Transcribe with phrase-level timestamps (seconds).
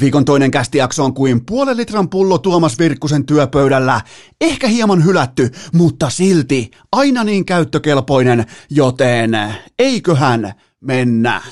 [0.00, 4.00] Viikon toinen kästijakso on kuin puolen litran pullo Tuomas Virkkusen työpöydällä.
[4.40, 9.30] Ehkä hieman hylätty, mutta silti aina niin käyttökelpoinen, joten
[9.78, 11.42] eiköhän mennä.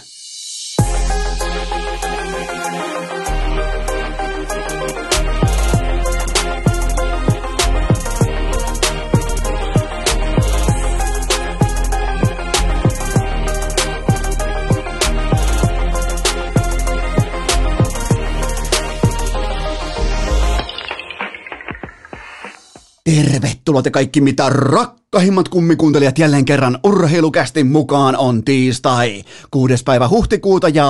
[23.10, 30.68] Tervetuloa te kaikki mitä rakkahimmat kummikuuntelijat jälleen kerran urheilukästin mukaan on tiistai, kuudes päivä huhtikuuta
[30.68, 30.86] ja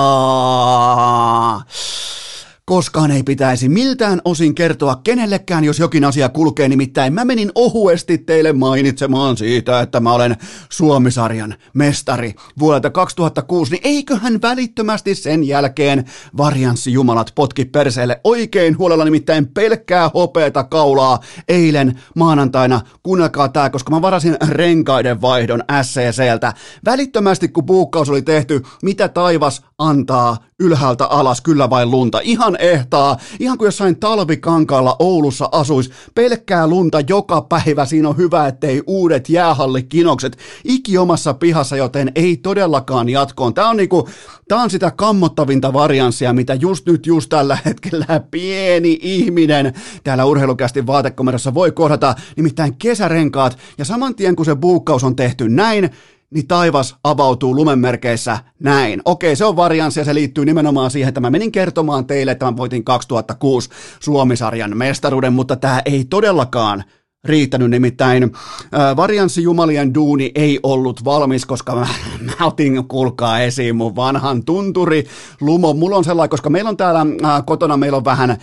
[2.69, 8.17] Koskaan ei pitäisi miltään osin kertoa kenellekään, jos jokin asia kulkee, nimittäin mä menin ohuesti
[8.17, 10.35] teille mainitsemaan siitä, että mä olen
[10.69, 16.05] Suomisarjan mestari vuodelta 2006, niin eiköhän välittömästi sen jälkeen
[16.37, 22.81] varianssi jumalat potki perseelle oikein huolella, nimittäin pelkkää hopeeta kaulaa eilen maanantaina.
[23.03, 26.53] Kuunnelkaa tää, koska mä varasin renkaiden vaihdon SCCltä.
[26.85, 32.19] Välittömästi kun puukkaus oli tehty, mitä taivas antaa ylhäältä alas, kyllä vain lunta.
[32.23, 35.91] Ihan ehtaa, ihan kuin jossain talvikankaalla Oulussa asuisi.
[36.15, 42.37] Pelkkää lunta joka päivä, siinä on hyvä, ettei uudet jäähallikinokset iki omassa pihassa, joten ei
[42.37, 43.53] todellakaan jatkoon.
[43.53, 44.07] Tämä on niinku,
[44.47, 50.87] Tämä on sitä kammottavinta varianssia, mitä just nyt, just tällä hetkellä pieni ihminen täällä urheilukästi
[50.87, 53.57] vaatekomerossa voi kohdata, nimittäin kesärenkaat.
[53.77, 55.89] Ja saman tien kun se buukkaus on tehty näin,
[56.29, 59.01] niin taivas avautuu lumenmerkeissä näin.
[59.05, 62.45] Okei, se on varianssi ja se liittyy nimenomaan siihen, että mä menin kertomaan teille, että
[62.45, 66.83] mä voitin 2006 Suomisarjan mestaruuden, mutta tämä ei todellakaan
[67.25, 71.87] riittänyt, nimittäin äh, varianssi Jumalien duuni ei ollut valmis, koska mä,
[72.39, 75.05] mä otin, kuulkaa esiin mun vanhan tunturi
[75.41, 75.73] lumo.
[75.73, 78.37] Mulla on sellainen, koska meillä on täällä äh, kotona, meillä on vähän äh,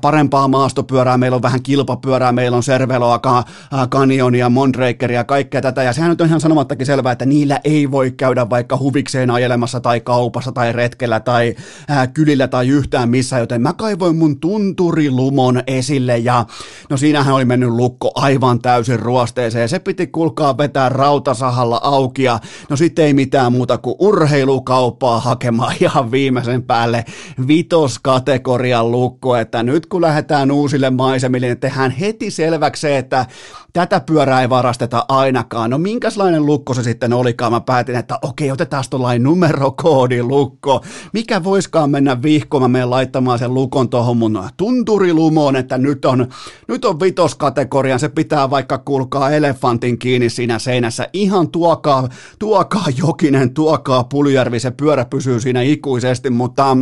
[0.00, 5.82] parempaa maastopyörää, meillä on vähän kilpapyörää, meillä on Serveloa, ka, äh, Canyonia, Mondrakeria, kaikkea tätä,
[5.82, 9.80] ja sehän nyt on ihan sanomattakin selvää, että niillä ei voi käydä vaikka huvikseen ajelemassa
[9.80, 11.54] tai kaupassa tai retkellä tai
[11.90, 16.46] äh, kylillä tai yhtään missä, joten mä kaivoin mun tunturilumon esille, ja
[16.90, 19.68] no siinähän oli mennyt lukko lukko aivan täysin ruosteeseen.
[19.68, 22.38] Se piti kulkaa vetää rautasahalla auki ja
[22.70, 27.04] no sitten ei mitään muuta kuin urheilukauppaa hakemaan ihan viimeisen päälle
[27.48, 33.26] vitoskategorian lukko, että nyt kun lähdetään uusille maisemille, niin tehdään heti selväksi se, että
[33.72, 35.70] tätä pyörää ei varasteta ainakaan.
[35.70, 37.52] No minkälainen lukko se sitten olikaan?
[37.52, 40.84] Mä päätin, että okei, otetaan tuollainen numerokoodilukko.
[41.12, 42.62] Mikä voiskaan mennä vihkoon?
[42.62, 46.26] Mä menen laittamaan sen lukon tuohon mun tunturilumoon, että nyt on,
[46.68, 47.98] nyt on vitoskategoria.
[47.98, 51.08] Se pitää vaikka kulkaa elefantin kiinni siinä seinässä.
[51.12, 52.08] Ihan tuokaa,
[52.38, 54.60] tuokaa Jokinen, tuokaa Puljärvi.
[54.60, 56.76] Se pyörä pysyy siinä ikuisesti, mutta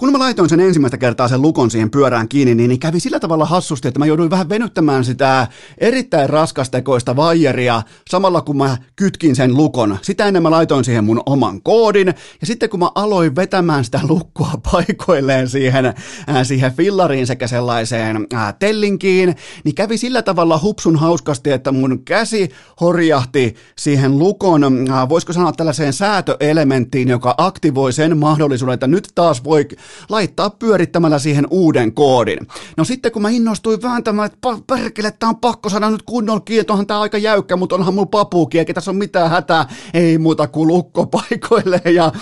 [0.00, 3.20] kun mä laitoin sen ensimmäistä kertaa sen lukon siihen pyörään kiinni, niin, niin kävi sillä
[3.20, 5.46] tavalla hassusti, että mä jouduin vähän venyttämään sitä
[5.78, 9.98] erittäin raskastekoista vaijeria samalla kun mä kytkin sen lukon.
[10.02, 12.06] Sitä ennen mä laitoin siihen mun oman koodin,
[12.40, 15.94] ja sitten kun mä aloin vetämään sitä lukkoa paikoilleen siihen, äh,
[16.42, 22.50] siihen fillariin sekä sellaiseen äh, tellinkiin, niin kävi sillä tavalla hupsun hauskasti, että mun käsi
[22.80, 29.44] horjahti siihen lukon, äh, voisiko sanoa tällaiseen säätöelementtiin, joka aktivoi sen mahdollisuuden, että nyt taas
[29.44, 29.68] voi
[30.08, 32.38] laittaa pyörittämällä siihen uuden koodin.
[32.76, 36.86] No sitten kun mä innostuin vääntämään, että perkele, tää on pakko saada nyt kunnolla onhan
[36.86, 40.66] tää aika jäykkä, mutta onhan mulla papuukin, eikä tässä on mitään hätää, ei muuta kuin
[40.66, 41.80] lukko paikoille.
[41.84, 42.12] Ja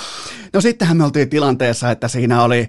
[0.52, 2.68] no sittenhän me oltiin tilanteessa, että siinä oli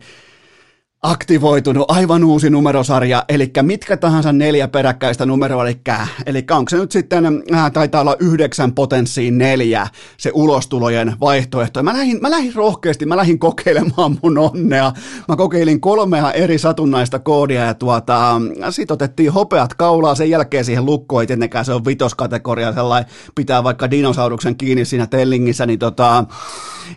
[1.12, 5.80] aktivoitunut aivan uusi numerosarja, eli mitkä tahansa neljä peräkkäistä numeroa, eli,
[6.26, 11.84] eli onko se nyt sitten, äh, taitaa olla yhdeksän potenssiin neljä se ulostulojen vaihtoehto.
[11.84, 14.92] Mä lähdin, mä lähdin rohkeasti, mä lähdin kokeilemaan mun onnea.
[15.28, 20.86] Mä kokeilin kolmea eri satunnaista koodia ja tuota, sit otettiin hopeat kaulaa, sen jälkeen siihen
[20.86, 26.26] lukkoon, ei tietenkään se on vitoskategoria, sellainen pitää vaikka dinosauruksen kiinni siinä tellingissä, niin, tota,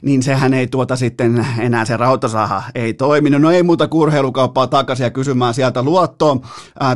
[0.03, 3.41] niin sehän ei tuota sitten enää se rautasaha ei toiminut.
[3.41, 6.37] No ei muuta kuin urheilukauppaa takaisin ja kysymään sieltä luottoa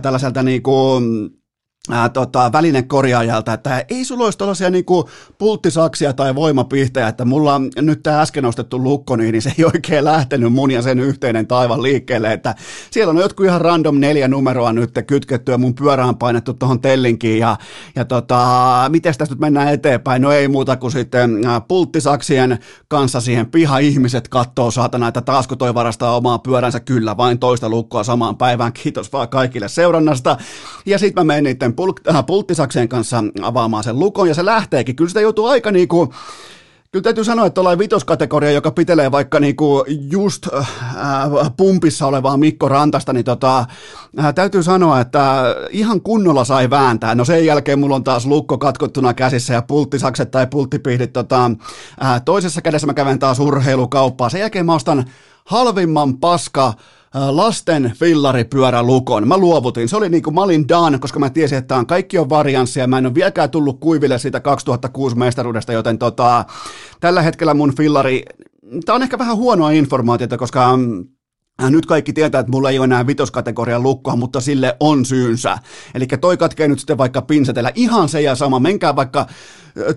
[0.03, 1.31] tällaiselta niin kuin,
[1.91, 5.05] ää, tota, välinekorjaajalta, että ei sulla olisi tällaisia niin kuin
[5.39, 9.65] pulttisaksia tai voimapihtejä, että mulla on nyt tämä äsken ostettu lukko, niin, niin se ei
[9.65, 12.55] oikein lähtenyt mun ja sen yhteinen taivan liikkeelle, että
[12.91, 17.57] siellä on jotkut ihan random neljä numeroa nyt kytkettyä mun pyörään painettu tuohon tellinkiin ja,
[17.97, 18.45] ja tota,
[18.89, 22.59] miten tästä nyt mennään eteenpäin, no ei muuta kuin sitten ää, pulttisaksien
[22.89, 27.69] kanssa siihen piha ihmiset kattoo saatana, että taasko toi varastaa omaa pyöränsä, kyllä vain toista
[27.69, 30.37] lukkoa samaan päivään, kiitos vaan kaikille seurannasta,
[30.87, 34.97] ja sitten mä niiden pul- äh, pulttisakseen kanssa avaamaan sen lukon ja se lähteekin.
[34.97, 36.13] Kyllä sitä joutuu aika niinku
[36.93, 40.67] Kyllä täytyy sanoa, että ollaan vitoskategoria, joka pitelee vaikka niinku just äh,
[41.57, 43.59] pumpissa olevaa Mikko Rantasta, niin tota,
[44.19, 47.15] äh, täytyy sanoa, että ihan kunnolla sai vääntää.
[47.15, 51.51] No sen jälkeen mulla on taas lukko katkottuna käsissä ja pulttisakset tai pulttipihdit tota,
[52.05, 54.29] äh, toisessa kädessä mä käven taas urheilukauppaa.
[54.29, 55.05] Sen jälkeen mä ostan
[55.45, 56.73] halvimman paska
[57.15, 59.29] lasten fillaripyörälukon.
[59.29, 59.89] Mä luovutin.
[59.89, 62.87] Se oli niin kuin mä olin done, koska mä tiesin, että on kaikki on varianssia.
[62.87, 66.45] Mä en ole vieläkään tullut kuiville siitä 2006 mestaruudesta, joten tota,
[67.01, 68.23] tällä hetkellä mun fillari,
[68.85, 71.05] tää on ehkä vähän huonoa informaatiota, koska mm,
[71.71, 75.59] nyt kaikki tietää, että mulla ei ole enää vitoskategorian lukkoa, mutta sille on syynsä.
[75.95, 78.61] Eli toi katkee nyt sitten vaikka pinsetellä ihan se ja sama.
[78.61, 79.27] Menkää vaikka,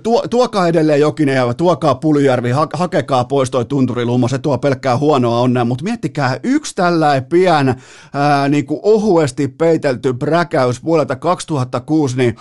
[0.03, 4.97] tuo, tuokaa edelleen Jokinen ja tuokaa Puljärvi, ha, hakekaa pois toi tunturilummo, se tuo pelkkää
[4.97, 5.65] huonoa onnea.
[5.65, 7.75] Mutta miettikää, yksi tällainen pian
[8.13, 12.35] ää, niin kuin ohuesti peitelty bräkäys vuodelta 2006, niin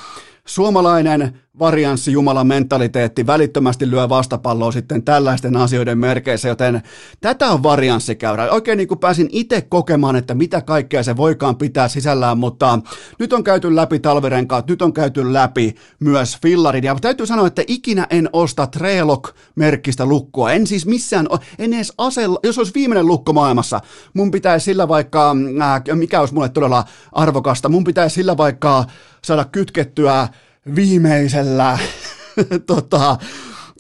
[0.46, 6.82] suomalainen varianssi Jumalan mentaliteetti välittömästi lyö vastapalloa sitten tällaisten asioiden merkeissä, joten
[7.20, 8.50] tätä on varianssikäyrä.
[8.50, 12.79] Oikein niin kuin pääsin itse kokemaan, että mitä kaikkea se voikaan pitää sisällään, mutta
[13.19, 17.62] nyt on käyty läpi talvirenkaat, nyt on käyty läpi myös fillarin, ja täytyy sanoa, että
[17.67, 21.26] ikinä en osta Trelok-merkkistä lukkoa, en siis missään,
[21.58, 23.81] en edes asella, jos olisi viimeinen lukko maailmassa,
[24.14, 28.85] mun pitäisi sillä vaikka, äh, mikä olisi mulle todella arvokasta, mun pitäisi sillä vaikka
[29.24, 30.28] saada kytkettyä
[30.74, 31.78] viimeisellä
[32.66, 33.16] tota,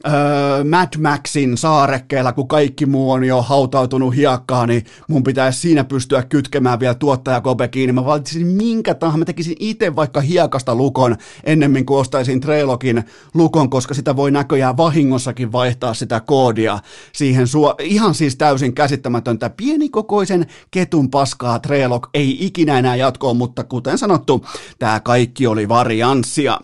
[0.06, 5.84] öö, Mad Maxin saarekkeella, kun kaikki muu on jo hautautunut hiekkaan, niin mun pitäisi siinä
[5.84, 7.92] pystyä kytkemään vielä tuottajakope kiinni.
[7.92, 13.04] Mä valitsin minkä tahansa, mä tekisin itse vaikka hiekasta lukon ennemmin kuin ostaisin Trailokin
[13.34, 16.78] lukon, koska sitä voi näköjään vahingossakin vaihtaa sitä koodia
[17.12, 23.64] siihen suo- ihan siis täysin käsittämätöntä pienikokoisen ketun paskaa Trailok ei ikinä enää jatkoa, mutta
[23.64, 24.46] kuten sanottu,
[24.78, 26.58] tämä kaikki oli varianssia.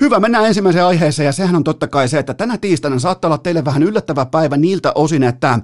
[0.00, 3.28] Hyvä, mennään ensimmäiseen aiheeseen ja sehän on totta kai se, että tänä tiistaina tiistaina saattaa
[3.28, 5.58] olla teille vähän yllättävä päivä niiltä osin, että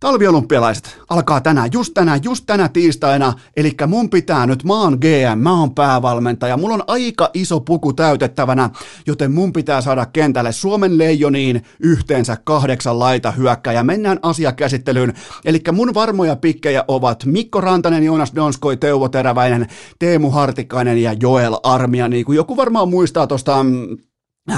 [0.00, 5.38] Talviolympialaiset alkaa tänään, just tänään, just tänä tiistaina, eli mun pitää nyt, mä oon GM,
[5.38, 8.70] mä oon päävalmentaja, mulla on aika iso puku täytettävänä,
[9.06, 13.82] joten mun pitää saada kentälle Suomen leijoniin yhteensä kahdeksan laita hyökkäjä.
[13.82, 15.14] Mennään asiakäsittelyyn,
[15.44, 19.66] eli mun varmoja pikkejä ovat Mikko Rantanen, Joonas Donskoi, Teuvo Teräväinen,
[19.98, 23.98] Teemu Hartikainen ja Joel Armia, niin kuin joku varmaan muistaa tuosta mm,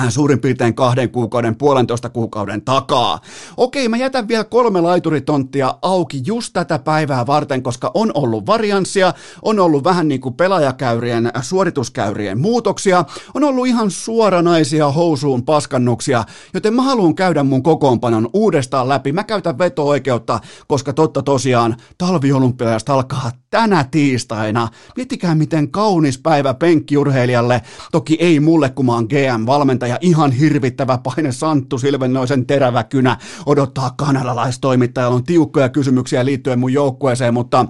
[0.09, 3.21] suurin piirtein kahden kuukauden, puolentoista kuukauden takaa.
[3.57, 9.15] Okei, mä jätän vielä kolme laituritonttia auki just tätä päivää varten, koska on ollut varianssia,
[9.43, 13.05] on ollut vähän niin kuin pelaajakäyrien, äh, suorituskäyrien muutoksia,
[13.35, 19.13] on ollut ihan suoranaisia housuun paskannuksia, joten mä haluan käydä mun kokoonpanon uudestaan läpi.
[19.13, 24.69] Mä käytän veto-oikeutta, koska totta tosiaan talviolympialaista alkaa tänä tiistaina.
[24.97, 27.63] Miettikää miten kaunis päivä penkkiurheilijalle,
[27.93, 33.17] toki ei mulle kun mä oon GM-valmentaja, ja ihan hirvittävä paine Santtu Silvennoisen terävä kynä
[33.47, 37.67] odottaa kanadalaistoimittajalla on tiukkoja kysymyksiä liittyen mun joukkueeseen, mutta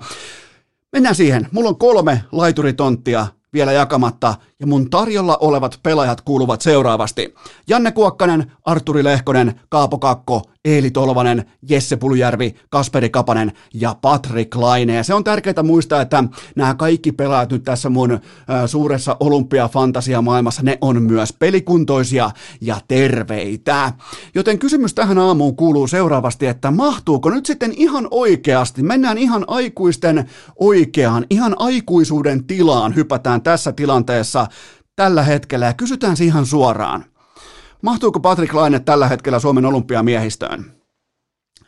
[0.93, 1.49] mennään siihen.
[1.53, 7.35] Mulla on kolme laituritonttia vielä jakamatta, ja mun tarjolla olevat pelaajat kuuluvat seuraavasti.
[7.69, 14.95] Janne Kuokkanen, Arturi Lehkonen, Kaapo Kakko, Eeli Tolvanen, Jesse Puljärvi, Kasperi Kapanen ja Patrick Laine.
[14.95, 16.25] Ja se on tärkeää muistaa, että
[16.57, 18.21] nämä kaikki pelaajat nyt tässä mun äh,
[18.67, 22.31] suuressa olympiafantasia-maailmassa, ne on myös pelikuntoisia
[22.61, 23.93] ja terveitä.
[24.35, 30.31] Joten kysymys tähän aamuun kuuluu seuraavasti, että mahtuuko nyt sitten ihan oikeasti, mennään ihan aikuisten
[30.59, 34.47] oikeaan, ihan aikuisuuden tilaan, hypätään tässä tilanteessa
[34.97, 37.05] tällä hetkellä ja kysytään siihen suoraan.
[37.83, 40.80] Mahtuuko Patrick Laine tällä hetkellä Suomen olympiamiehistöön?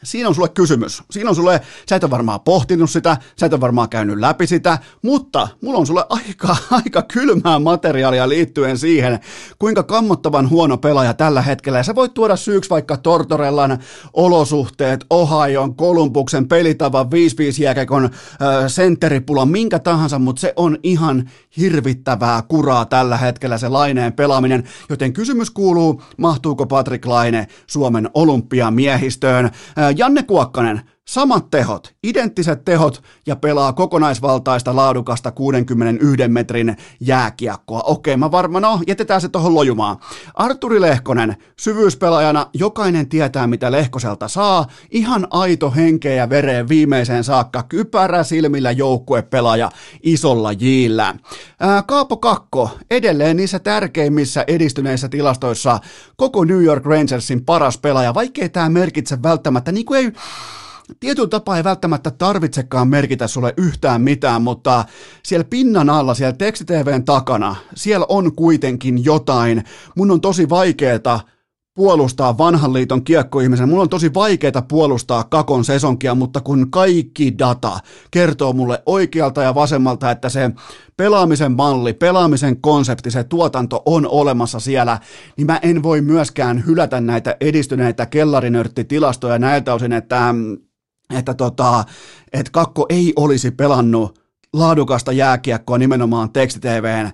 [0.04, 1.02] Siinä on sulle kysymys.
[1.10, 4.46] Siinä on sulle, sä et ole varmaan pohtinut sitä, sä et ole varmaan käynyt läpi
[4.46, 9.20] sitä, mutta mulla on sulle aika, aika kylmää materiaalia liittyen siihen,
[9.58, 11.78] kuinka kammottavan huono pelaaja tällä hetkellä.
[11.78, 13.78] Ja sä voit tuoda syyksi vaikka Tortorellan
[14.12, 17.08] olosuhteet, Ohioon, Kolumbuksen pelitavan 5-5
[17.62, 18.10] jääkekon
[18.66, 25.12] sentteripulan, minkä tahansa, mutta se on ihan hirvittävää kuraa tällä hetkellä se Laineen pelaaminen, joten
[25.12, 29.50] kysymys kuuluu, mahtuuko Patrick Laine Suomen olympiamiehistöön?
[29.92, 37.80] Janne Kuokkanen, samat tehot, identtiset tehot ja pelaa kokonaisvaltaista laadukasta 61 metrin jääkiekkoa.
[37.80, 39.96] Okei, mä varmaan, no jätetään se tuohon lojumaan.
[40.34, 47.62] Arturi Lehkonen, syvyyspelaajana, jokainen tietää mitä Lehkoselta saa, ihan aito henkeä ja vereen viimeiseen saakka,
[47.62, 49.70] kypärä silmillä joukkuepelaaja
[50.02, 51.14] isolla jillä.
[51.86, 55.78] Kaapo Kakko, edelleen niissä tärkeimmissä edistyneissä tilastoissa
[56.16, 60.12] koko New York Rangersin paras pelaaja, vaikkei tämä merkitse välttämättä, niin kuin ei
[61.00, 64.84] tietyllä tapaa ei välttämättä tarvitsekaan merkitä sulle yhtään mitään, mutta
[65.24, 69.64] siellä pinnan alla, siellä tekstitvn takana, siellä on kuitenkin jotain.
[69.96, 71.20] Mun on tosi vaikeeta
[71.74, 73.68] puolustaa vanhan liiton kiekkoihmisen.
[73.68, 77.78] Mulla on tosi vaikeaa puolustaa Kakon sesonkia, mutta kun kaikki data
[78.10, 80.50] kertoo mulle oikealta ja vasemmalta, että se
[80.96, 84.98] pelaamisen malli, pelaamisen konsepti, se tuotanto on olemassa siellä,
[85.36, 90.34] niin mä en voi myöskään hylätä näitä edistyneitä kellarinörttitilastoja näiltä osin, että
[91.12, 91.84] että, tota,
[92.32, 94.21] että Kakko ei olisi pelannut
[94.52, 97.10] laadukasta jääkiekkoa nimenomaan tekstitvn,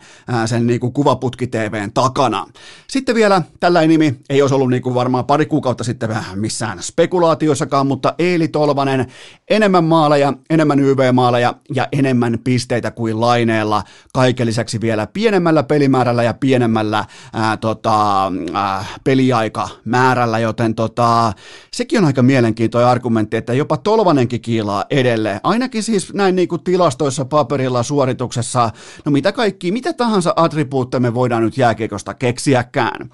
[0.46, 2.46] sen niin kuin kuvaputki-tvn takana.
[2.86, 7.86] Sitten vielä tällä nimi, ei olisi ollut niin kuin varmaan pari kuukautta sitten missään spekulaatioissakaan,
[7.86, 9.06] mutta Eeli Tolvanen,
[9.50, 13.82] enemmän maaleja, enemmän YV-maaleja ja enemmän pisteitä kuin laineella,
[14.14, 21.32] kaiken lisäksi vielä pienemmällä pelimäärällä ja pienemmällä ää, tota, ää, peliaikamäärällä, joten tota,
[21.72, 26.64] sekin on aika mielenkiintoinen argumentti, että jopa Tolvanenkin kiilaa edelleen, ainakin siis näin niin kuin
[26.64, 28.70] tilastoissa paperilla, suorituksessa,
[29.04, 33.10] no mitä kaikki, mitä tahansa attribuutteja me voidaan nyt jääkiekosta keksiäkään.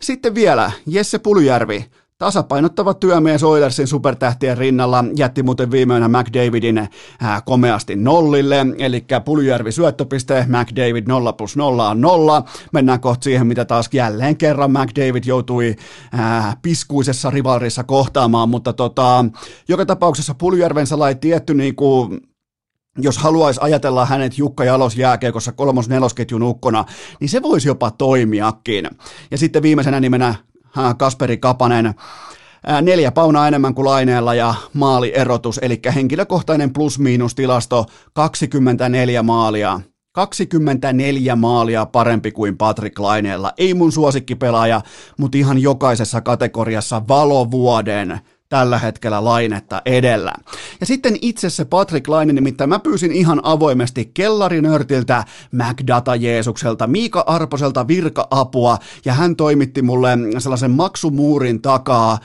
[0.00, 6.88] Sitten vielä Jesse Puljärvi, Tasapainottava työmies Oilersin supertähtien rinnalla jätti muuten viimeinen McDavidin äh,
[7.44, 12.42] komeasti nollille, eli Puljärvi syöttöpiste, McDavid 0 plus 0 on 0.
[12.72, 15.76] Mennään kohta siihen, mitä taas jälleen kerran McDavid joutui
[16.12, 19.24] ää, äh, piskuisessa rivalrissa kohtaamaan, mutta tota,
[19.68, 22.20] joka tapauksessa Puljärven sellainen tietty niin kuin,
[22.98, 26.84] jos haluaisi ajatella hänet Jukka Jalos jääkeikossa kolmos nelosketjun ukkona,
[27.20, 28.90] niin se voisi jopa toimiakin.
[29.30, 30.34] Ja sitten viimeisenä nimenä
[30.98, 31.94] Kasperi Kapanen,
[32.82, 39.80] neljä paunaa enemmän kuin laineella ja maalierotus, eli henkilökohtainen plus-miinus tilasto 24 maalia.
[40.12, 43.52] 24 maalia parempi kuin Patrick Laineella.
[43.58, 44.80] Ei mun suosikkipelaaja,
[45.18, 50.32] mutta ihan jokaisessa kategoriassa valovuoden tällä hetkellä lainetta edellä.
[50.80, 57.24] Ja sitten itse se Patrick Laine, nimittäin mä pyysin ihan avoimesti kellarinörtiltä, MacData Jeesukselta, Miika
[57.26, 62.18] Arposelta virka-apua, ja hän toimitti mulle sellaisen maksumuurin takaa.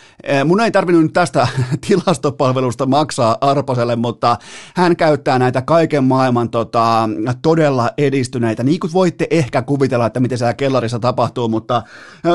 [0.46, 1.48] Mun ei tarvinnut nyt tästä
[1.88, 4.38] tilastopalvelusta maksaa Arposelle, mutta
[4.76, 7.10] hän käyttää näitä kaiken maailman tota,
[7.42, 11.84] todella edistyneitä, niin kuin voitte ehkä kuvitella, että miten siellä kellarissa tapahtuu, mutta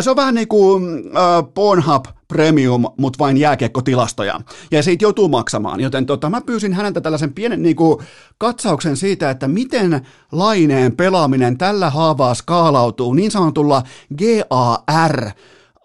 [0.01, 4.41] se on vähän niin kuin uh, Pornhub premium, mutta vain jääkiekkotilastoja.
[4.71, 7.99] Ja siitä joutuu maksamaan, joten tota, mä pyysin häneltä tällaisen pienen niin kuin,
[8.39, 13.83] katsauksen siitä, että miten laineen pelaaminen tällä haavaa skaalautuu niin sanotulla
[14.19, 15.31] GAR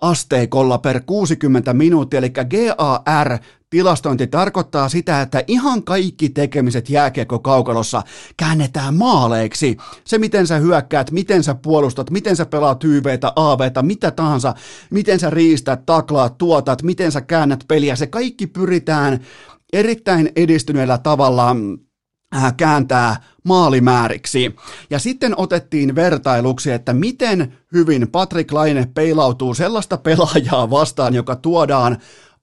[0.02, 3.38] asteikolla per 60 minuuttia, eli GAR
[3.72, 8.04] tilastointi tarkoittaa sitä, että ihan kaikki tekemiset jääkiekko-kaukalossa
[8.38, 9.78] käännetään maaleiksi.
[10.06, 14.54] Se, miten sä hyökkäät, miten sä puolustat, miten sä pelaat YVtä, AVtä, mitä tahansa,
[14.90, 19.20] miten sä riistät, taklaat, tuotat, miten sä käännät peliä, se kaikki pyritään
[19.74, 21.56] erittäin edistyneellä tavalla
[22.36, 24.56] äh, kääntää maalimääriksi.
[24.90, 31.98] Ja sitten otettiin vertailuksi, että miten hyvin Patrick Laine peilautuu sellaista pelaajaa vastaan, joka tuodaan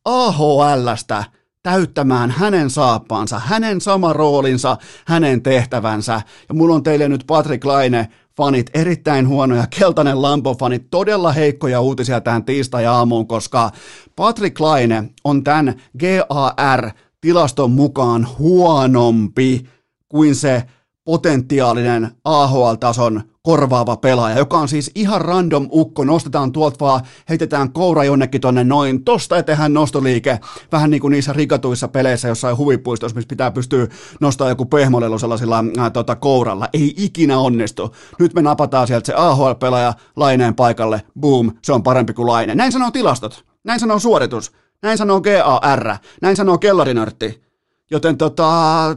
[0.09, 1.25] AHLstä
[1.63, 6.23] täyttämään hänen saappaansa, hänen sama roolinsa, hänen tehtävänsä.
[6.49, 12.21] Ja mulla on teille nyt Patrick Laine fanit, erittäin huonoja, keltainen Lampo-fanit, todella heikkoja uutisia
[12.21, 13.71] tähän tiistai-aamuun, koska
[14.17, 19.67] Patrick Laine on tämän GAR-tilaston mukaan huonompi
[20.09, 20.63] kuin se
[21.05, 28.05] potentiaalinen AHL-tason korvaava pelaaja, joka on siis ihan random ukko, nostetaan tuolta vaan, heitetään koura
[28.05, 30.41] jonnekin tonne noin, tosta ja tehdään nostoliike,
[30.73, 33.87] vähän niin kuin niissä rikatuissa peleissä jossain huvipuistossa, missä pitää pystyä
[34.21, 37.95] nostamaan joku pehmolelu sellaisilla ää, tota, kouralla, ei ikinä onnistu.
[38.19, 42.55] Nyt me napataan sieltä se AHL-pelaaja laineen paikalle, boom, se on parempi kuin laine.
[42.55, 44.53] Näin sanoo tilastot, näin sanoo suoritus,
[44.83, 47.43] näin sanoo GAR, näin sanoo kellarinörtti.
[47.91, 48.51] Joten tota,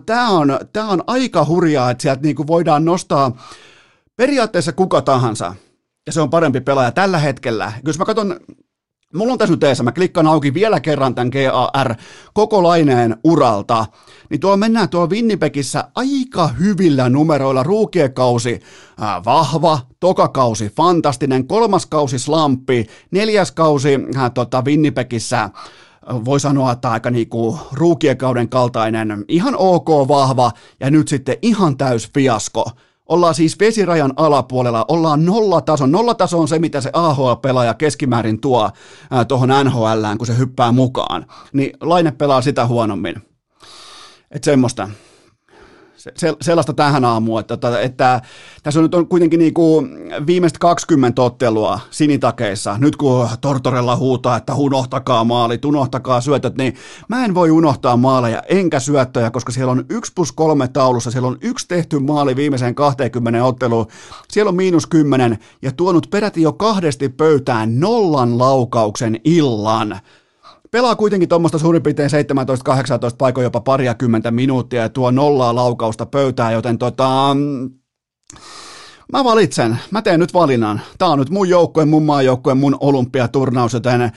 [0.05, 3.31] tämä on, tää on aika hurjaa, että sieltä niinku voidaan nostaa
[4.15, 5.55] periaatteessa kuka tahansa,
[6.05, 7.71] ja se on parempi pelaaja tällä hetkellä.
[7.85, 8.39] Jos mä katson,
[9.15, 11.95] mulla on tässä nyt eessä, mä klikkaan auki vielä kerran tämän GAR
[12.33, 13.85] koko laineen uralta,
[14.29, 17.63] niin tuolla mennään tuolla Winnipegissä aika hyvillä numeroilla.
[17.63, 18.59] Ruukiekausi
[19.01, 25.49] äh, vahva, tokakausi fantastinen, kolmas kausi slampi, neljäs kausi äh, tota, Winnipegissä
[26.25, 32.09] voi sanoa, että aika niinku ruukiekauden kaltainen, ihan ok vahva ja nyt sitten ihan täys
[32.13, 32.71] fiasko.
[33.09, 35.85] Ollaan siis vesirajan alapuolella, ollaan nollataso.
[35.85, 38.71] Nollataso on se, mitä se AHL-pelaaja keskimäärin tuo
[39.27, 41.25] tuohon NHLään, kun se hyppää mukaan.
[41.53, 43.15] Niin Laine pelaa sitä huonommin.
[44.31, 44.89] Että semmoista.
[46.15, 48.21] Se, sellaista tähän aamuun, että, että, että
[48.63, 49.89] tässä on nyt on kuitenkin niin kuin
[50.27, 56.75] viimeiset 20 ottelua sinitakeissa, nyt kun Tortorella huutaa, että unohtakaa maalit, unohtakaa syötöt, niin
[57.07, 61.27] mä en voi unohtaa maaleja enkä syöttöjä, koska siellä on 1 plus 3 taulussa, siellä
[61.27, 63.87] on yksi tehty maali viimeiseen 20 otteluun,
[64.29, 69.99] siellä on miinus 10 ja tuonut peräti jo kahdesti pöytään nollan laukauksen illan
[70.71, 76.53] pelaa kuitenkin tuommoista suurin piirtein 17-18 paikoin jopa pariakymmentä minuuttia ja tuo nollaa laukausta pöytään,
[76.53, 77.35] joten tota,
[79.13, 80.81] Mä valitsen, mä teen nyt valinnan.
[80.97, 84.11] Tää on nyt mun joukkue, mun maajoukkue, mun olympiaturnaus, joten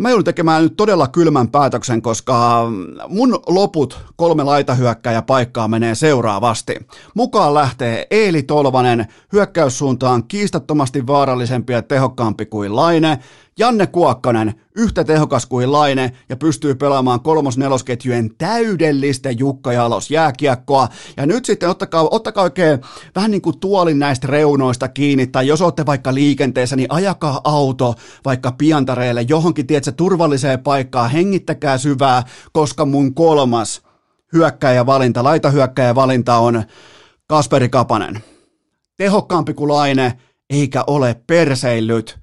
[0.00, 2.66] mä joudun tekemään nyt todella kylmän päätöksen, koska
[3.08, 6.74] mun loput kolme laitahyökkäjä paikkaa menee seuraavasti.
[7.14, 13.18] Mukaan lähtee Eeli Tolvanen, hyökkäyssuuntaan kiistattomasti vaarallisempi ja tehokkaampi kuin Laine.
[13.58, 20.88] Janne Kuokkanen, yhtä tehokas kuin Laine ja pystyy pelaamaan kolmos-nelosketjujen täydellistä Jukka Jalos jääkiekkoa.
[21.16, 22.78] Ja nyt sitten ottakaa, ottakaa oikein
[23.14, 27.94] vähän niin kuin tuolin näistä reunoista kiinni, tai jos olette vaikka liikenteessä, niin ajakaa auto
[28.24, 32.22] vaikka piantareille johonkin, tiedätkö, turvalliseen paikkaan, hengittäkää syvää,
[32.52, 33.82] koska mun kolmas
[34.32, 36.64] hyökkäjä valinta, laitahyökkäjä valinta on
[37.28, 38.22] Kasperi Kapanen.
[38.96, 40.18] Tehokkaampi kuin Laine,
[40.50, 42.18] eikä ole perseillyt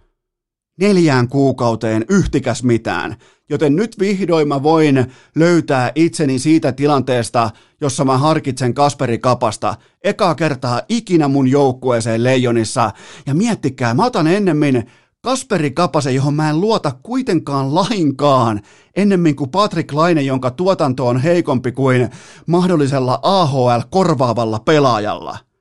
[0.80, 3.15] neljään kuukauteen yhtikäs mitään.
[3.50, 7.50] Joten nyt vihdoin mä voin löytää itseni siitä tilanteesta,
[7.82, 12.91] jossa mä harkitsen Kasperi Kapasta ekaa kertaa ikinä mun joukkueeseen Leijonissa.
[13.25, 14.91] Ja miettikää, mä otan ennemmin
[15.24, 18.62] Kasperi Kapasen, johon mä en luota kuitenkaan lainkaan,
[18.96, 22.10] ennemmin kuin Patrick Laine, jonka tuotanto on heikompi kuin
[22.48, 25.38] mahdollisella AHL-korvaavalla pelaajalla–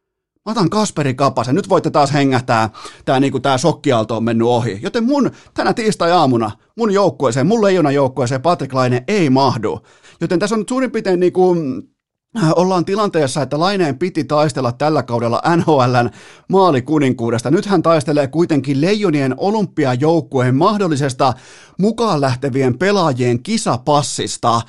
[0.47, 1.55] Mä otan Kasperi Kapasen.
[1.55, 2.71] Nyt voitte taas hengähtää.
[3.05, 4.79] Tää, niinku, tää sokkiaalto on mennyt ohi.
[4.83, 9.81] Joten mun tänä tiistai-aamuna mun joukkueeseen, mun leijona joukkueeseen Patrick Laine ei mahdu.
[10.21, 11.57] Joten tässä on suurin piirtein niinku,
[12.57, 16.11] ollaan tilanteessa, että Laineen piti taistella tällä kaudella NHLn
[16.49, 17.51] maalikuninkuudesta.
[17.51, 21.33] Nyt hän taistelee kuitenkin Leijonien olympiajoukkueen mahdollisesta
[21.79, 24.61] mukaan lähtevien pelaajien kisapassista.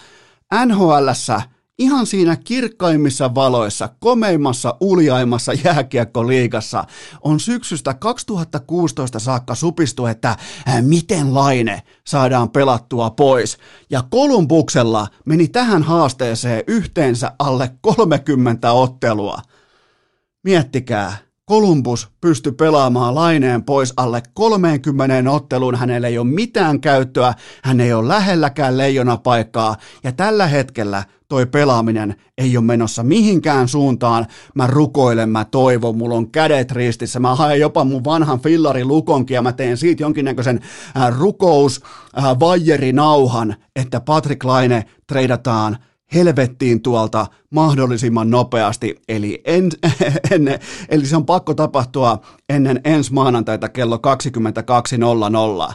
[0.66, 1.42] NHLssä
[1.82, 6.84] ihan siinä kirkkaimmissa valoissa, komeimmassa, uljaimmassa jääkiekkoliigassa
[7.22, 10.38] on syksystä 2016 saakka supistu, että
[10.82, 13.58] miten Laine saadaan pelattua pois.
[13.90, 19.42] Ja Kolumbuksella meni tähän haasteeseen yhteensä alle 30 ottelua.
[20.44, 21.18] Miettikää,
[21.52, 25.76] Kolumbus pystyi pelaamaan laineen pois alle 30 otteluun.
[25.76, 27.34] Hänellä ei ole mitään käyttöä,
[27.64, 33.68] hän ei ole lähelläkään leijona paikkaa ja tällä hetkellä toi pelaaminen ei ole menossa mihinkään
[33.68, 34.28] suuntaan.
[34.56, 37.20] Mä rukoilen, mä toivon, mulla on kädet ristissä.
[37.20, 40.60] Mä haen jopa mun vanhan fillari lukonkin ja mä teen siitä jonkinnäköisen
[40.98, 41.82] äh, rukous
[42.18, 42.24] äh,
[42.94, 45.78] nauhan, että Patrick Laine treidataan
[46.14, 49.70] helvettiin tuolta mahdollisimman nopeasti, eli, en,
[50.32, 54.00] en, eli se on pakko tapahtua ennen ensi maanantaita kello
[55.70, 55.74] 22.00.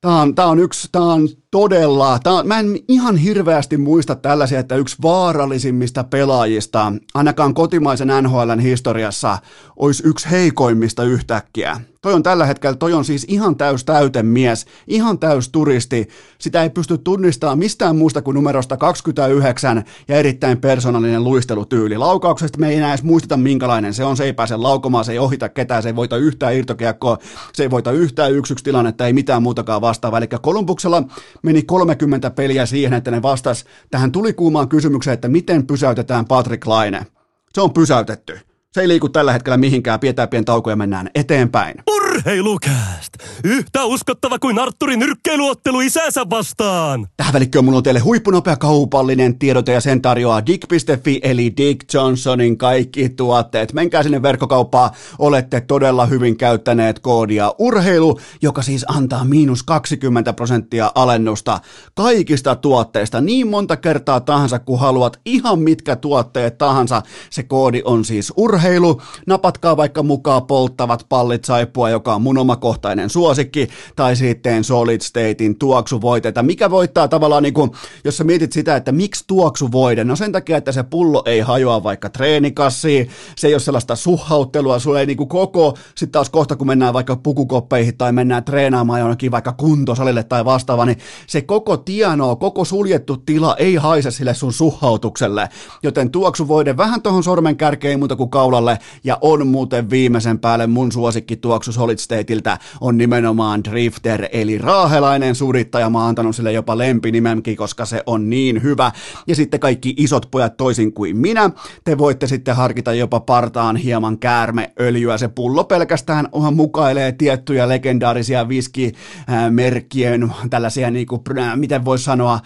[0.00, 4.14] Tämä on, tämä on yksi, tämä on todella, tämä on, mä en ihan hirveästi muista
[4.14, 9.38] tällaisia, että yksi vaarallisimmista pelaajista, ainakaan kotimaisen NHLn historiassa,
[9.76, 11.80] olisi yksi heikoimmista yhtäkkiä.
[12.02, 16.08] Toi on tällä hetkellä, toi on siis ihan täys täyten mies, ihan täys turisti.
[16.38, 21.98] Sitä ei pysty tunnistamaan mistään muusta kuin numerosta 29 ja erittäin persoonallinen luistelutyyli.
[21.98, 25.18] Laukauksesta me ei enää edes muisteta minkälainen se on, se ei pääse laukomaan, se ei
[25.18, 27.18] ohita ketään, se ei voita yhtään irtokiekkoa,
[27.52, 30.18] se ei voita yhtään yksi tilannetta, ei mitään muutakaan vastaavaa.
[30.18, 31.02] Eli Kolumbuksella
[31.42, 36.66] meni 30 peliä siihen, että ne vastas tähän tuli kuumaan kysymykseen, että miten pysäytetään Patrick
[36.66, 37.06] Laine.
[37.52, 38.40] Se on pysäytetty.
[38.72, 41.74] Se ei liiku tällä hetkellä mihinkään, pidetään pieni tauko ja mennään eteenpäin.
[42.08, 43.12] Urheilukääst!
[43.44, 47.06] Yhtä uskottava kuin Arturin nyrkkeiluottelu isänsä vastaan!
[47.16, 52.58] Tähän välikköön mulla on teille huippunopea kaupallinen tiedote ja sen tarjoaa dig.fi eli Dick Johnsonin
[52.58, 53.72] kaikki tuotteet.
[53.72, 60.92] Menkää sinne verkkokauppaan, olette todella hyvin käyttäneet koodia urheilu, joka siis antaa miinus 20 prosenttia
[60.94, 61.60] alennusta
[61.94, 67.02] kaikista tuotteista niin monta kertaa tahansa kuin haluat, ihan mitkä tuotteet tahansa.
[67.30, 69.02] Se koodi on siis urheilu.
[69.26, 75.58] Napatkaa vaikka mukaan polttavat pallit saippua, joka on mun omakohtainen suosikki, tai sitten Solid Statein
[75.58, 76.42] tuoksuvoiteita.
[76.42, 77.70] Mikä voittaa tavallaan, niin kuin,
[78.04, 80.04] jos sä mietit sitä, että miksi tuoksuvoide?
[80.04, 84.78] No sen takia, että se pullo ei hajoa vaikka treenikassiin, se ei ole sellaista suhauttelua,
[84.78, 89.00] sulle ei niin kuin koko, sitten taas kohta kun mennään vaikka pukukoppeihin tai mennään treenaamaan
[89.00, 94.34] jonnekin vaikka kuntosalille tai vastaava, niin se koko tiano, koko suljettu tila ei haise sille
[94.34, 95.48] sun suhautukselle,
[95.82, 100.92] joten tuoksuvoide vähän tuohon sormen kärkeen muuta kuin kaulalle, ja on muuten viimeisen päälle mun
[100.92, 105.90] suosikki tuoksu Solid Stateiltä on nimenomaan Drifter, eli raahelainen surittaja.
[105.90, 108.92] Mä oon antanut sille jopa lempinimenkin, koska se on niin hyvä.
[109.26, 111.50] Ja sitten kaikki isot pojat toisin kuin minä.
[111.84, 115.18] Te voitte sitten harkita jopa partaan hieman käärmeöljyä.
[115.18, 121.22] Se pullo pelkästään mukailee tiettyjä legendaarisia viskimerkkien, tällaisia niin kuin,
[121.56, 122.40] miten voisi sanoa,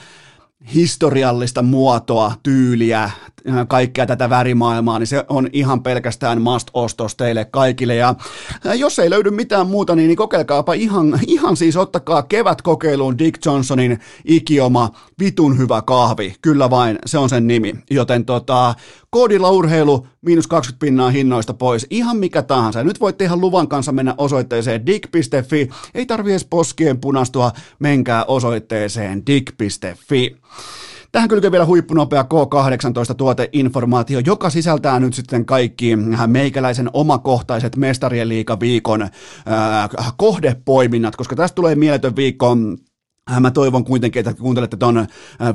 [0.75, 3.11] historiallista muotoa, tyyliä,
[3.69, 7.95] kaikkea tätä värimaailmaa, niin se on ihan pelkästään must-ostos teille kaikille.
[7.95, 8.15] Ja
[8.75, 14.91] jos ei löydy mitään muuta, niin kokeilkaapa ihan, ihan siis ottakaa kevätkokeiluun Dick Johnsonin ikioma
[15.19, 16.35] vitun hyvä kahvi.
[16.43, 17.75] Kyllä vain, se on sen nimi.
[17.91, 18.75] Joten tota,
[19.15, 22.85] koodilla urheilu, miinus 20 pinnaa hinnoista pois, ihan mikä tahansa.
[22.85, 29.27] Nyt voitte ihan luvan kanssa mennä osoitteeseen dig.fi, ei tarvi edes poskien punastua, menkää osoitteeseen
[29.27, 30.37] dig.fi.
[31.13, 35.97] Tähän kylkee vielä huippunopea K18-tuoteinformaatio, joka sisältää nyt sitten kaikki
[36.27, 39.11] meikäläisen omakohtaiset mestarien liikaviikon äh,
[40.17, 42.92] kohdepoiminnat, koska tästä tulee mieletön viikko Äh,
[43.41, 45.07] mä toivon kuitenkin, että kuuntelette ton äh,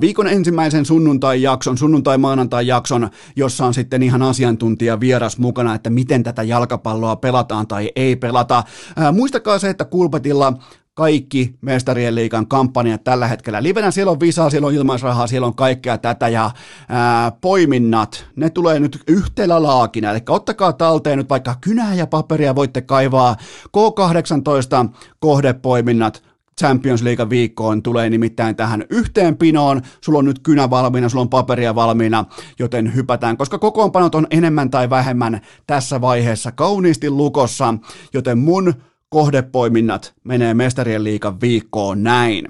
[0.02, 7.16] viikon ensimmäisen sunnuntai-jakson, sunnuntai-maanantai-jakson, jossa on sitten ihan asiantuntija vieras mukana, että miten tätä jalkapalloa
[7.16, 8.64] pelataan tai ei pelata.
[9.00, 10.54] Äh, muistakaa se, että Kulpetilla
[10.98, 13.92] kaikki mestarien liikan kampanjat tällä hetkellä livenä.
[13.92, 16.52] Siellä on visaa, siellä on ilmaisrahaa, siellä on kaikkea tätä ja
[16.90, 20.12] ää, poiminnat, ne tulee nyt yhtellä laakina.
[20.12, 23.36] Eli ottakaa talteen nyt vaikka kynää ja paperia voitte kaivaa.
[23.66, 26.27] K18 kohdepoiminnat
[26.60, 29.82] Champions League viikkoon tulee nimittäin tähän yhteen pinoon.
[30.02, 32.26] Sulla on nyt kynä valmiina, sulla on paperia valmiina,
[32.60, 37.74] joten hypätään, koska kokoonpanot on enemmän tai vähemmän tässä vaiheessa kauniisti lukossa,
[38.14, 38.74] joten mun
[39.10, 42.46] kohdepoiminnat menee mestarien liikan viikkoon näin.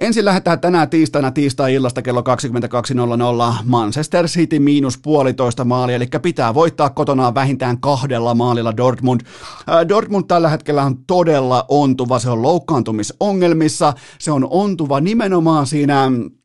[0.00, 6.90] Ensin lähdetään tänään tiistaina tiistai-illasta kello 22.00 Manchester City miinus puolitoista maalia, eli pitää voittaa
[6.90, 9.20] kotonaan vähintään kahdella maalilla Dortmund.
[9.20, 16.04] Äh, Dortmund tällä hetkellä on todella ontuva, se on loukkaantumisongelmissa, se on ontuva nimenomaan siinä
[16.04, 16.43] Äh,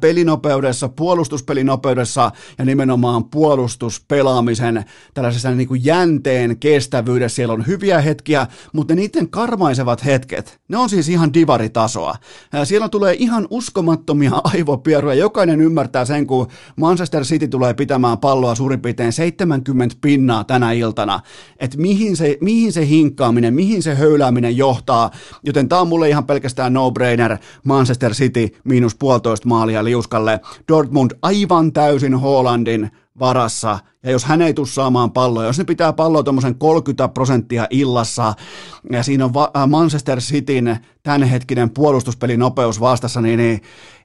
[0.00, 7.36] pelinopeudessa, puolustuspelinopeudessa ja nimenomaan puolustuspelaamisen tällaisessa niin kuin jänteen kestävyydessä.
[7.36, 12.16] Siellä on hyviä hetkiä, mutta niiden karmaisevat hetket, ne on siis ihan divaritasoa.
[12.54, 15.14] Äh, siellä tulee ihan uskomattomia aivopieruja.
[15.14, 21.20] Jokainen ymmärtää sen, kun Manchester City tulee pitämään palloa suurin piirtein 70 pinnaa tänä iltana,
[21.58, 25.10] että mihin se, mihin se hinkkaaminen, mihin se höylääminen johtaa.
[25.42, 30.40] Joten tämä on mulle ihan pelkästään no-brainer Manchester City miinus puolitoista maalia liuskalle.
[30.68, 35.92] Dortmund aivan täysin Hollandin varassa, ja jos hän ei tule saamaan palloa, jos ne pitää
[35.92, 38.34] palloa tuommoisen 30 prosenttia illassa,
[38.92, 43.62] ja siinä on äh, Manchester Cityn tämänhetkinen puolustuspelinopeus vastassa, niin, niin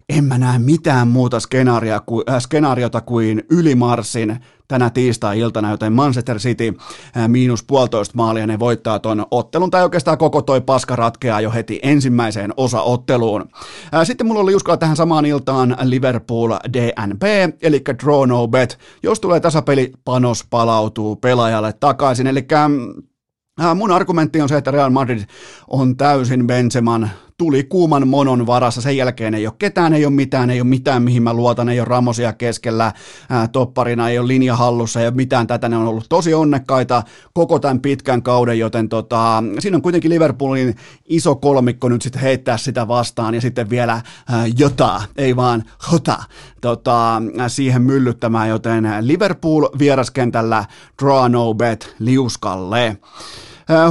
[0.09, 6.37] en mä näe mitään muuta skenaariota kuin, äh, skenaariota kuin ylimarssin tänä tiistai-iltana, joten Manchester
[6.37, 6.73] City
[7.17, 11.51] äh, miinus puolitoista maalia, ne voittaa ton ottelun, tai oikeastaan koko toi paska ratkeaa jo
[11.51, 13.49] heti ensimmäiseen osaotteluun.
[13.93, 17.23] Äh, sitten mulla oli uskoa tähän samaan iltaan Liverpool DNP,
[17.61, 18.79] eli draw no bet.
[19.03, 24.89] Jos tulee tasapeli, panos palautuu pelaajalle takaisin, eli äh, Mun argumentti on se, että Real
[24.89, 25.23] Madrid
[25.67, 27.09] on täysin Benzeman
[27.43, 31.03] tuli kuuman monon varassa, sen jälkeen ei ole ketään, ei ole mitään, ei ole mitään
[31.03, 32.91] mihin mä luotan, ei ole Ramosia keskellä
[33.29, 37.03] ää, topparina, ei ole linja hallussa, ei ole mitään tätä, ne on ollut tosi onnekkaita
[37.33, 40.75] koko tämän pitkän kauden, joten tota, siinä on kuitenkin Liverpoolin
[41.05, 46.23] iso kolmikko nyt sitten heittää sitä vastaan ja sitten vielä ää, jota, ei vaan hota,
[46.61, 50.65] tota, siihen myllyttämään, joten Liverpool vieraskentällä
[51.01, 52.97] draw no bet liuskalle.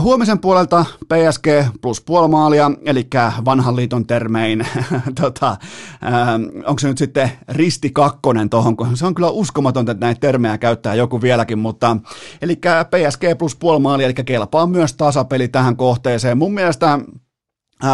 [0.01, 1.47] Huomisen puolelta PSG
[1.81, 3.07] plus puoli maalia, eli
[3.45, 4.67] vanhan liiton termein,
[5.21, 5.57] tota,
[6.67, 10.59] onko se nyt sitten risti kakkonen tuohon, kun se on kyllä uskomatonta, että näitä termejä
[10.59, 11.97] käyttää joku vieläkin, mutta
[12.43, 16.39] eli PSG plus puoli maalia, eli kelpaa myös tasapeli tähän kohteeseen.
[16.39, 16.99] Mun mielestä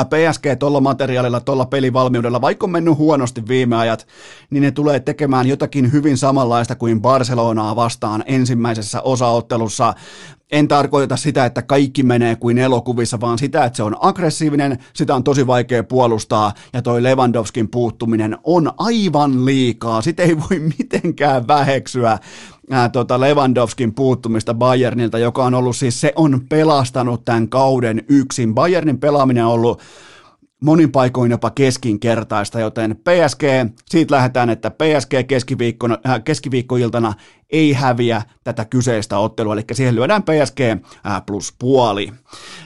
[0.05, 4.07] PSG tuolla materiaalilla, tuolla pelivalmiudella, vaikka on mennyt huonosti viime ajat,
[4.51, 9.95] niin ne tulee tekemään jotakin hyvin samanlaista kuin Barcelonaa vastaan ensimmäisessä osaottelussa.
[10.51, 15.15] En tarkoita sitä, että kaikki menee kuin elokuvissa, vaan sitä, että se on aggressiivinen, sitä
[15.15, 20.03] on tosi vaikea puolustaa, ja toi Lewandowskin puuttuminen on aivan liikaa.
[20.03, 22.19] Sitä ei voi mitenkään väheksyä
[22.71, 28.55] ää, tota Lewandowskin puuttumista Bayernilta, joka on ollut siis, se on pelastanut tämän kauden yksin.
[28.55, 29.81] Bayernin pelaaminen on ollut
[30.63, 33.43] monin paikoin jopa keskinkertaista, joten PSG,
[33.91, 37.15] siitä lähdetään, että PSG keskiviikkona, äh, keskiviikkoiltana
[37.51, 42.13] ei häviä tätä kyseistä ottelua, eli siihen lyödään PSG äh, plus puoli.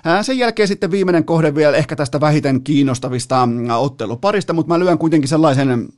[0.06, 4.78] Äh, sen jälkeen sitten viimeinen kohde vielä ehkä tästä vähiten kiinnostavista äh, otteluparista, mutta mä
[4.78, 5.88] lyön kuitenkin sellaisen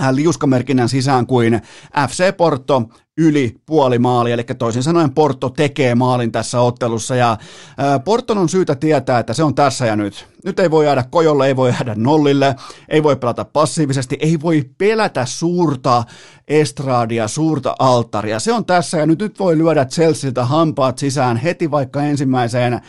[0.00, 1.60] Äh, liuskamerkinnän sisään kuin
[2.08, 2.82] FC Porto
[3.18, 7.36] yli puoli maali, eli toisin sanoen Porto tekee maalin tässä ottelussa, ja
[8.04, 10.26] Porton on syytä tietää, että se on tässä ja nyt.
[10.44, 12.54] Nyt ei voi jäädä kojolle, ei voi jäädä nollille,
[12.88, 16.04] ei voi pelata passiivisesti, ei voi pelätä suurta
[16.48, 18.40] estradia, suurta alttaria.
[18.40, 22.80] Se on tässä ja nyt, nyt voi lyödä Chelsealtä hampaat sisään heti vaikka ensimmäiseen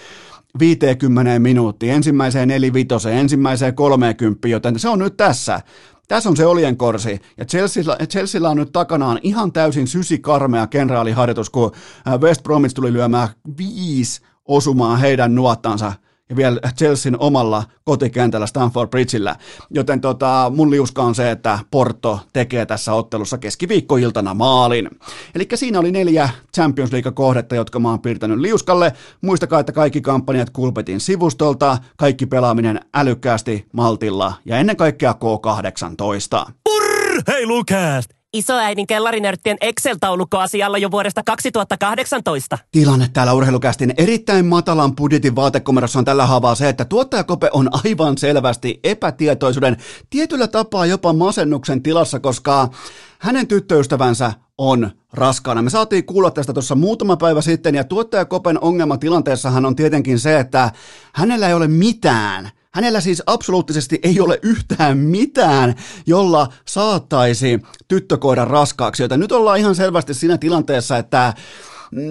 [0.60, 5.62] 50 minuuttia, ensimmäiseen nelivitoseen, ensimmäiseen 30, joten se on nyt tässä.
[6.08, 11.72] Tässä on se oljenkorsi, ja Chelsealla, Chelsealla on nyt takanaan ihan täysin sysikarmea kenraaliharjoitus, kun
[12.22, 15.94] West Bromwich tuli lyömään viisi osumaan heidän nuottansa
[16.30, 19.36] ja vielä Chelsean omalla kotikentällä Stanford Bridgeillä.
[19.70, 24.90] Joten tota, mun liuska on se, että Porto tekee tässä ottelussa keskiviikkoiltana maalin.
[25.36, 28.94] Eli siinä oli neljä Champions League-kohdetta, jotka mä oon piirtänyt liuskalle.
[29.22, 36.52] Muistakaa, että kaikki kampanjat kulpetin sivustolta, kaikki pelaaminen älykkäästi, maltilla ja ennen kaikkea K18.
[36.64, 38.23] Purr!
[38.34, 42.58] Isoäidin kellarinörttien Excel-taulukko asialla jo vuodesta 2018.
[42.72, 48.18] Tilanne täällä urheilukästin erittäin matalan budjetin vaatekomerossa on tällä haavaa se, että tuottajakope on aivan
[48.18, 49.78] selvästi epätietoisuuden,
[50.10, 52.70] tietyllä tapaa jopa masennuksen tilassa, koska
[53.20, 55.62] hänen tyttöystävänsä on raskaana.
[55.62, 60.40] Me saatiin kuulla tästä tuossa muutama päivä sitten, ja tuottajakopen ongelma tilanteessahan on tietenkin se,
[60.40, 60.72] että
[61.14, 65.76] hänellä ei ole mitään– Hänellä siis absoluuttisesti ei ole yhtään mitään,
[66.08, 71.34] jolla saattaisi tyttökoiran raskaaksi, joten nyt ollaan ihan selvästi siinä tilanteessa, että
[71.92, 72.02] mm,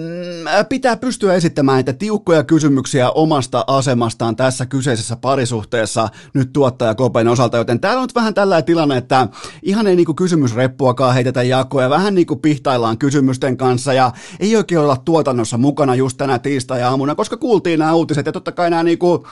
[0.69, 7.57] pitää pystyä esittämään näitä tiukkoja kysymyksiä omasta asemastaan tässä kyseisessä parisuhteessa nyt tuottaja Kopen osalta,
[7.57, 9.27] joten täällä on nyt vähän tällainen tilanne, että
[9.63, 14.97] ihan ei niinku kysymysreppuakaan heitetä jakoja, vähän niinku pihtaillaan kysymysten kanssa ja ei oikein olla
[15.05, 19.27] tuotannossa mukana just tänä tiistai-aamuna, koska kuultiin nämä uutiset ja totta kai nämä niinku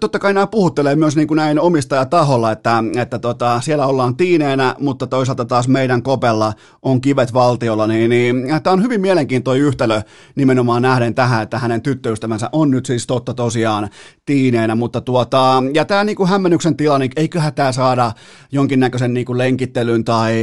[0.00, 4.74] totta kai nämä puhuttelee myös niin kuin näin omistajataholla, että, että tota, siellä ollaan tiineenä,
[4.78, 6.52] mutta toisaalta taas meidän kopella
[6.82, 10.02] on kivet valtiolla, niin, niin tämä on hyvin mielenkiintoinen yhtälö
[10.34, 13.88] nimenomaan nähden tähän, että hänen tyttöystävänsä on nyt siis totta tosiaan
[14.26, 18.12] tiineenä, mutta tuota, ja tämä niin kuin hämmennyksen tila, niin eiköhän tämä saada
[18.52, 20.34] jonkinnäköisen niin kuin lenkittelyn tai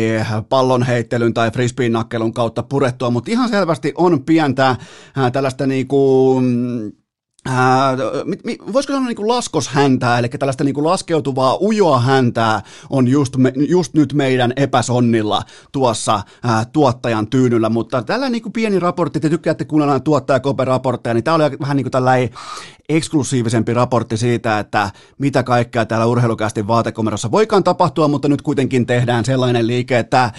[0.49, 4.75] pallonheittelyn tai frisbeen nakkelun kautta purettua, mutta ihan selvästi on pientä
[5.33, 6.45] tällaista niin kuin,
[7.49, 7.97] Ää,
[8.73, 13.93] voisiko sanoa niin laskoshäntää, eli tällaista niin kuin laskeutuvaa ujoa häntää on just, me, just
[13.93, 19.65] nyt meidän epäsonnilla tuossa ää, tuottajan tyynyllä, mutta tällä niin kuin pieni raportti, te tykkäätte
[19.65, 22.29] kuunnella tuottajakope-raportteja, niin tämä oli vähän niin kuin tällainen
[22.89, 29.25] eksklusiivisempi raportti siitä, että mitä kaikkea täällä urheilukästin vaatekomerossa voikaan tapahtua, mutta nyt kuitenkin tehdään
[29.25, 30.31] sellainen liike, että ää,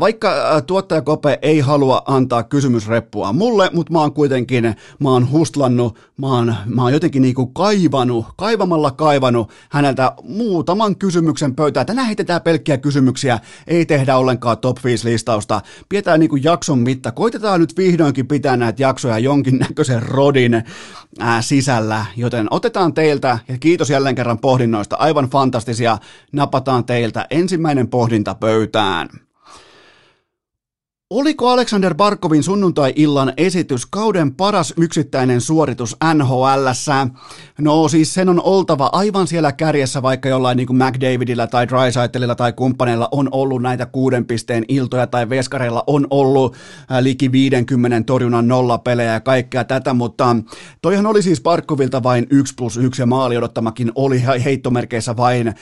[0.00, 6.26] vaikka tuottajakope ei halua antaa kysymysreppua mulle, mutta mä oon kuitenkin, mä oon hustlannut mä
[6.26, 11.86] oon, mä oon jotenkin niinku kaivannut, kaivamalla kaivannut häneltä muutaman kysymyksen pöytään.
[11.86, 15.60] Tänään heitetään pelkkiä kysymyksiä, ei tehdä ollenkaan top 5 listausta.
[15.88, 17.12] Pidetään niinku jakson mitta.
[17.12, 20.64] Koitetaan nyt vihdoinkin pitää näitä jaksoja jonkinnäköisen rodin
[21.18, 25.98] ää, sisällä, joten otetaan teiltä, ja kiitos jälleen kerran pohdinnoista, aivan fantastisia,
[26.32, 29.08] napataan teiltä ensimmäinen pohdinta pöytään.
[31.14, 37.06] Oliko Alexander Barkovin sunnuntai-illan esitys kauden paras yksittäinen suoritus NHLssä?
[37.58, 42.34] No siis sen on oltava aivan siellä kärjessä, vaikka jollain niin kuin McDavidillä tai Drysaitelilla
[42.34, 46.56] tai kumppaneilla on ollut näitä kuuden pisteen iltoja tai Veskareilla on ollut
[47.00, 50.36] liki 50 torjunnan nollapelejä ja kaikkea tätä, mutta
[50.82, 55.52] toihan oli siis Barkovilta vain 1 plus 1 ja maali odottamakin oli heittomerkeissä vain 0,29,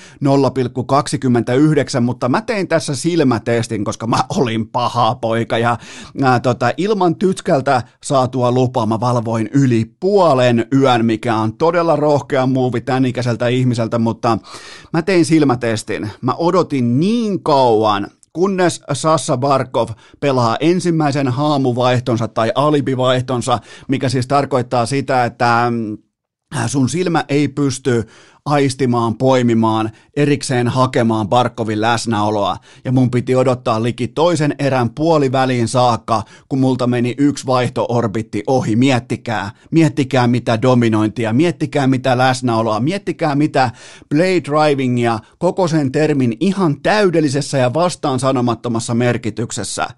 [2.01, 5.79] mutta mä tein tässä silmätestin, koska mä olin paha poika poika ja
[6.23, 12.47] ää, tota, ilman tytkältä saatua lupaa mä valvoin yli puolen yön, mikä on todella rohkea
[12.47, 14.39] muuvi tämän ikäiseltä ihmiseltä, mutta
[14.93, 16.11] mä tein silmätestin.
[16.21, 19.89] Mä odotin niin kauan, kunnes Sassa Barkov
[20.21, 25.99] pelaa ensimmäisen haamuvaihtonsa tai alibivaihtonsa, mikä siis tarkoittaa sitä, että mm,
[26.67, 28.05] sun silmä ei pysty
[28.47, 36.23] aistimaan, poimimaan, erikseen hakemaan Barkovin läsnäoloa, ja mun piti odottaa liki toisen erän puoliväliin saakka,
[36.49, 38.77] kun multa meni yksi vaihtoorbitti ohi.
[38.77, 43.71] Miettikää, miettikää mitä dominointia, miettikää mitä läsnäoloa, miettikää mitä
[44.09, 49.89] play drivingia koko sen termin ihan täydellisessä ja vastaan sanomattomassa merkityksessä.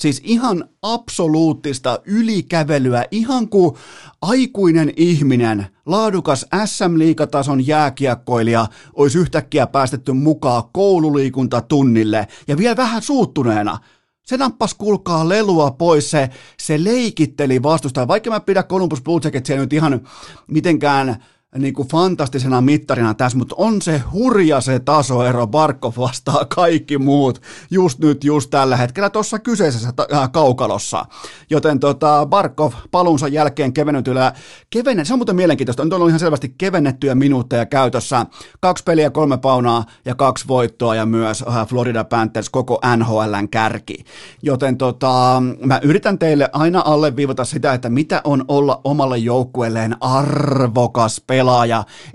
[0.00, 3.76] Siis ihan absoluuttista ylikävelyä, ihan kuin
[4.22, 13.78] aikuinen ihminen, laadukas SM-liikatason jääkiekkoilija olisi yhtäkkiä päästetty mukaan koululiikuntatunnille ja vielä vähän suuttuneena.
[14.22, 18.08] Se nappas kulkaa lelua pois, se, se leikitteli vastustaa.
[18.08, 20.00] Vaikka mä pidä Columbus Blue Jacketsia nyt ihan
[20.46, 21.24] mitenkään
[21.58, 25.46] niin kuin fantastisena mittarina tässä, mutta on se hurja se tasoero.
[25.46, 31.06] Barkov vastaa kaikki muut just nyt, just tällä hetkellä tuossa kyseisessä ta- äh, kaukalossa.
[31.50, 34.32] Joten tota, Barkov palunsa jälkeen kevennetyllä,
[34.70, 38.26] kevenne, se on muuten mielenkiintoista, on ollut ihan selvästi kevennettyjä minuutteja käytössä.
[38.60, 44.04] Kaksi peliä, kolme paunaa ja kaksi voittoa ja myös äh, Florida Panthers koko NHLn kärki.
[44.42, 51.22] Joten tota, mä yritän teille aina alleviivata sitä, että mitä on olla omalle joukkueelleen arvokas
[51.26, 51.45] pelaaja,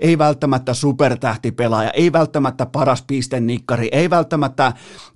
[0.00, 4.66] ei välttämättä supertähtipelaaja, ei välttämättä paras pistenikkari, ei välttämättä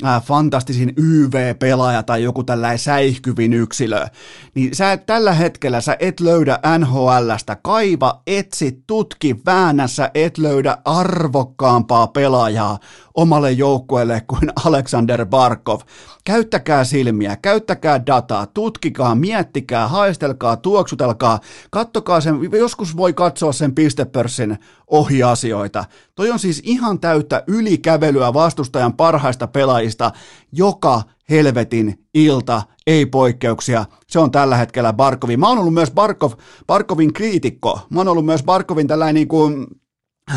[0.04, 4.06] äh, fantastisin YV-pelaaja tai joku tällainen säihkyvin yksilö,
[4.54, 10.38] niin sä et, tällä hetkellä sä et löydä NHLstä, kaiva, etsi, tutki, väännä, sä et
[10.38, 12.78] löydä arvokkaampaa pelaajaa
[13.16, 15.80] omalle joukkueelle kuin Alexander Barkov.
[16.24, 24.58] Käyttäkää silmiä, käyttäkää dataa, tutkikaa, miettikää, haistelkaa, tuoksutelkaa, kattokaa sen, joskus voi katsoa sen pistepörssin
[24.86, 25.84] ohi asioita.
[26.14, 30.12] Toi on siis ihan täyttä ylikävelyä vastustajan parhaista pelaajista,
[30.52, 33.84] joka helvetin ilta, ei poikkeuksia.
[34.06, 35.36] Se on tällä hetkellä Barkovi.
[35.36, 36.32] Mä oon ollut myös Barkov,
[36.66, 37.80] Barkovin kriitikko.
[37.90, 39.66] Mä oon ollut myös Barkovin tällainen niin kuin,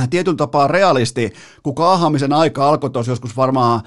[0.10, 3.82] tietyllä tapaa realisti, kun kaahaamisen aika alkoi tuossa joskus varmaan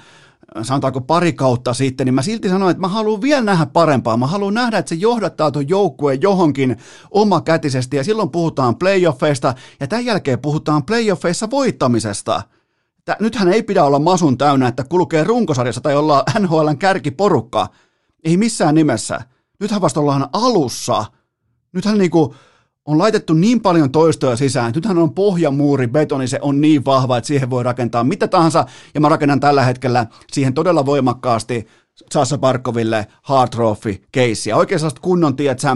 [0.61, 4.17] sanotaanko pari kautta sitten, niin mä silti sanoin, että mä haluan vielä nähdä parempaa.
[4.17, 6.77] Mä haluan nähdä, että se johdattaa tuon joukkueen johonkin
[7.11, 12.41] omakätisesti, ja silloin puhutaan playoffeista, ja tämän jälkeen puhutaan playoffeissa voittamisesta.
[13.05, 17.67] Tää, nythän ei pidä olla masun täynnä, että kulkee runkosarjassa tai olla NHLn kärkiporukka.
[18.23, 19.21] Ei missään nimessä.
[19.59, 21.05] Nythän vasta ollaan alussa.
[21.73, 22.35] Nythän niinku,
[22.85, 27.27] on laitettu niin paljon toistoja sisään, nythän on pohjamuuri, betoni, se on niin vahva, että
[27.27, 31.67] siihen voi rakentaa mitä tahansa, ja mä rakennan tällä hetkellä siihen todella voimakkaasti
[32.11, 34.55] Sassa Barkoville Hard Trophy keissiä.
[34.55, 35.67] Oikein sellaista kunnon, tiedätkö,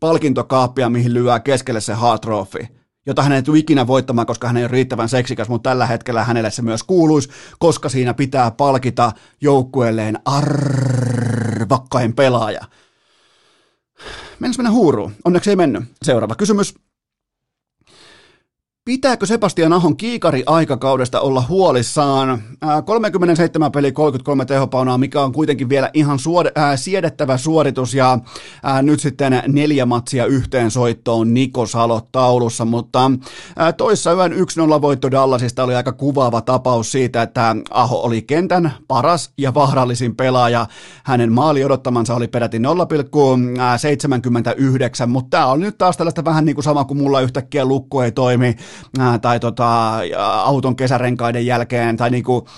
[0.00, 2.66] palkintokaappia, mihin lyö keskelle se Hard Trophy
[3.06, 6.24] jota hän ei tule ikinä voittamaan, koska hän ei ole riittävän seksikäs, mutta tällä hetkellä
[6.24, 12.60] hänelle se myös kuuluisi, koska siinä pitää palkita joukkueelleen arvakkain pelaaja.
[14.44, 15.12] Mennäis mennä huuruun?
[15.24, 15.84] Onneksi ei mennyt.
[16.02, 16.74] Seuraava kysymys.
[18.88, 22.42] Pitääkö Sebastian Ahon kiikari aikakaudesta olla huolissaan?
[22.84, 28.18] 37 peli 33 tehopaunaa, mikä on kuitenkin vielä ihan suod- ää, siedettävä suoritus ja
[28.62, 33.10] ää, nyt sitten neljä matsia yhteen soittoon Niko Salo taulussa, mutta
[33.56, 34.36] ää, toissa yön 1-0
[34.82, 40.66] voitto Dallasista oli aika kuvaava tapaus siitä, että Aho oli kentän paras ja vaarallisin pelaaja.
[41.04, 42.64] Hänen maali odottamansa oli peräti 0,79,
[45.06, 48.12] mutta tämä on nyt taas tällaista vähän niin kuin sama kuin mulla yhtäkkiä lukko ei
[48.12, 48.56] toimi
[49.22, 50.00] tai tota,
[50.44, 52.48] auton kesärenkaiden jälkeen tai niinku,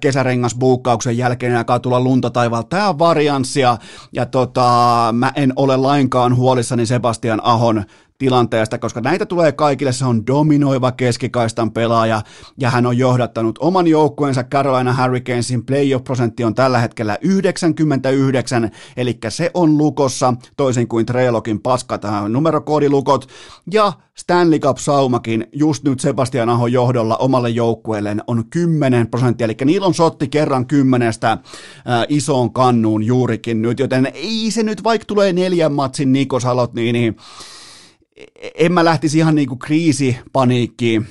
[0.00, 2.68] kesärengasbuukkauksen jälkeen alkaa tulla lunta taivaalta.
[2.68, 3.76] Tämä on varianssia
[4.12, 7.84] ja tota, mä en ole lainkaan huolissani Sebastian Ahon
[8.18, 12.22] tilanteesta, koska näitä tulee kaikille, se on dominoiva keskikaistan pelaaja
[12.60, 19.50] ja hän on johdattanut oman joukkueensa Carolina Hurricanesin playoff-prosentti on tällä hetkellä 99, eli se
[19.54, 23.28] on lukossa toisin kuin Treylokin paskat numerokoodilukot.
[23.72, 29.86] Ja Stanley Cup-saumakin just nyt Sebastian Ahon johdolla omalle joukkueelleen on 10 prosenttia, eli niillä
[29.86, 31.40] on sotti kerran kymmenestä äh,
[32.08, 37.16] isoon kannuun juurikin nyt, joten ei se nyt, vaikka tulee neljän matsin Nikosalot, niin, niin
[38.54, 41.06] en mä lähtisi ihan niin kuin kriisipaniikkiin,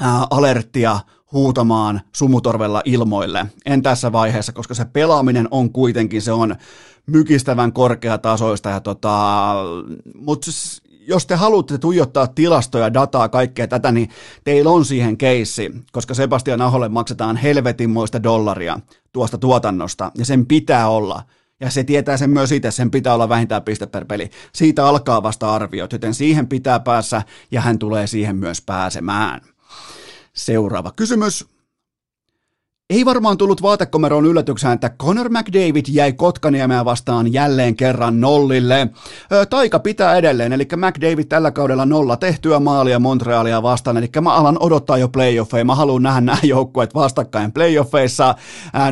[0.00, 1.00] ää, alerttia
[1.32, 3.46] huutamaan sumutorvella ilmoille.
[3.66, 6.56] En tässä vaiheessa, koska se pelaaminen on kuitenkin, se on
[7.06, 8.70] mykistävän korkeatasoista.
[8.70, 9.54] Ja tota,
[10.14, 10.50] mutta
[11.06, 14.10] jos te haluatte tuijottaa tilastoja, dataa, kaikkea tätä, niin
[14.44, 18.80] teillä on siihen keissi, koska Sebastian Aholle maksetaan helvetinmoista dollaria
[19.12, 21.22] tuosta tuotannosta, ja sen pitää olla–
[21.60, 24.30] ja se tietää sen myös itse, sen pitää olla vähintään piste per peli.
[24.54, 29.40] Siitä alkaa vasta arviot, joten siihen pitää päässä ja hän tulee siihen myös pääsemään.
[30.32, 31.57] Seuraava kysymys.
[32.90, 38.88] Ei varmaan tullut vaatekomeroon yllätyksään, että Conor McDavid jäi Kotkaniemeä vastaan jälleen kerran nollille.
[39.50, 44.56] Taika pitää edelleen, eli McDavid tällä kaudella nolla tehtyä maalia Montrealia vastaan, eli mä alan
[44.60, 45.64] odottaa jo playoffeja.
[45.64, 48.34] Mä haluan nähdä nämä joukkueet vastakkain playoffeissa.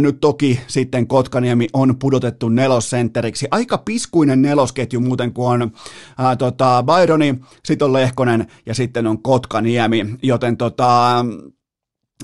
[0.01, 3.49] Nyt toki sitten Kotkaniemi on pudotettu nelosentteriksi.
[3.51, 5.73] Aika piskuinen nelosketju muuten, kun on
[6.19, 11.25] ää, tota, Byroni, sitten on Lehkonen ja sitten on Kotkaniemi, joten tota...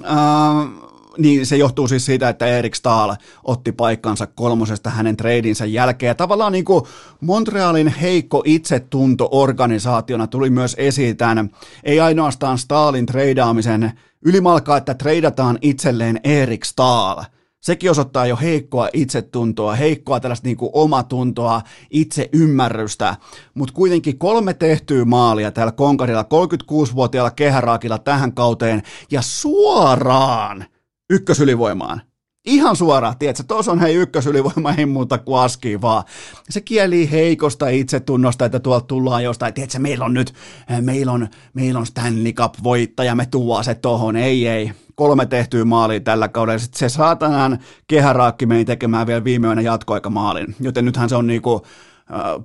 [0.03, 3.13] Ää, niin se johtuu siis siitä, että Erik Stahl
[3.45, 6.09] otti paikkansa kolmosesta hänen treidinsä jälkeen.
[6.09, 6.85] Ja tavallaan niin kuin
[7.21, 11.51] Montrealin heikko itsetunto organisaationa tuli myös esiin tämän,
[11.85, 13.93] ei ainoastaan Stahlin treidaamisen
[14.25, 17.23] ylimalkaa, että treidataan itselleen Erik Stahl.
[17.61, 23.17] Sekin osoittaa jo heikkoa itsetuntoa, heikkoa tällaista niin kuin omatuntoa, itseymmärrystä,
[23.55, 30.65] mutta kuitenkin kolme tehtyä maalia täällä Konkarilla, 36-vuotiaalla kehäraakilla tähän kauteen ja suoraan
[31.13, 32.03] ykkösylivoimaan.
[32.45, 36.05] Ihan suoraan, tiedätkö, tuossa on hei ykkösylivoima, ei muuta kuin aski vaan.
[36.51, 40.35] Se kieli heikosta itsetunnosta, että tuolta tullaan jostain, tiedätkö, meillä on nyt,
[40.81, 44.73] meillä on, meillä on Stanley Cup-voittaja, me tuo se tohon, ei, ei.
[44.95, 50.85] Kolme tehtyä maalia tällä kaudella, sitten se saatanan kehäraakki meni tekemään vielä viimeinen jatkoaikamaalin, joten
[50.85, 51.63] nythän se on niinku,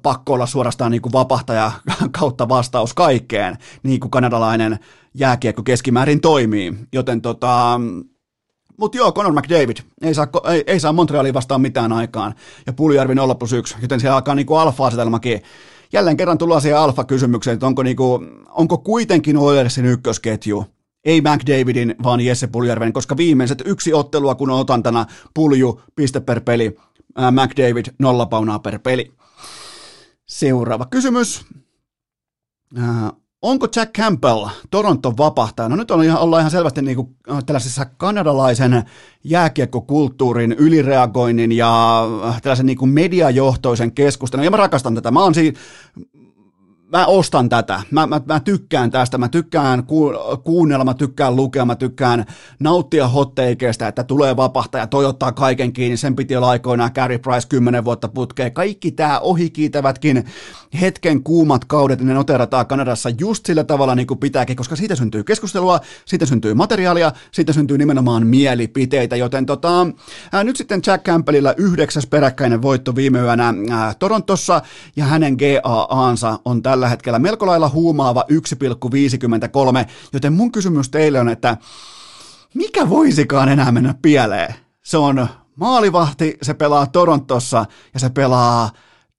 [0.02, 1.72] pakko olla suorastaan niin kuin vapahtaja
[2.20, 4.80] kautta vastaus kaikkeen, niin kuin kanadalainen
[5.14, 6.74] jääkiekko keskimäärin toimii.
[6.94, 7.82] Joten tota,
[8.78, 12.36] mutta joo, Conor McDavid ei saa, ei, ei saa Montrealiin vastaan mitään aikaan.
[12.66, 15.42] Ja Puljärvi 0 plus 1, joten siellä alkaa niinku alfa-asetelmakin.
[15.94, 18.20] Jälleen kerran tullaan siihen alfa-kysymykseen, että onko, niinku,
[18.50, 20.66] onko kuitenkin Oilersin ykkösketju
[21.08, 26.42] ei McDavidin, vaan Jesse Puljärven, koska viimeiset yksi ottelua, kun on otantana Pulju, piste per
[26.42, 26.76] peli,
[27.16, 29.12] ää, McDavid, nolla paunaa per peli.
[30.26, 31.46] Seuraava kysymys.
[32.78, 33.12] Ää,
[33.48, 35.70] Onko Jack Campbell Toronton vapahtaja?
[35.70, 38.84] No nyt on ihan, ollaan ihan selvästi niin kuin tällaisessa kanadalaisen
[39.24, 42.04] jääkiekkokulttuurin ylireagoinnin ja
[42.42, 44.46] tällaisen niin kuin mediajohtoisen keskustelun.
[44.46, 45.12] Ja mä rakastan tätä.
[45.12, 45.60] Mä oon siinä,
[46.92, 47.82] mä ostan tätä.
[47.92, 49.18] Mä, mä, mä tykkään tästä.
[49.18, 50.12] Mä tykkään ku,
[50.44, 52.26] kuunnella, mä tykkään lukea, mä tykkään
[52.60, 55.98] nauttia hotteikeista, että tulee vapahtaja, toi ottaa kaiken kiinni.
[55.98, 58.54] Sen piti olla aikoinaan Carey Price 10 vuotta putkeen.
[58.54, 60.26] Kaikki tämä ohikiitävätkin
[60.82, 65.24] hetken kuumat kaudet, ne noterataan Kanadassa just sillä tavalla niin kuin pitääkin, koska siitä syntyy
[65.24, 69.88] keskustelua, siitä syntyy materiaalia, siitä syntyy nimenomaan mielipiteitä, joten tota,
[70.32, 74.62] ää, nyt sitten Jack Campbellilla yhdeksäs peräkkäinen voitto viime yönä ää, Torontossa,
[74.96, 81.30] ja hänen GAAnsa on tällä hetkellä melko lailla huumaava 1,53, joten mun kysymys teille on,
[81.30, 81.58] että
[82.54, 84.56] mikä voisikaan enää mennä pieleen?
[84.84, 88.70] Se on maalivahti, se pelaa Torontossa ja se pelaa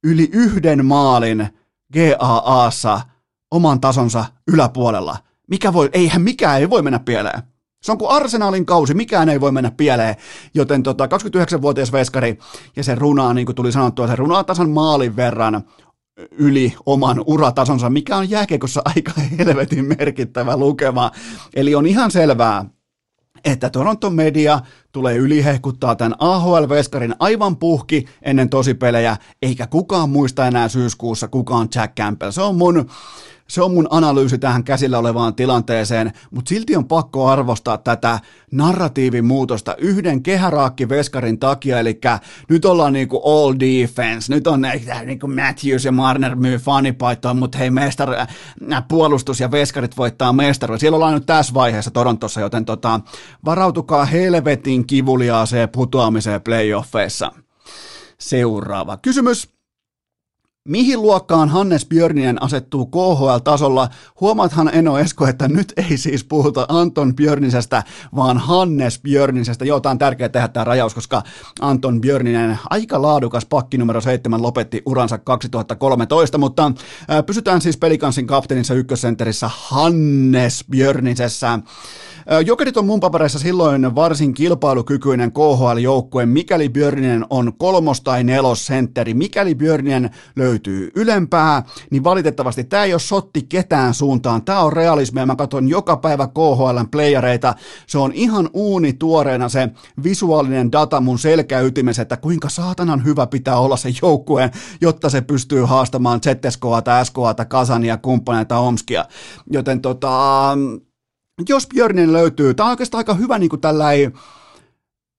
[0.04, 1.48] yli yhden maalin
[1.94, 3.00] GAAssa
[3.50, 5.16] oman tasonsa yläpuolella.
[5.50, 7.42] Mikä voi, eihän mikään ei voi mennä pieleen.
[7.82, 10.16] Se on kuin arsenaalin kausi, mikään ei voi mennä pieleen,
[10.54, 12.38] joten tota, 29-vuotias veskari
[12.76, 15.62] ja se runaa, niin kuin tuli sanottua, se runaa tasan maalin verran
[16.30, 21.10] yli oman uratasonsa, mikä on jääkiekossa aika helvetin merkittävä lukema.
[21.54, 22.64] Eli on ihan selvää,
[23.44, 24.60] että Toronton media
[24.92, 31.68] tulee ylihehkuttaa tämän AHL-veskarin aivan puhki ennen tosipelejä, eikä kukaan muista enää syyskuussa, kuka on
[31.74, 32.30] Jack Campbell.
[32.30, 32.90] Se on mun
[33.48, 38.20] se on mun analyysi tähän käsillä olevaan tilanteeseen, mutta silti on pakko arvostaa tätä
[38.50, 42.00] narratiivin muutosta yhden kehäraakki-veskarin takia, eli
[42.48, 44.62] nyt ollaan niinku all defense, nyt on
[45.04, 48.28] niinku Matthews ja Marner myy fanipaitoa, mutta hei mestar, äh,
[48.88, 50.80] puolustus ja veskarit voittaa mestaruuden.
[50.80, 53.00] Siellä ollaan nyt tässä vaiheessa Torontossa, joten tota,
[53.44, 57.32] varautukaa helvetin kivuliaaseen putoamiseen playoffeissa.
[58.18, 59.57] Seuraava kysymys.
[60.68, 63.88] Mihin luokkaan Hannes Björninen asettuu KHL-tasolla?
[64.20, 67.82] Huomaathan Eno Esko, että nyt ei siis puhuta Anton Björnisestä,
[68.16, 69.64] vaan Hannes Björnisestä.
[69.64, 71.22] Joo, tämä on tärkeää tehdä tämä rajaus, koska
[71.60, 76.72] Anton Björninen, aika laadukas pakki numero 7, lopetti uransa 2013, mutta
[77.26, 81.58] pysytään siis pelikansin kapteenissa ykkössenterissä Hannes Björnisessä.
[82.46, 89.14] Jokerit on mun papereissa silloin varsin kilpailukykyinen KHL-joukkue, mikäli Björninen on kolmos- tai nelosentteri.
[89.14, 94.44] Mikäli Björninen löytyy ylempää, niin valitettavasti tämä ei ole sotti ketään suuntaan.
[94.44, 95.26] Tämä on realismia.
[95.26, 97.54] Mä katson joka päivä KHLn playereita.
[97.86, 99.68] Se on ihan uuni tuoreena se
[100.02, 104.50] visuaalinen data mun selkäytimessä, että kuinka saatanan hyvä pitää olla se joukkue,
[104.80, 109.04] jotta se pystyy haastamaan ZSKa, SKa, Kasania, kumppaneita, Omskia.
[109.50, 110.54] Joten tota,
[111.48, 114.12] jos Björnin löytyy, tämä on oikeastaan aika hyvä niin kuin tällainen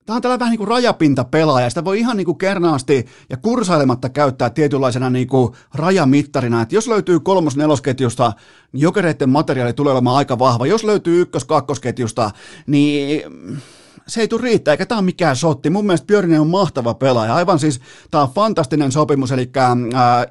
[0.09, 4.09] Tämä on tällainen vähän niin kuin rajapintapelaaja, sitä voi ihan niin kuin kernaasti ja kursailematta
[4.09, 8.33] käyttää tietynlaisena niin kuin rajamittarina, että jos löytyy kolmos-nelosketjusta,
[8.71, 10.67] niin jokereiden materiaali tulee olemaan aika vahva.
[10.67, 12.31] Jos löytyy ykkös-kakkosketjusta,
[12.67, 13.23] niin
[14.09, 15.69] se ei tule riittää, eikä tämä ole mikään sotti.
[15.69, 17.35] Mun mielestä Björninen on mahtava pelaaja.
[17.35, 17.81] Aivan siis,
[18.11, 19.71] tämä on fantastinen sopimus, eli äh,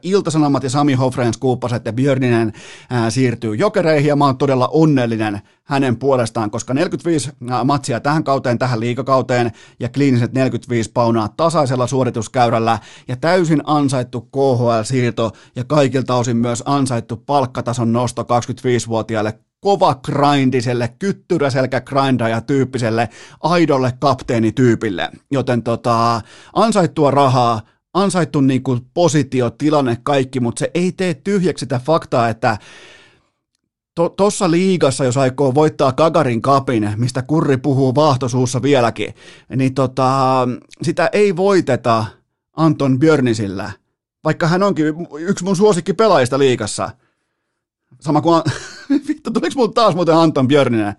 [0.03, 2.53] Iltasanomat ja Sami Hofreen skuuppasi, että Björninen
[2.93, 8.25] äh, siirtyy jokereihin, ja mä oon todella onnellinen hänen puolestaan, koska 45 äh, matsia tähän
[8.25, 16.15] kauteen, tähän liikakauteen, ja kliiniset 45 paunaa tasaisella suorituskäyrällä, ja täysin ansaittu KHL-siirto, ja kaikilta
[16.15, 23.09] osin myös ansaittu palkkatason nosto 25-vuotiaille kova grindiselle, kyttyräselkä grindaja tyyppiselle,
[23.41, 25.11] aidolle kapteenityypille.
[25.31, 26.21] Joten tota,
[26.53, 27.61] ansaittua rahaa,
[27.95, 32.59] ansaittu niin kuin positio, tilanne, kaikki, mutta se ei tee tyhjäksi sitä faktaa, että
[34.17, 39.15] tuossa to, liigassa, jos aikoo voittaa Kagarin kapin, mistä Kurri puhuu vaahtosuussa vieläkin,
[39.57, 40.49] niin tota,
[40.83, 42.05] sitä ei voiteta
[42.57, 43.71] Anton Björnisillä,
[44.25, 44.87] vaikka hän onkin
[45.19, 46.91] yksi mun suosikki pelaajista liigassa.
[48.01, 48.43] Sama kuin,
[49.09, 50.95] vittu, tuliko mulle taas muuten Anton Björninen?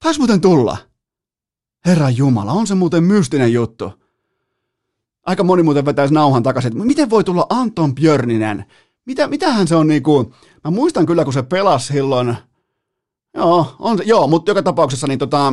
[0.00, 0.76] Taisi muuten tulla.
[1.86, 3.92] Herra Jumala, on se muuten mystinen juttu.
[5.26, 8.64] Aika moni muuten vetäisi nauhan takaisin, miten voi tulla Anton Björninen?
[9.04, 10.34] Mitä, mitähän se on niinku,
[10.64, 12.36] mä muistan kyllä kun se pelasi silloin,
[13.34, 15.52] joo, on, joo mutta joka tapauksessa niin tota,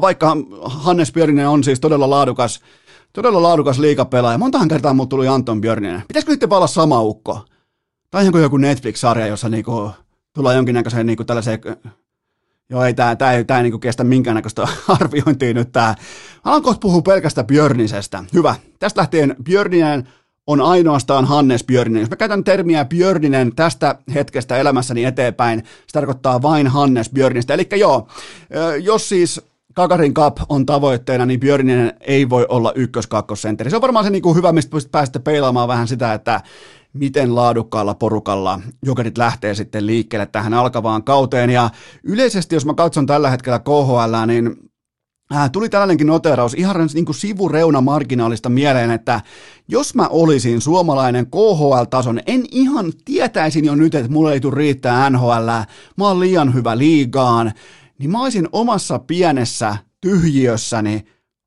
[0.00, 2.60] vaikka Hannes Björninen on siis todella laadukas,
[3.12, 6.02] todella laadukas liikapelaaja, montahan kertaa muut tuli Anton Björninen.
[6.08, 7.40] Pitäisikö nyt olla sama ukko?
[8.12, 9.90] Tai joku Netflix-sarja, jossa niinku,
[10.32, 11.60] tullaan jonkinnäköiseen niinku tällaiseen
[12.70, 14.68] Joo, ei tämä, tämä ei, tämä ei niin kestä minkäännäköistä
[15.00, 15.94] arviointia nyt tämä.
[16.44, 18.24] Alan kohta puhua pelkästä Björnisestä.
[18.34, 18.54] Hyvä.
[18.78, 20.08] Tästä lähtien Björninen
[20.46, 22.00] on ainoastaan Hannes Björninen.
[22.00, 27.54] Jos mä käytän termiä Björninen tästä hetkestä elämässäni eteenpäin, se tarkoittaa vain Hannes Björnistä.
[27.54, 28.08] Eli joo,
[28.82, 29.40] jos siis
[29.74, 33.70] Kakarin Cup on tavoitteena, niin Björninen ei voi olla ykkös-kakkosentteri.
[33.70, 36.40] Se on varmaan se niin kuin hyvä, mistä pääsette peilaamaan vähän sitä, että
[36.92, 41.50] miten laadukkaalla porukalla jokerit lähtee sitten liikkeelle tähän alkavaan kauteen.
[41.50, 41.70] Ja
[42.04, 44.56] yleisesti, jos mä katson tällä hetkellä KHL, niin
[45.34, 49.20] Äh, tuli tällainenkin noteraus ihan niin kuin sivureuna marginaalista mieleen, että
[49.68, 55.10] jos mä olisin suomalainen KHL-tason, en ihan tietäisin jo nyt, että mulle ei tule riittää
[55.10, 55.48] NHL,
[55.96, 57.52] mä oon liian hyvä liigaan,
[57.98, 61.04] niin mä olisin omassa pienessä tyhjiössäni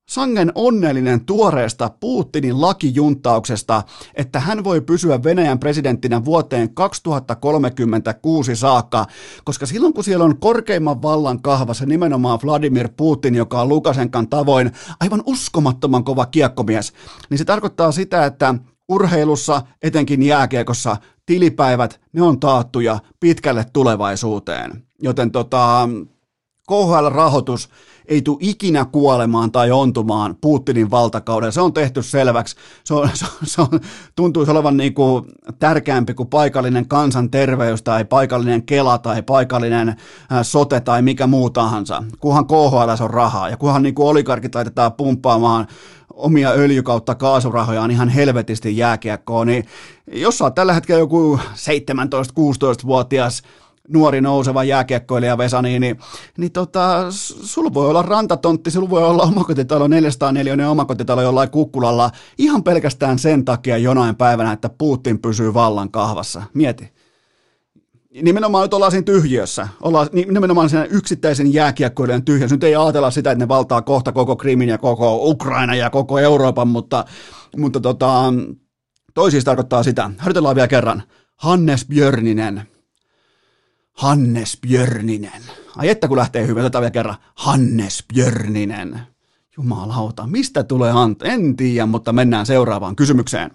[0.08, 3.82] sangen onnellinen tuoreesta Putinin lakijunttauksesta,
[4.14, 9.06] että hän voi pysyä Venäjän presidenttinä vuoteen 2036 saakka,
[9.44, 14.72] koska silloin kun siellä on korkeimman vallan kahvassa nimenomaan Vladimir Putin, joka on Lukasenkan tavoin
[15.00, 16.92] aivan uskomattoman kova kiekkomies,
[17.30, 18.54] niin se tarkoittaa sitä, että
[18.88, 20.96] urheilussa, etenkin jääkiekossa,
[21.26, 24.82] tilipäivät, ne on taattuja pitkälle tulevaisuuteen.
[25.02, 25.88] Joten tota,
[26.68, 27.68] KHL-rahoitus
[28.08, 31.52] ei tule ikinä kuolemaan tai ontumaan Putinin valtakauden.
[31.52, 32.56] Se on tehty selväksi.
[32.84, 33.68] Se, on, se, se on,
[34.16, 35.24] tuntuisi olevan niin kuin
[35.58, 39.96] tärkeämpi kuin paikallinen kansanterveys tai paikallinen kela tai paikallinen äh,
[40.42, 42.02] sote tai mikä muu tahansa.
[42.20, 45.66] Kunhan KHL on rahaa ja kunhan niin kuin oligarkit laitetaan pumppaamaan
[46.16, 49.66] omia öljy- kautta kaasurahojaan ihan helvetisti jääkiekkoon, niin
[50.12, 53.42] jos sä oot tällä hetkellä joku 17-16-vuotias
[53.88, 55.98] nuori nouseva jääkiekkoilija Vesa, niin, niin,
[56.38, 62.62] niin tota, sulla voi olla rantatontti, sulla voi olla omakotitalo 404 omakotitalo jollain kukkulalla ihan
[62.62, 66.42] pelkästään sen takia jonain päivänä, että Putin pysyy vallan kahvassa.
[66.54, 66.96] Mieti.
[68.22, 69.68] Nimenomaan nyt ollaan siinä tyhjiössä.
[69.82, 72.56] Ollaan nimenomaan siinä yksittäisen jääkiekkoilijan tyhjiössä.
[72.56, 76.18] Nyt ei ajatella sitä, että ne valtaa kohta koko Krimin ja koko Ukraina ja koko
[76.18, 77.04] Euroopan, mutta,
[77.56, 78.32] mutta tota,
[79.14, 80.10] toi siis tarkoittaa sitä.
[80.18, 81.02] Harjoitellaan vielä kerran.
[81.36, 82.62] Hannes Björninen,
[83.96, 85.42] Hannes Björninen.
[85.76, 87.16] Ai että kun lähtee hyvin, otetaan vielä kerran.
[87.34, 89.00] Hannes Björninen.
[89.56, 91.22] Jumalauta, mistä tulee Ant?
[91.22, 93.50] En tiedä, mutta mennään seuraavaan kysymykseen.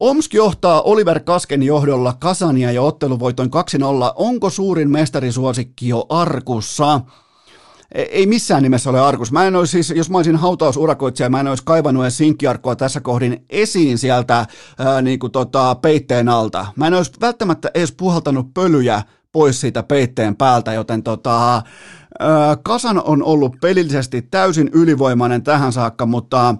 [0.00, 4.12] Omsk johtaa Oliver Kasken johdolla Kasania ja otteluvoitoin 2-0.
[4.16, 7.00] Onko suurin mestarisuosikki jo arkussa?
[7.94, 9.32] E, ei missään nimessä ole arkus.
[9.32, 13.00] Mä en olisi siis, jos mä olisin hautausurakoitsija, mä en olisi kaivannut edes sinkkiarkkoa tässä
[13.00, 14.46] kohdin esiin sieltä
[14.78, 16.66] ää, niin kuin tota, peitteen alta.
[16.76, 19.02] Mä en olisi välttämättä edes puhaltanut pölyjä
[19.36, 21.62] pois siitä peitteen päältä, joten tota,
[22.62, 26.54] Kasan on ollut pelillisesti täysin ylivoimainen tähän saakka, mutta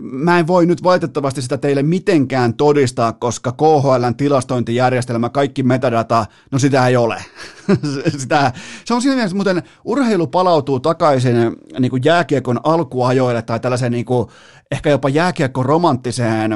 [0.00, 6.58] mä en voi nyt valitettavasti sitä teille mitenkään todistaa, koska KHLn tilastointijärjestelmä, kaikki metadata, no
[6.58, 7.24] sitä ei ole.
[8.18, 8.52] sitä,
[8.84, 11.36] se on siinä mielessä, muuten urheilu palautuu takaisin
[11.78, 14.28] niin kuin jääkiekon alkuajoille tai tällaiseen niin kuin,
[14.70, 16.52] ehkä jopa jääkiekon romanttiseen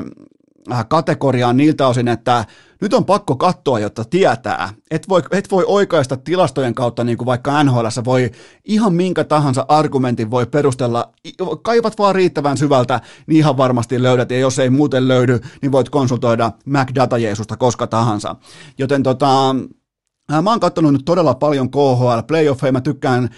[0.72, 2.44] äh, kategoriaan niiltä osin, että
[2.82, 4.68] nyt on pakko katsoa, jotta tietää.
[4.90, 8.30] Et voi, et voi oikaista tilastojen kautta, niin kuin vaikka NHL voi
[8.64, 11.12] ihan minkä tahansa argumentin voi perustella.
[11.62, 14.30] Kaivat vaan riittävän syvältä, niin ihan varmasti löydät.
[14.30, 18.36] Ja jos ei muuten löydy, niin voit konsultoida Mac Data Jeesusta koska tahansa.
[18.78, 19.54] Joten tota,
[20.42, 22.72] mä oon katsonut nyt todella paljon KHL playoffeja.
[22.72, 23.28] Mä tykkään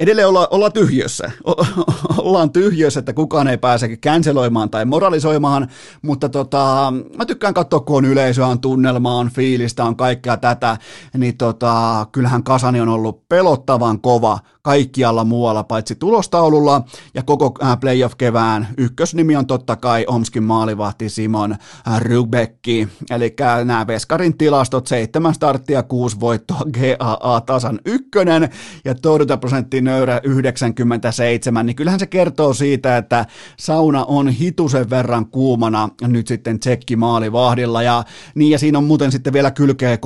[0.00, 1.30] edelleen olla, olla tyhjössä.
[1.46, 1.66] O-
[2.18, 5.68] ollaan tyhjössä, että kukaan ei pääse känseloimaan tai moralisoimaan,
[6.02, 10.76] mutta tota, mä tykkään katsoa, kun on yleisöä, on tunnelmaa, on fiilistä, on kaikkea tätä,
[11.16, 16.82] niin tota, kyllähän Kasani on ollut pelottavan kova kaikkialla muualla paitsi tulostaululla
[17.14, 23.86] ja koko äh, playoff-kevään ykkösnimi on totta kai Omskin maalivahti Simon äh, Rubekki, eli nämä
[23.86, 28.48] Veskarin tilastot, seitsemän starttia, kuusi voittoa, GAA tasan ykkönen
[28.84, 33.26] ja torjuntaprosentti nöyrä 97, niin kyllähän se kertoo siitä, että
[33.58, 37.82] sauna on hitusen verran kuumana nyt sitten tsekki maalivahdilla.
[37.82, 38.04] Ja
[38.34, 39.98] niin ja siinä on muuten sitten vielä kylkeä 3-0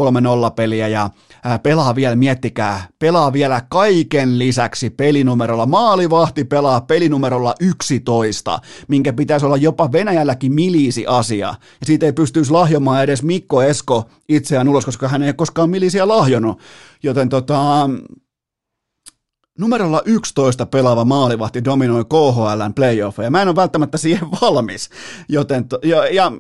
[0.57, 1.11] peliä ja
[1.45, 4.39] ää, pelaa vielä, miettikää, pelaa vielä kaiken
[4.97, 5.67] pelinumerolla.
[5.67, 11.47] Maalivahti pelaa pelinumerolla 11, minkä pitäisi olla jopa Venäjälläkin milisi asia.
[11.47, 16.09] Ja siitä ei pystyisi lahjomaan edes Mikko Esko itseään ulos, koska hän ei koskaan milisiä
[16.09, 16.59] lahjonut.
[17.03, 17.91] Joten tota,
[19.59, 23.31] numerolla 11 pelaava maalivahti dominoi KHLn playoffeja.
[23.31, 24.91] Mä en ole välttämättä siihen valmis,
[25.29, 26.33] joten to, ja, ja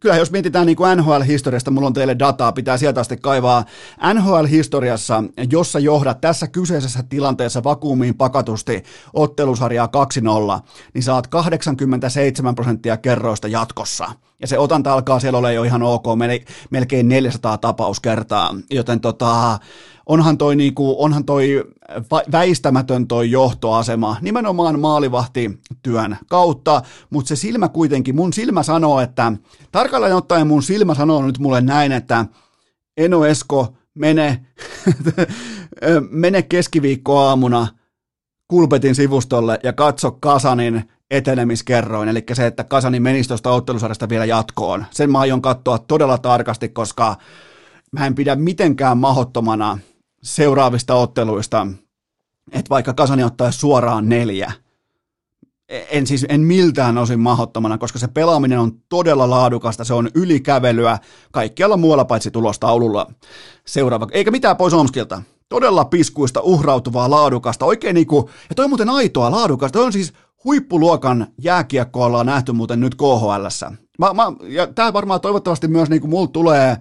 [0.00, 3.64] kyllä jos mietitään niin NHL-historiasta, mulla on teille dataa, pitää sieltä asti kaivaa.
[4.14, 8.82] NHL-historiassa, jossa johdat tässä kyseisessä tilanteessa vakuumiin pakatusti
[9.12, 9.88] ottelusarjaa
[10.58, 10.60] 2-0,
[10.94, 14.10] niin saat 87 prosenttia kerroista jatkossa.
[14.40, 16.04] Ja se otanta alkaa siellä ole jo ihan ok,
[16.70, 19.58] melkein 400 tapauskertaa, joten tota,
[20.06, 21.64] onhan toi, niinku, onhan toi
[22.32, 29.32] väistämätön toi johtoasema nimenomaan maalivahtityön kautta, mutta se silmä kuitenkin, mun silmä sanoo, että
[29.72, 32.26] tarkalleen ottaen mun silmä sanoo nyt mulle näin, että
[32.96, 34.46] Eno Esko, mene,
[36.10, 37.68] mene keskiviikkoaamuna
[38.48, 44.84] Kulpetin sivustolle ja katso Kasanin etenemiskerroin, eli se, että Kasani menisi tuosta ottelusarjasta vielä jatkoon.
[44.90, 47.16] Sen mä aion katsoa todella tarkasti, koska
[47.92, 49.78] mä en pidä mitenkään mahottomana
[50.22, 51.66] seuraavista otteluista,
[52.52, 54.52] että vaikka Kasani ottaisi suoraan neljä,
[55.68, 60.98] en siis en miltään osin mahottomana, koska se pelaaminen on todella laadukasta, se on ylikävelyä
[61.32, 63.06] kaikkialla muualla paitsi tulostaululla.
[63.66, 65.22] Seuraava, eikä mitään pois Omskilta.
[65.48, 70.12] Todella piskuista, uhrautuvaa, laadukasta, oikein niinku, ja toi muuten aitoa laadukasta, toi on siis
[70.46, 73.72] huippuluokan jääkiekkoa ollaan nähty muuten nyt KHLssä.
[73.98, 76.76] Mä, mä, ja tää varmaan toivottavasti myös niinku mulla tulee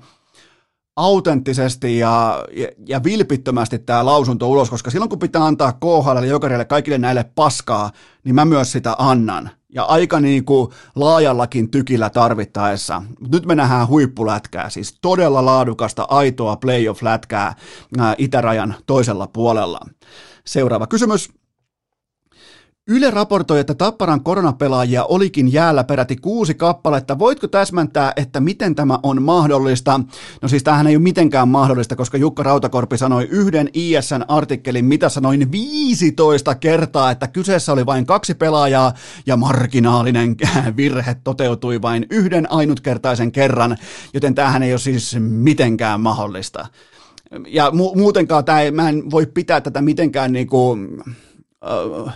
[0.95, 6.25] autenttisesti ja, ja, ja vilpittömästi tämä lausunto ulos, koska silloin kun pitää antaa KHL ja
[6.25, 7.91] Jokerille kaikille näille paskaa,
[8.23, 9.49] niin mä myös sitä annan.
[9.69, 13.01] Ja aika niin kuin laajallakin tykillä tarvittaessa.
[13.31, 17.55] Nyt me nähdään huippulätkää, siis todella laadukasta, aitoa playoff-lätkää
[18.17, 19.79] itärajan toisella puolella.
[20.45, 21.29] Seuraava kysymys.
[22.87, 27.19] Yle raportoi, että Tapparan koronapelaajia olikin jäällä peräti kuusi kappaletta.
[27.19, 29.99] Voitko täsmäntää, että miten tämä on mahdollista?
[30.41, 35.21] No siis tämähän ei ole mitenkään mahdollista, koska Jukka Rautakorpi sanoi yhden ISN artikkelin mitassa
[35.21, 38.93] noin 15 kertaa, että kyseessä oli vain kaksi pelaajaa
[39.25, 40.35] ja marginaalinen
[40.77, 43.77] virhe toteutui vain yhden ainutkertaisen kerran,
[44.13, 46.67] joten tämähän ei ole siis mitenkään mahdollista.
[47.47, 50.71] Ja mu- muutenkaan tämä ei, mä en voi pitää tätä mitenkään niinku...
[50.71, 52.11] Uh,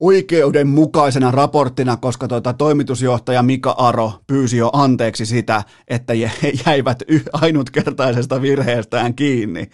[0.00, 6.14] oikeudenmukaisena raporttina, koska tuota, toimitusjohtaja Mika Aro pyysi jo anteeksi sitä, että
[6.66, 9.70] jäivät ainutkertaisesta virheestään kiinni.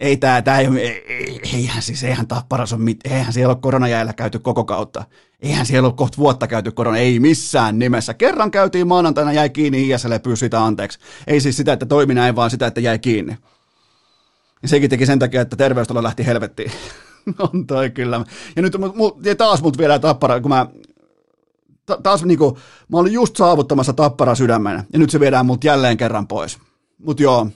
[0.00, 0.66] Ei tämä, tämä ei,
[1.06, 5.04] ei, eihän siis, eihän Tapparas ole, eihän siellä ole koronajäällä käyty koko kautta.
[5.40, 8.14] Eihän siellä ole kohta vuotta käyty korona, ei missään nimessä.
[8.14, 10.98] Kerran käytiin maanantaina, jäi kiinni ISL pyysi sitä anteeksi.
[11.26, 13.38] Ei siis sitä, että toimi näin, vaan sitä, että jäi kiinni.
[14.62, 16.72] Ja sekin teki sen takia, että terveystalo lähti helvettiin.
[17.52, 18.24] on toi kyllä.
[18.56, 18.72] Ja nyt
[19.24, 20.66] ja taas mut vielä tappara, kun mä
[21.86, 22.58] ta, taas niinku,
[22.88, 26.58] mä olin just saavuttamassa tappara sydämen, ja nyt se viedään mut jälleen kerran pois.
[26.98, 27.46] Mut joo.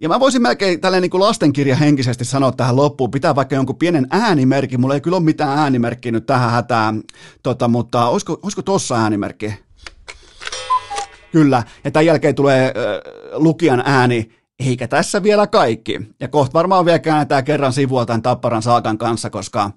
[0.00, 3.76] Ja mä voisin melkein tälleen niin kuin lastenkirja henkisesti sanoa tähän loppuun, pitää vaikka jonkun
[3.76, 7.02] pienen äänimerkki, mulla ei kyllä ole mitään äänimerkkiä nyt tähän hätään,
[7.42, 9.54] tota, mutta olisiko, olisiko tossa äänimerkki?
[11.32, 12.72] Kyllä, ja tämän jälkeen tulee äh,
[13.32, 16.00] lukijan ääni, eikä tässä vielä kaikki.
[16.20, 19.70] Ja kohta varmaan vielä käännetään kerran sivua tämän Tapparan saakan kanssa, koska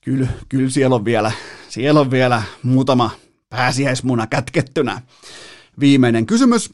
[0.00, 1.32] kyllä, kyllä siellä, on vielä,
[1.68, 3.10] siellä on vielä muutama
[3.48, 5.02] pääsiäismuna kätkettynä.
[5.80, 6.70] Viimeinen kysymys.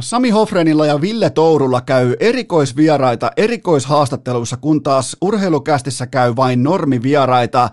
[0.00, 7.70] Sami Hofrenilla ja Ville Tourulla käy erikoisvieraita erikoishaastatteluissa, kun taas urheilukästissä käy vain normivieraita.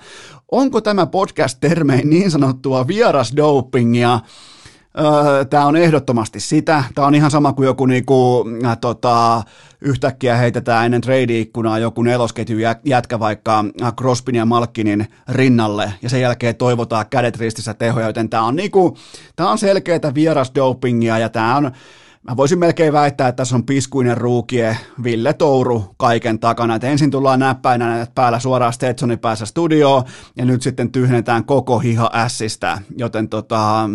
[0.52, 4.20] Onko tämä podcast termein niin sanottua vierasdopingia?
[5.00, 6.84] Öö, tämä on ehdottomasti sitä.
[6.96, 9.44] Tämä on ihan sama kuin joku niinku, äh, tota,
[9.82, 16.22] yhtäkkiä heitetään ennen trade-ikkunaa joku nelosketju jätkä vaikka äh, Crospin ja Malkkinin rinnalle ja sen
[16.22, 18.98] jälkeen toivotaan kädet ristissä tehoja, joten tämä on, niinku,
[19.36, 21.72] tää on selkeää vierasdopingia ja tämä on
[22.30, 26.76] Mä voisin melkein väittää, että tässä on piskuinen ruukie Ville Touru kaiken takana.
[26.76, 30.04] Että ensin tullaan näppäinä päällä suoraan Stetsonin päässä studioon
[30.36, 32.82] ja nyt sitten tyhjennetään koko hiha ässistä.
[32.98, 33.90] Joten tota,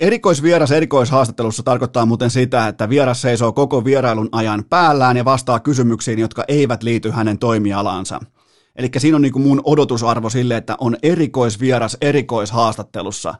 [0.00, 6.18] Erikoisvieras erikoishaastattelussa tarkoittaa muuten sitä, että vieras seisoo koko vierailun ajan päällään ja vastaa kysymyksiin,
[6.18, 8.20] jotka eivät liity hänen toimialaansa.
[8.76, 13.34] Eli siinä on niin kuin mun odotusarvo sille, että on erikoisvieras erikoishaastattelussa.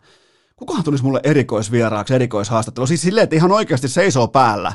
[0.57, 2.87] Kukahan tulisi mulle erikoisvieraaksi erikoishaastattelu?
[2.87, 4.73] Siis silleen, että ihan oikeasti seisoo päällä.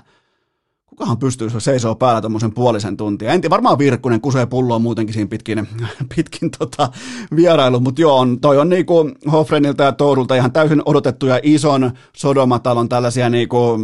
[0.85, 3.31] Kukahan pystyy seisoo päällä tuommoisen puolisen tuntia?
[3.31, 5.67] En tiedä, varmaan Virkkunen kusee pulloa muutenkin siinä pitkin,
[6.15, 6.89] pitkin tota
[7.35, 11.91] vierailu, mutta joo, on, toi on niinku Hofrenilta ja Toudulta ihan täysin odotettu ja ison
[12.17, 13.79] Sodomatalon tällaisia niinku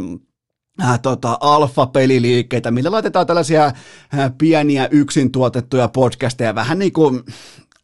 [0.84, 3.74] äh, tota, alfa-peliliikkeitä, millä laitetaan tällaisia äh,
[4.38, 7.24] pieniä yksin tuotettuja podcasteja vähän niin kuin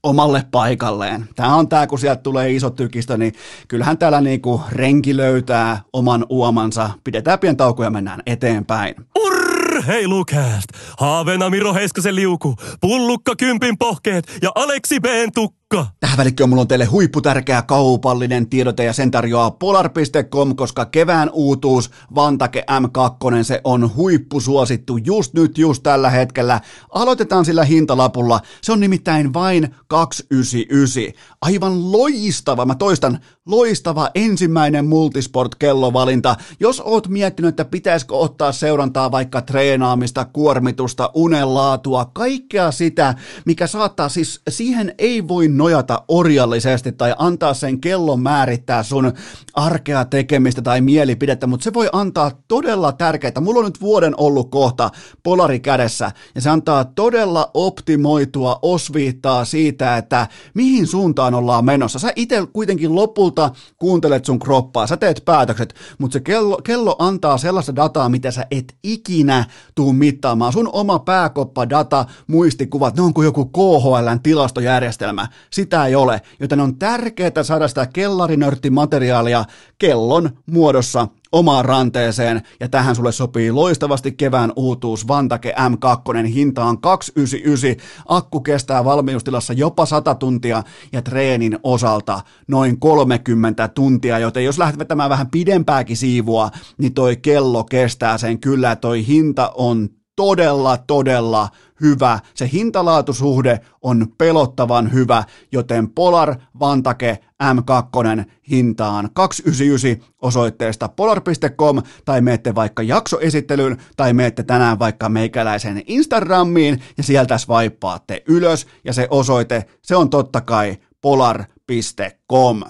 [0.08, 1.30] omalle paikalleen.
[1.36, 3.34] Tämä on tämä, kun sieltä tulee iso tykistö, niin
[3.68, 6.90] kyllähän täällä niinku renki löytää oman uomansa.
[7.04, 8.96] Pidetään pian tauko ja mennään eteenpäin.
[9.20, 10.68] Urheilukääst!
[10.98, 15.67] Haaveena Miro Heiskasen liuku, pullukka kympin pohkeet ja Aleksi B:n tukka.
[16.00, 21.92] Tähän välikköön mulla on teille huipputärkeä kaupallinen tiedote ja sen tarjoaa polar.com, koska kevään uutuus
[22.16, 26.62] Vantake M2, se on huippusuosittu just nyt, just tällä hetkellä.
[26.90, 28.40] Aloitetaan sillä hintalapulla.
[28.62, 31.04] Se on nimittäin vain 299.
[31.42, 36.36] Aivan loistava, mä toistan, loistava ensimmäinen multisport-kellovalinta.
[36.60, 43.16] Jos oot miettinyt, että pitäisikö ottaa seurantaa vaikka treenaamista, kuormitusta, unenlaatua, kaikkea sitä,
[43.46, 49.14] mikä saattaa siis, siihen ei voi nojata orjallisesti tai antaa sen kellon määrittää sun
[49.54, 53.42] arkea tekemistä tai mielipidettä, mutta se voi antaa todella tärkeitä.
[53.42, 54.90] Mulla on nyt vuoden ollut kohta
[55.24, 62.00] polari kädessä ja se antaa todella optimoitua osviittaa siitä, että mihin suuntaan ollaan menossa.
[62.00, 67.38] Sä itse kuitenkin lopulta kuuntelet sun kroppaa, sä teet päätökset, mutta se kello, kello antaa
[67.38, 69.46] sellaista dataa, mitä sä et ikinä
[69.76, 70.54] tuu mittaamaan.
[70.54, 76.60] Sun oma pääkoppa, data, muistikuvat, ne on kuin joku KHLn tilastojärjestelmä sitä ei ole, joten
[76.60, 79.46] on tärkeää saada sitä kellarinörttimateriaalia
[79.78, 86.82] kellon muodossa omaan ranteeseen, ja tähän sulle sopii loistavasti kevään uutuus Vantake M2, hinta on
[86.82, 94.58] 299, akku kestää valmiustilassa jopa 100 tuntia, ja treenin osalta noin 30 tuntia, joten jos
[94.58, 98.40] lähdet vetämään vähän pidempääkin siivua, niin toi kello kestää sen.
[98.40, 101.50] Kyllä, toi hinta on todella, todella
[101.82, 102.20] hyvä.
[102.34, 112.56] Se hintalaatusuhde on pelottavan hyvä, joten Polar Vantake M2 hintaan 299 osoitteesta polar.com tai meette
[112.56, 119.66] vaikka jaksoesittelyyn tai meette tänään vaikka meikäläisen Instagramiin ja sieltä swipaatte ylös ja se osoite,
[119.82, 122.62] se on totta kai polar.com.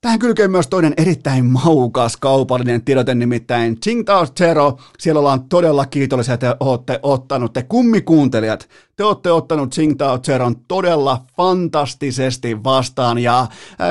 [0.00, 4.78] Tähän kylkee myös toinen erittäin maukas kaupallinen tiedote, nimittäin Tsingtao Zero.
[4.98, 11.22] Siellä ollaan todella kiitollisia, että olette ottanut, te kummikuuntelijat, te olette ottanut Tsingtao Zeron todella
[11.36, 13.46] fantastisesti vastaan ja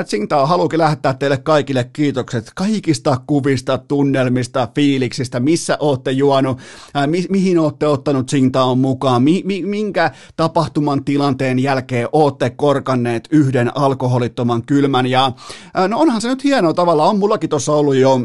[0.05, 6.57] Tsingtao haluukin lähettää teille kaikille kiitokset kaikista kuvista, tunnelmista, fiiliksistä, missä olette juonut,
[7.07, 13.77] mi- mihin olette ottanut Tsingtaon mukaan, mi- mi- minkä tapahtuman tilanteen jälkeen olette korkanneet yhden
[13.77, 15.31] alkoholittoman kylmän ja
[15.87, 16.73] no onhan se nyt hienoa.
[16.73, 18.19] Tavalla, on mullakin tuossa ollut jo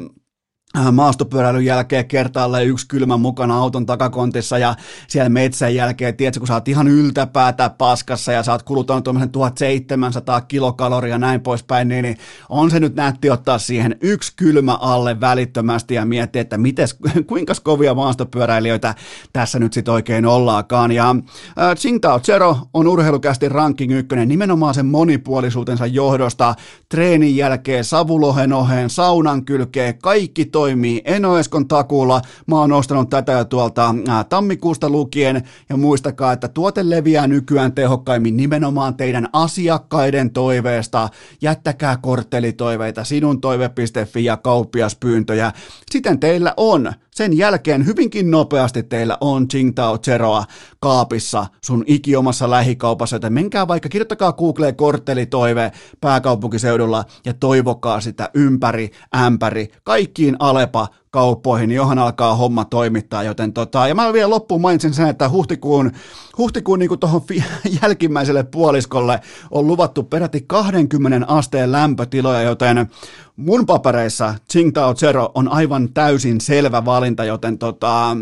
[0.92, 4.74] maastopyöräilyn jälkeen kertaalle yksi kylmä mukana auton takakontissa ja
[5.08, 9.30] siellä metsän jälkeen, tiedätkö, kun sä oot ihan yltäpäätä paskassa ja sä oot kuluttanut tuommoisen
[9.30, 12.18] 1700 kilokaloria ja näin poispäin, niin, niin
[12.48, 16.96] on se nyt nätti ottaa siihen yksi kylmä alle välittömästi ja miettiä, että mites,
[17.26, 18.94] kuinka kovia maastopyöräilijöitä
[19.32, 20.92] tässä nyt sitten oikein ollaakaan.
[20.92, 26.54] Ja äh, Tsingtao Zero on urheilukästi ranking ykkönen nimenomaan sen monipuolisuutensa johdosta.
[26.88, 32.22] Treenin jälkeen savulohen oheen, saunan kylkeen, kaikki to toimii Enoeskon takuulla.
[32.46, 33.94] Mä oon ostanut tätä jo tuolta
[34.28, 41.08] tammikuusta lukien ja muistakaa, että tuote leviää nykyään tehokkaimmin nimenomaan teidän asiakkaiden toiveesta.
[41.40, 45.52] Jättäkää korttelitoiveita sinun toive.fi ja kauppiaspyyntöjä.
[45.90, 50.44] Siten teillä on sen jälkeen hyvinkin nopeasti teillä on Tsingtao Zeroa
[50.80, 58.90] kaapissa sun ikiomassa lähikaupassa, joten menkää vaikka, kirjoittakaa Googleen korttelitoive pääkaupunkiseudulla ja toivokaa sitä ympäri,
[59.16, 64.60] ämpäri, kaikkiin Alepa kauppoihin, niin johon alkaa homma toimittaa, joten tota, ja mä vielä loppuun
[64.60, 65.92] mainitsin sen, että huhtikuun,
[66.38, 67.22] huhtikuun niin tuohon
[67.82, 72.90] jälkimmäiselle puoliskolle on luvattu peräti 20 asteen lämpötiloja, joten
[73.36, 78.16] mun papereissa Tsingtao Zero on aivan täysin selvä valinta, joten tota,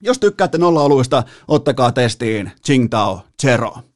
[0.00, 3.87] jos tykkäätte nolla-oluista, ottakaa testiin Tsingtao Zero.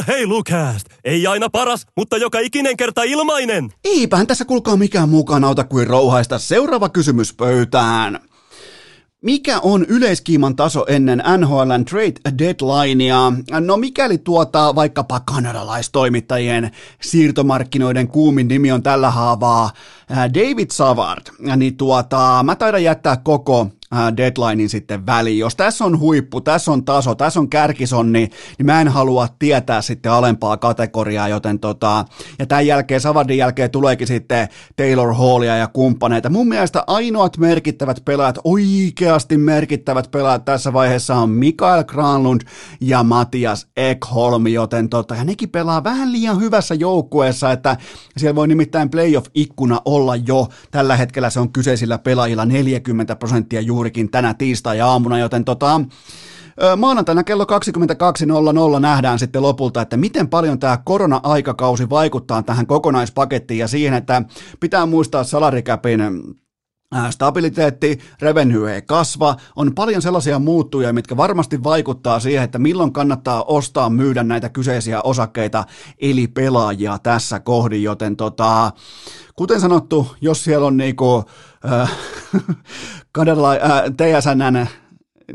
[0.00, 0.86] Urheilukääst!
[1.04, 3.70] Ei aina paras, mutta joka ikinen kerta ilmainen!
[3.84, 8.20] Eipähän tässä kulkaa mikään mukaan auta kuin rouhaista seuraava kysymys pöytään.
[9.22, 13.32] Mikä on yleiskiiman taso ennen NHLn trade deadlinea?
[13.60, 16.70] No mikäli tuota vaikkapa kanadalaistoimittajien
[17.02, 19.70] siirtomarkkinoiden kuumin nimi on tällä haavaa
[20.10, 21.26] David Savard,
[21.56, 23.66] niin tuota, mä taidan jättää koko
[24.16, 25.38] deadlinein sitten väliin.
[25.38, 29.82] Jos tässä on huippu, tässä on taso, tässä on kärkisonni, niin mä en halua tietää
[29.82, 32.04] sitten alempaa kategoriaa, joten tota,
[32.38, 36.30] ja tämän jälkeen, Savardin jälkeen tuleekin sitten Taylor Hallia ja kumppaneita.
[36.30, 42.40] Mun mielestä ainoat merkittävät pelaajat, oikeasti merkittävät pelaajat tässä vaiheessa on Mikael Granlund
[42.80, 47.76] ja Matias Ekholm, joten tota, ja nekin pelaa vähän liian hyvässä joukkueessa, että
[48.16, 53.79] siellä voi nimittäin playoff-ikkuna olla jo, tällä hetkellä se on kyseisillä pelaajilla 40 prosenttia juuri
[53.80, 55.80] juurikin tänä tiistai-aamuna, joten tota,
[56.76, 57.44] Maanantaina kello
[58.74, 64.22] 22.00 nähdään sitten lopulta, että miten paljon tämä korona-aikakausi vaikuttaa tähän kokonaispakettiin ja siihen, että
[64.60, 66.00] pitää muistaa salarikäpin
[67.10, 73.42] stabiliteetti, revenue ei kasva, on paljon sellaisia muuttuja, mitkä varmasti vaikuttaa siihen, että milloin kannattaa
[73.42, 75.64] ostaa, myydä näitä kyseisiä osakkeita,
[75.98, 78.72] eli pelaajia tässä kohdin, joten tota,
[79.36, 81.24] kuten sanottu, jos siellä on niinku,
[81.72, 81.92] äh,
[83.12, 84.66] kadella, äh, TSNn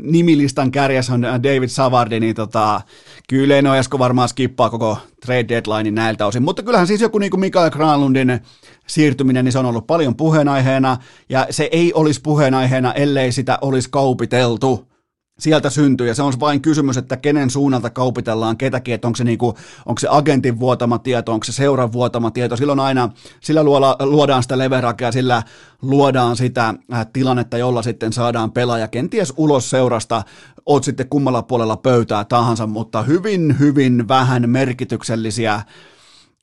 [0.00, 2.80] nimilistan kärjessä on David Savardi, niin tota,
[3.28, 6.42] kyllä Eino Esko varmaan skippaa koko trade deadline näiltä osin.
[6.42, 8.40] Mutta kyllähän siis joku niin kuin Mikael Granlundin
[8.86, 10.96] siirtyminen, niin se on ollut paljon puheenaiheena,
[11.28, 14.95] ja se ei olisi puheenaiheena, ellei sitä olisi kaupiteltu
[15.38, 19.24] sieltä syntyy, ja se on vain kysymys, että kenen suunnalta kaupitellaan ketäkin, että onko se,
[19.24, 19.54] niinku,
[19.86, 23.08] onko se agentin vuotama tieto, onko se seuran vuotama tieto, silloin aina,
[23.40, 25.42] sillä luoda, luodaan sitä leverakea, sillä
[25.82, 30.22] luodaan sitä äh, tilannetta, jolla sitten saadaan pelaaja kenties ulos seurasta,
[30.66, 35.62] oot sitten kummalla puolella pöytää tahansa, mutta hyvin, hyvin vähän merkityksellisiä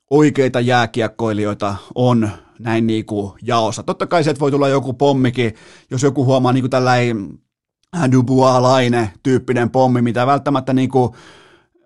[0.09, 2.29] oikeita jääkiekkoilijoita on
[2.59, 3.83] näin niin kuin jaossa.
[3.83, 5.55] Totta kai sieltä voi tulla joku pommikin,
[5.91, 7.39] jos joku huomaa niin kuin tällainen
[8.11, 11.11] Dubois-laine tyyppinen pommi, mitä välttämättä niin kuin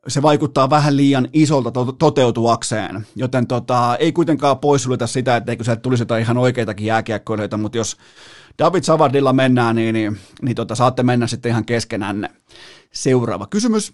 [0.07, 5.81] se vaikuttaa vähän liian isolta to- toteutuakseen, joten tota, ei kuitenkaan poissulita sitä, etteikö sieltä
[5.81, 7.97] tulisi jotain ihan oikeitakin jääkiekkoilijoita, mutta jos
[8.59, 12.29] David Savardilla mennään, niin, niin, niin tota, saatte mennä sitten ihan keskenänne.
[12.91, 13.93] Seuraava kysymys.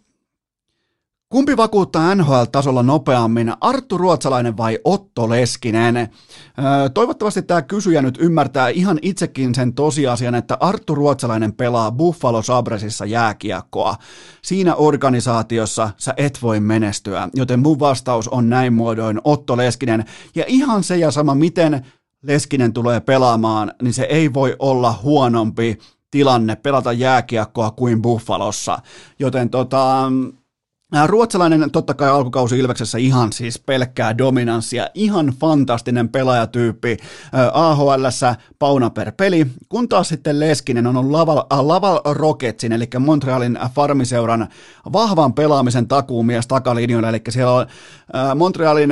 [1.34, 6.10] Kumpi vakuuttaa NHL-tasolla nopeammin, Arttu Ruotsalainen vai Otto Leskinen?
[6.94, 13.06] Toivottavasti tämä kysyjä nyt ymmärtää ihan itsekin sen tosiasian, että Arttu Ruotsalainen pelaa Buffalo Sabresissa
[13.06, 13.96] jääkiekkoa.
[14.42, 20.06] Siinä organisaatiossa sä et voi menestyä, joten mun vastaus on näin muodoin Otto Leskinen.
[20.36, 21.86] Ja ihan se ja sama, miten
[22.22, 25.78] Leskinen tulee pelaamaan, niin se ei voi olla huonompi
[26.12, 28.80] tilanne pelata jääkiekkoa kuin Buffalossa.
[29.20, 30.12] Joten tota,
[31.06, 36.98] Ruotsalainen totta kai alkukausi Ilveksessä ihan siis pelkkää dominanssia, ihan fantastinen pelaajatyyppi.
[37.54, 43.60] AHLssä pauna per peli, kun taas sitten Leskinen on Laval, äh, Laval Rocketsin, eli Montrealin
[43.76, 44.48] farmiseuran
[44.94, 47.66] vahvan pelaamisen takuumies takalinjoilla, eli siellä on
[48.36, 48.90] Montrealin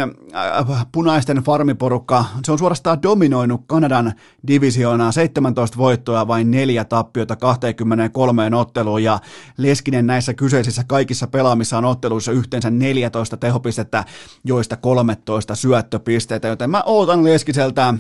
[0.92, 4.14] punaisten farmiporukka, se on suorastaan dominoinut Kanadan
[4.48, 9.20] divisioonaa, 17 voittoa, vain neljä tappiota 23 otteluun, ja
[9.58, 14.06] Leskinen näissä kyseisissä kaikissa pelaamissa on otteluissa yhteensä 14 tehopistettä,
[14.44, 17.94] joista 13 syöttöpisteitä, joten mä ootan Leskiseltä,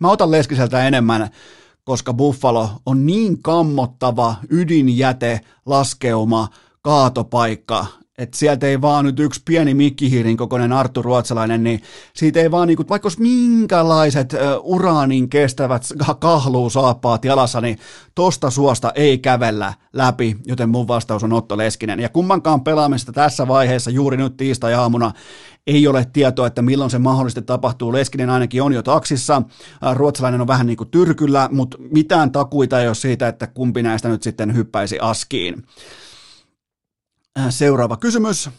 [0.00, 1.30] mä otan Leskiseltä enemmän,
[1.84, 6.48] koska Buffalo on niin kammottava ydinjäte, laskeuma,
[6.82, 7.86] kaatopaikka,
[8.18, 11.82] että sieltä ei vaan nyt yksi pieni mikkihiirin kokoinen Arttu Ruotsalainen, niin
[12.14, 14.38] siitä ei vaan, niin kuin, vaikka olisi minkälaiset uh,
[14.74, 15.82] uraanin kestävät
[16.20, 17.78] kahluusaappaat jalassa, niin
[18.14, 22.00] tosta suosta ei kävellä läpi, joten mun vastaus on Otto Leskinen.
[22.00, 25.12] Ja kummankaan pelaamista tässä vaiheessa juuri nyt tiistai-aamuna
[25.66, 27.92] ei ole tietoa, että milloin se mahdollisesti tapahtuu.
[27.92, 29.42] Leskinen ainakin on jo taksissa,
[29.94, 34.08] ruotsalainen on vähän niin kuin tyrkyllä, mutta mitään takuita ei ole siitä, että kumpi näistä
[34.08, 35.64] nyt sitten hyppäisi askiin.
[37.38, 38.50] Äh, seuraava kysymys.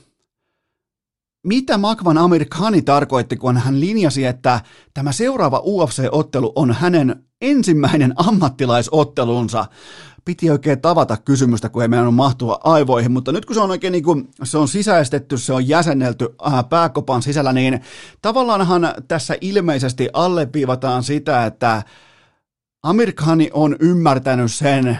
[1.43, 4.61] Mitä Makvan Amerikani tarkoitti, kun hän linjasi, että
[4.93, 9.65] tämä seuraava UFC-ottelu on hänen ensimmäinen ammattilaisottelunsa?
[10.25, 13.91] Piti oikein tavata kysymystä, kun ei meidän mahtua aivoihin, mutta nyt kun se on oikein
[13.91, 17.81] niin kuin, se on sisäistetty, se on jäsennelty äh, pääkopan sisällä, niin
[18.21, 21.83] tavallaanhan tässä ilmeisesti alleviivataan sitä, että
[22.83, 24.99] Amerikani on ymmärtänyt sen,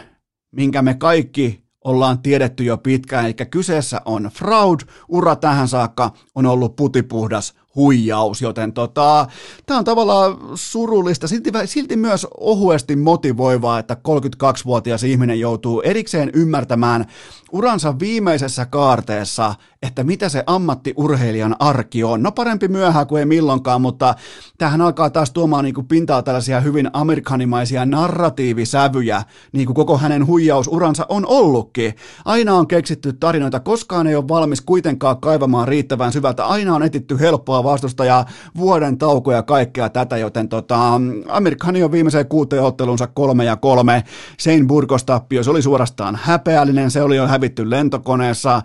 [0.52, 6.46] minkä me kaikki ollaan tiedetty jo pitkään, eli kyseessä on fraud, ura tähän saakka on
[6.46, 9.28] ollut putipuhdas, huijaus, joten tota,
[9.66, 17.06] tämä on tavallaan surullista, silti, silti myös ohuesti motivoivaa, että 32-vuotias ihminen joutuu erikseen ymmärtämään
[17.52, 22.24] uransa viimeisessä kaarteessa, että mitä se ammattiurheilijan arki on.
[22.24, 24.16] No parempi myöhään kuin ei milloinkaan, mutta
[24.58, 30.28] tähän alkaa taas tuomaan niin kuin pintaa tällaisia hyvin amerikanimaisia narratiivisävyjä, niin kuin koko hänen
[30.28, 31.96] huijausuransa on ollutkin.
[32.26, 37.20] Aina on keksitty tarinoita, koskaan ei ole valmis kuitenkaan kaivamaan riittävän syvältä, aina on etitty
[37.20, 38.26] helppoa vastustajaa,
[38.58, 44.04] vuoden taukoja ja kaikkea tätä, joten tota, Amerikani on viimeiseen kuuteen ottelunsa kolme ja kolme.
[44.40, 48.62] Sein Burgos-tappio, se oli suorastaan häpeällinen, se oli jo hävitty lentokoneessa,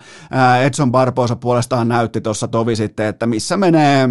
[0.64, 4.08] Edson Barbosa puolestaan näytti tuossa tovi sitten, että missä menee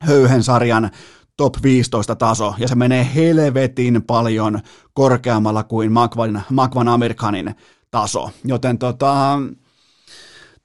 [0.00, 0.90] höyhen sarjan
[1.36, 4.60] top 15 taso, ja se menee helvetin paljon
[4.94, 7.54] korkeammalla kuin Makvan, Makvan Amerikanin
[7.90, 8.30] taso.
[8.44, 9.38] Joten tota,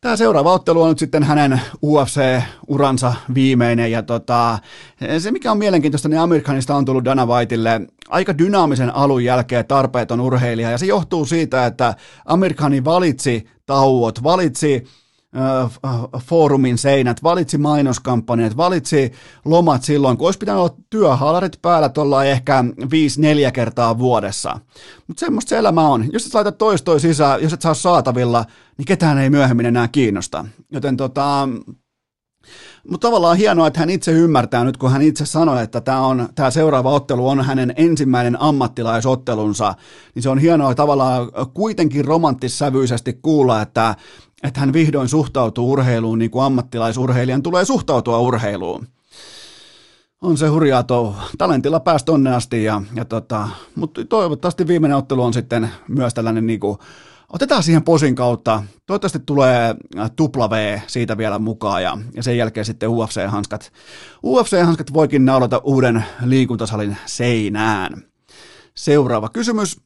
[0.01, 4.59] Tämä seuraava ottelu on nyt sitten hänen UFC-uransa viimeinen ja tota,
[5.19, 10.21] se mikä on mielenkiintoista, niin Amerikanista on tullut Dana Whiteille aika dynaamisen alun jälkeen tarpeeton
[10.21, 10.71] urheilija.
[10.71, 14.83] Ja se johtuu siitä, että Amerikani valitsi tauot, valitsi
[16.19, 19.11] foorumin seinät, valitsi mainoskampanjat, valitsi
[19.45, 22.63] lomat silloin, kun olisi pitänyt olla työhaalarit päällä tuolla ehkä
[23.47, 24.59] 5-4 kertaa vuodessa.
[25.07, 26.05] Mutta semmoista se elämä on.
[26.13, 28.45] Jos et laita toistoi sisään, jos et saa saatavilla,
[28.77, 30.45] niin ketään ei myöhemmin enää kiinnosta.
[30.71, 31.49] Joten tota,
[32.89, 36.29] mutta tavallaan hienoa, että hän itse ymmärtää nyt, kun hän itse sanoi, että tämä, on,
[36.35, 39.73] tämä seuraava ottelu on hänen ensimmäinen ammattilaisottelunsa,
[40.15, 43.95] niin se on hienoa tavallaan kuitenkin romanttissävyisesti kuulla, että
[44.45, 48.87] että hän vihdoin suhtautuu urheiluun niin kuin ammattilaisurheilijan tulee suhtautua urheiluun.
[50.21, 51.15] On se hurjaa touhu.
[51.37, 56.47] Talentilla päästä onne asti, ja, ja tota, mutta toivottavasti viimeinen ottelu on sitten myös tällainen
[56.47, 56.77] niin kuin,
[57.33, 58.63] Otetaan siihen posin kautta.
[58.85, 63.71] Toivottavasti tulee äh, tupla V siitä vielä mukaan ja, ja sen jälkeen sitten UFC-hanskat.
[64.25, 68.03] UFC-hanskat voikin naulata uuden liikuntasalin seinään.
[68.75, 69.84] Seuraava kysymys.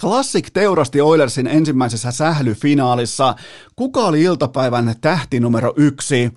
[0.00, 3.34] Classic teurasti Oilersin ensimmäisessä sählyfinaalissa.
[3.76, 6.32] Kuka oli iltapäivän tähti numero yksi?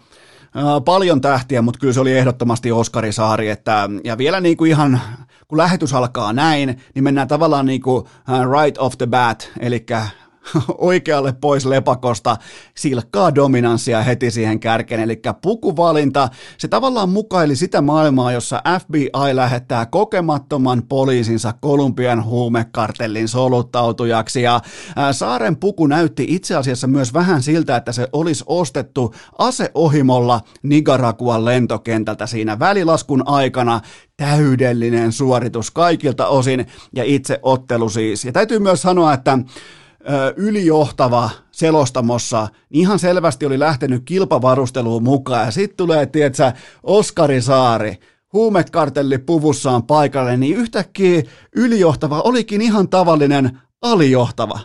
[0.85, 5.01] paljon tähtiä, mutta kyllä se oli ehdottomasti Oskari Saari, että, ja vielä niin kuin ihan,
[5.47, 8.05] kun lähetys alkaa näin, niin mennään tavallaan niin kuin
[8.59, 9.85] right off the bat, eli
[10.77, 12.37] oikealle pois lepakosta,
[12.75, 19.85] silkkaa dominanssia heti siihen kärkeen, eli pukuvalinta, se tavallaan mukaili sitä maailmaa, jossa FBI lähettää
[19.85, 24.59] kokemattoman poliisinsa Kolumbian huumekartellin soluttautujaksi, ja
[25.11, 32.25] Saaren puku näytti itse asiassa myös vähän siltä, että se olisi ostettu aseohimolla Nicaraguan lentokentältä
[32.25, 33.81] siinä välilaskun aikana,
[34.17, 36.65] täydellinen suoritus kaikilta osin
[36.95, 38.25] ja itse ottelu siis.
[38.25, 39.37] Ja täytyy myös sanoa, että
[40.35, 45.45] ylijohtava selostamossa, niin ihan selvästi oli lähtenyt kilpavarusteluun mukaan.
[45.45, 47.97] Ja sitten tulee, tietsä, Oskari Saari,
[48.33, 51.23] huumekartelli puvussaan paikalle, niin yhtäkkiä
[51.55, 54.59] ylijohtava olikin ihan tavallinen alijohtava.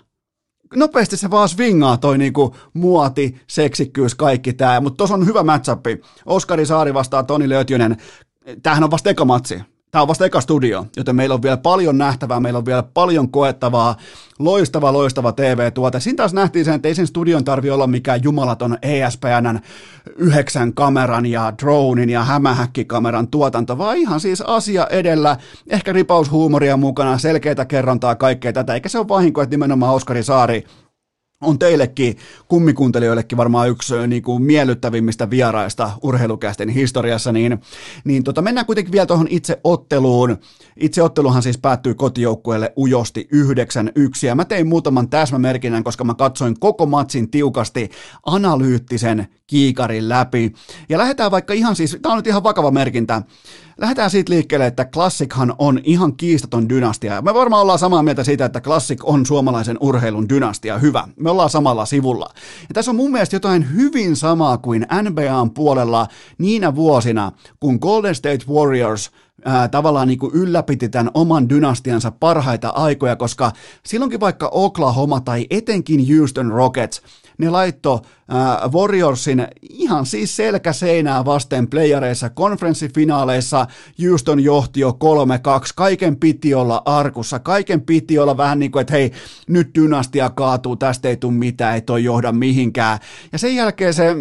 [0.75, 6.01] Nopeasti se vaan swingaa toi niinku muoti, seksikkyys, kaikki tää, mutta tuossa on hyvä matchappi.
[6.27, 7.97] Oskari Saari vastaa Toni Löytjönen.
[8.63, 9.61] Tämähän on vasta eka matsi.
[9.97, 13.29] Tämä on vasta eka studio, joten meillä on vielä paljon nähtävää, meillä on vielä paljon
[13.31, 13.97] koettavaa,
[14.39, 16.01] loistava, loistava TV-tuote.
[16.01, 19.61] Siinä taas nähtiin sen, että ei sen studion tarvi olla mikään jumalaton ESPNn
[20.17, 25.37] yhdeksän kameran ja dronein ja hämähäkkikameran tuotanto, vaan ihan siis asia edellä,
[25.71, 30.65] ehkä ripaushuumoria mukana, selkeitä kerrontaa, kaikkea tätä, eikä se ole vahinko, että nimenomaan Oskari Saari
[31.41, 32.17] on teillekin
[32.49, 37.59] kummikuuntelijoillekin varmaan yksi niin kuin miellyttävimmistä vieraista urheilukästen historiassa, niin,
[38.05, 40.37] niin tota, mennään kuitenkin vielä tuohon itse otteluun.
[40.81, 43.29] Itse otteluhan siis päättyi kotijoukkueelle ujosti
[44.23, 47.91] 9-1, ja mä tein muutaman täsmämerkinnän, koska mä katsoin koko matsin tiukasti
[48.27, 50.53] analyyttisen kiikarin läpi.
[50.89, 53.23] Ja lähdetään vaikka ihan siis, tää on nyt ihan vakava merkintä,
[53.79, 57.23] lähdetään siitä liikkeelle, että Klassikhan on ihan kiistaton dynastia.
[57.23, 60.79] Me varmaan ollaan samaa mieltä siitä, että Klassik on suomalaisen urheilun dynastia.
[60.79, 61.09] Hyvä.
[61.27, 62.29] Me ollaan samalla sivulla.
[62.69, 66.07] Ja tässä on mun mielestä jotain hyvin samaa kuin NBAn puolella
[66.39, 69.11] niinä vuosina, kun Golden State Warriors
[69.45, 73.53] ää, tavallaan niin kuin ylläpiti tämän oman dynastiansa parhaita aikoja, koska
[73.87, 77.03] silloinkin vaikka Oklahoma tai etenkin Houston Rockets–
[77.39, 78.03] ne laitto
[78.35, 83.67] äh, Warriorsin ihan siis selkäseinää vasten playareissa, konferenssifinaaleissa.
[84.03, 84.93] Houston johti jo 3-2,
[85.77, 89.13] kaiken piti olla arkussa, kaiken piti olla vähän niin kuin, että hei,
[89.49, 92.99] nyt dynastia kaatuu, tästä ei tule mitään, ei toi johda mihinkään.
[93.33, 94.15] Ja sen jälkeen se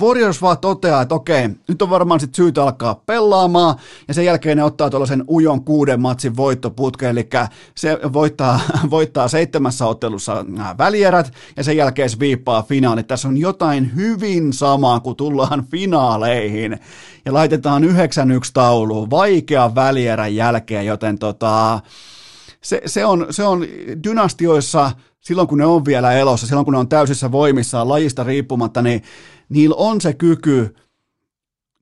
[0.00, 3.76] Warriors vaan toteaa, että okei, nyt on varmaan sitten syytä alkaa pelaamaan,
[4.08, 7.28] ja sen jälkeen ne ottaa tuollaisen ujon kuuden matsin voittoputken, eli
[7.74, 8.60] se voittaa,
[8.90, 10.44] voittaa seitsemässä ottelussa
[10.78, 13.06] välierät, ja sen jälkeen viippaa finaalit.
[13.06, 16.78] Tässä on jotain hyvin samaa, kun tullaan finaaleihin,
[17.24, 17.86] ja laitetaan 9-1
[18.54, 21.80] tauluun, vaikea välierän jälkeen, joten tota,
[22.60, 23.66] se, se, on, se on
[24.04, 28.82] dynastioissa, silloin kun ne on vielä elossa, silloin kun ne on täysissä voimissaan lajista riippumatta,
[28.82, 29.02] niin
[29.48, 30.74] niillä on se kyky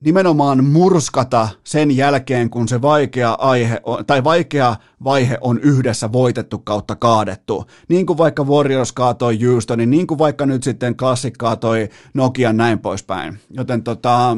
[0.00, 6.96] nimenomaan murskata sen jälkeen, kun se vaikea, aihe, tai vaikea vaihe on yhdessä voitettu kautta
[6.96, 7.64] kaadettu.
[7.88, 12.78] Niin kuin vaikka Warriors kaatoi Houstonin, niin kuin vaikka nyt sitten Classic kaatoi Nokian näin
[12.78, 13.38] poispäin.
[13.50, 14.36] Joten tota,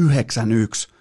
[0.00, 0.95] 9-1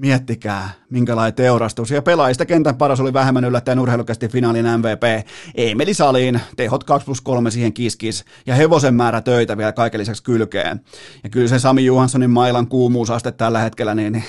[0.00, 1.90] Miettikää, minkälainen teurastus.
[1.90, 5.26] Ja pelaajista kentän paras oli vähemmän yllättäen urheilukästi finaalin MVP.
[5.54, 10.22] Emeli Saliin, tehot 2 plus 3 siihen kiskis ja hevosen määrä töitä vielä kaiken lisäksi
[10.22, 10.80] kylkeen.
[11.24, 14.24] Ja kyllä se Sami Johanssonin mailan kuumuusaste tällä hetkellä, niin,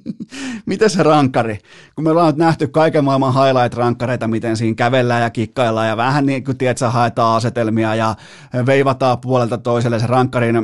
[0.66, 1.58] miten se rankari?
[1.94, 6.26] Kun me ollaan nyt nähty kaiken maailman highlight-rankkareita, miten siinä kävellään ja kikkaillaan ja vähän
[6.26, 8.14] niin kuin tiedät, haetaan asetelmia ja
[8.66, 10.56] veivataan puolelta toiselle se rankkarin,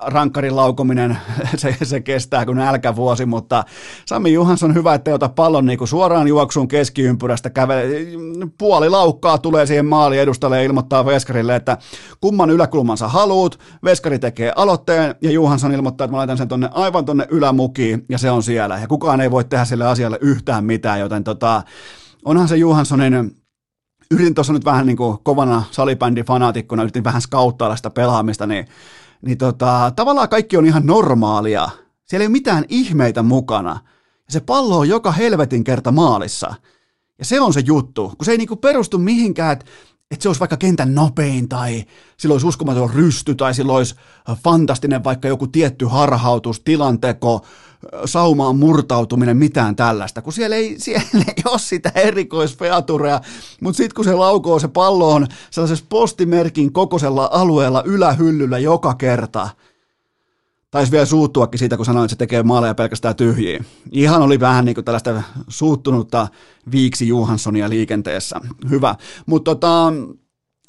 [0.00, 1.18] rankkarin laukominen,
[1.56, 3.64] se, se kestää kuin nälkävuosi, mutta
[4.06, 7.84] Sami Johansson hyvä, että ota pallon niin kuin suoraan juoksuun keskiympyrästä, kävele,
[8.58, 11.78] puoli laukkaa tulee siihen maali edustalle ja ilmoittaa Veskarille, että
[12.20, 17.04] kumman yläkulmansa haluut, Veskari tekee aloitteen ja Johansson ilmoittaa, että mä laitan sen tonne aivan
[17.04, 21.00] tonne ylämukiin ja se on siellä ja kukaan ei voi tehdä sille asialle yhtään mitään,
[21.00, 21.62] joten tota,
[22.24, 23.44] onhan se Johanssonin
[24.10, 28.66] yritin tuossa nyt vähän niin kuin kovana salibändifanatikkona, yritin vähän skauttailla sitä pelaamista, niin,
[29.22, 31.68] niin tota, tavallaan kaikki on ihan normaalia.
[32.04, 33.80] Siellä ei ole mitään ihmeitä mukana.
[34.26, 36.54] Ja se pallo on joka helvetin kerta maalissa.
[37.18, 39.64] Ja se on se juttu, kun se ei niinku perustu mihinkään, että
[40.10, 41.84] että se olisi vaikka kentän nopein tai
[42.16, 43.94] sillä olisi uskomaton rysty tai sillä olisi
[44.42, 47.46] fantastinen vaikka joku tietty harhautus, tilanteko,
[48.04, 53.20] saumaan murtautuminen, mitään tällaista, kun siellä ei, siellä ei ole sitä erikoisfeaturea,
[53.60, 59.48] mutta sitten kun se laukoo se pallo on sellaisessa postimerkin kokoisella alueella ylähyllyllä joka kerta–
[60.74, 63.64] taisi vielä suuttuakin siitä, kun sanoin, että se tekee maaleja pelkästään tyhjiä.
[63.92, 66.28] Ihan oli vähän niin kuin tällaista suuttunutta
[66.72, 68.40] Viiksi Johanssonia liikenteessä.
[68.70, 68.94] Hyvä.
[69.26, 69.92] Mutta tota,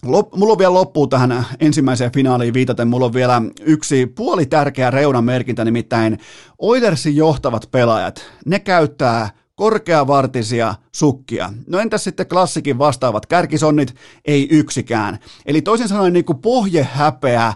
[0.03, 4.91] Lop, mulla on vielä loppuun tähän ensimmäiseen finaaliin viitaten, mulla on vielä yksi puoli tärkeä
[4.91, 6.19] reunamerkintä, nimittäin
[6.57, 11.53] Oilersin johtavat pelaajat, ne käyttää korkeavartisia sukkia.
[11.67, 13.95] No entäs sitten klassikin vastaavat kärkisonnit?
[14.25, 15.19] Ei yksikään.
[15.45, 17.53] Eli toisin sanoen niin kuin pohjehäpeä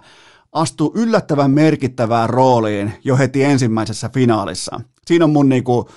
[0.51, 4.81] astui yllättävän merkittävään rooliin jo heti ensimmäisessä finaalissa.
[5.05, 5.89] Siinä on mun niinku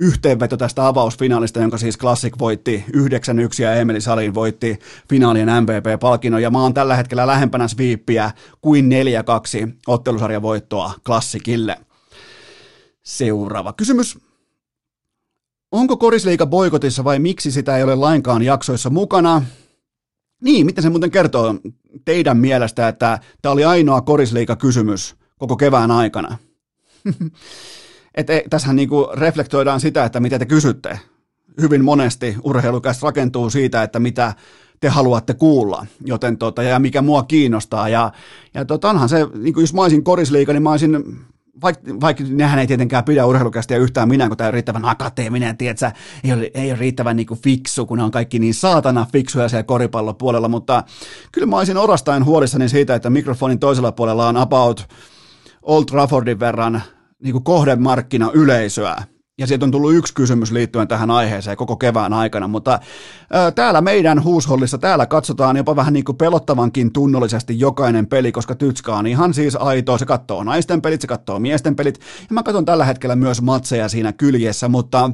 [0.00, 4.78] yhteenveto tästä avausfinaalista, jonka siis Classic voitti 9-1 ja Emeli Salin voitti
[5.08, 6.42] finaalien MVP-palkinnon.
[6.42, 8.30] Ja mä oon tällä hetkellä lähempänä sviippiä
[8.60, 8.90] kuin
[9.68, 11.76] 4-2 ottelusarjan voittoa Klassikille.
[13.02, 14.18] Seuraava kysymys.
[15.72, 19.42] Onko korisliiga boikotissa vai miksi sitä ei ole lainkaan jaksoissa mukana?
[20.46, 21.54] Niin, miten se muuten kertoo
[22.04, 26.38] teidän mielestä, että tämä oli ainoa korisliika-kysymys koko kevään aikana?
[28.14, 31.00] Et, e, tässähän niinku reflektoidaan sitä, että mitä te kysytte.
[31.60, 34.34] Hyvin monesti urheilukästä rakentuu siitä, että mitä
[34.80, 37.88] te haluatte kuulla, joten tota, ja mikä mua kiinnostaa.
[37.88, 38.12] Ja,
[38.54, 41.18] ja tota, onhan se, niin jos mä olisin korisliika, niin mä olisin
[41.62, 45.90] vaikka, vaikka nehän ei tietenkään pidä urheilukästiä yhtään minä, kun tämä on riittävän akateeminen, tiedätkö,
[46.24, 49.48] ei ole, ei ole riittävän niin kuin fiksu, kun ne on kaikki niin saatana fiksuja
[49.48, 50.84] siellä koripallopuolella, mutta
[51.32, 54.88] kyllä mä olisin orastain huolissani siitä, että mikrofonin toisella puolella on about
[55.62, 56.82] Old Traffordin verran
[57.22, 59.02] niin kuin kohdemarkkina yleisöä,
[59.38, 62.78] ja sieltä on tullut yksi kysymys liittyen tähän aiheeseen koko kevään aikana, mutta
[63.32, 68.54] ää, täällä meidän huushollissa, täällä katsotaan jopa vähän niin kuin pelottavankin tunnollisesti jokainen peli, koska
[68.54, 72.42] Tytska on ihan siis aito, se katsoo naisten pelit, se katsoo miesten pelit, ja mä
[72.42, 75.10] katson tällä hetkellä myös matseja siinä kyljessä, mutta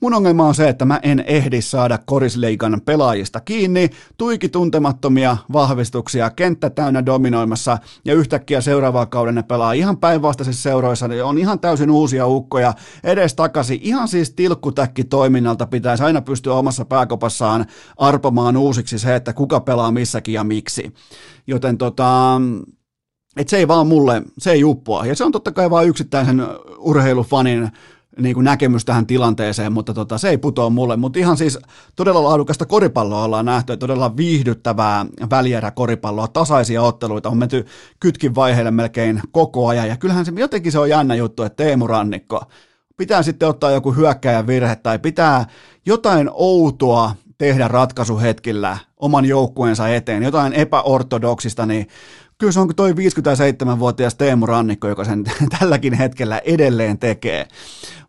[0.00, 6.30] mun ongelma on se, että mä en ehdi saada korisleikan pelaajista kiinni, tuiki tuntemattomia vahvistuksia,
[6.30, 11.60] kenttä täynnä dominoimassa, ja yhtäkkiä seuraavaa kauden ne pelaa ihan päinvastaisissa seuroissa, ne on ihan
[11.60, 13.88] täysin uusia ukkoja, edes takaisin takaisin.
[13.88, 19.92] Ihan siis tilkkutäkki toiminnalta pitäisi aina pystyä omassa pääkopassaan arpomaan uusiksi se, että kuka pelaa
[19.92, 20.92] missäkin ja miksi.
[21.46, 22.40] Joten tota,
[23.36, 25.06] et se ei vaan mulle, se ei uppua.
[25.06, 26.42] Ja se on totta kai vain yksittäisen
[26.78, 27.70] urheilufanin
[28.18, 30.96] niin kuin näkemys tähän tilanteeseen, mutta tota, se ei putoa mulle.
[30.96, 31.58] Mutta ihan siis
[31.96, 37.66] todella laadukasta koripalloa ollaan nähty, todella viihdyttävää välierä koripalloa, tasaisia otteluita, on menty
[38.00, 39.88] kytkin vaiheille melkein koko ajan.
[39.88, 42.40] Ja kyllähän se jotenkin se on jännä juttu, että Teemu Rannikko,
[43.02, 45.46] pitää sitten ottaa joku hyökkäjän virhe tai pitää
[45.86, 51.88] jotain outoa tehdä ratkaisuhetkillä oman joukkueensa eteen, jotain epäortodoksista, niin
[52.38, 55.24] kyllä se on toi 57-vuotias Teemu Rannikko, joka sen
[55.58, 57.46] tälläkin hetkellä edelleen tekee.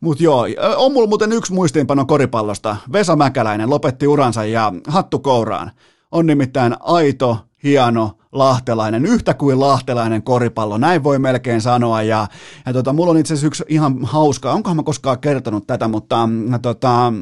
[0.01, 2.77] Mutta joo, on mulla muuten yksi muistiinpano koripallosta.
[2.91, 5.71] Vesa Mäkäläinen lopetti uransa ja hattu kouraan.
[6.11, 12.01] On nimittäin aito, hieno, lahtelainen, yhtä kuin lahtelainen koripallo, näin voi melkein sanoa.
[12.01, 12.27] Ja,
[12.65, 16.27] ja tota, mulla on itse asiassa yksi ihan hauska, onkohan mä koskaan kertonut tätä, mutta
[16.61, 17.13] tota,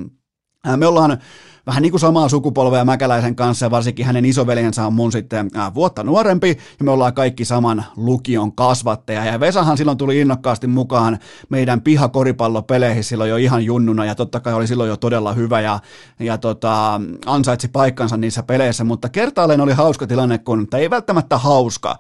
[0.78, 1.18] me ollaan
[1.66, 5.74] vähän niin kuin samaa sukupolvea Mäkäläisen kanssa ja varsinkin hänen isoveljensä on mun sitten äh,
[5.74, 9.26] vuotta nuorempi ja me ollaan kaikki saman lukion kasvatteja.
[9.26, 14.54] Ja Vesahan silloin tuli innokkaasti mukaan meidän pihakoripallopeleihin silloin jo ihan junnuna ja totta kai
[14.54, 15.80] oli silloin jo todella hyvä ja,
[16.20, 21.38] ja tota, ansaitsi paikkansa niissä peleissä, mutta kertaalleen oli hauska tilanne, kun, tai ei välttämättä
[21.38, 21.98] hauska,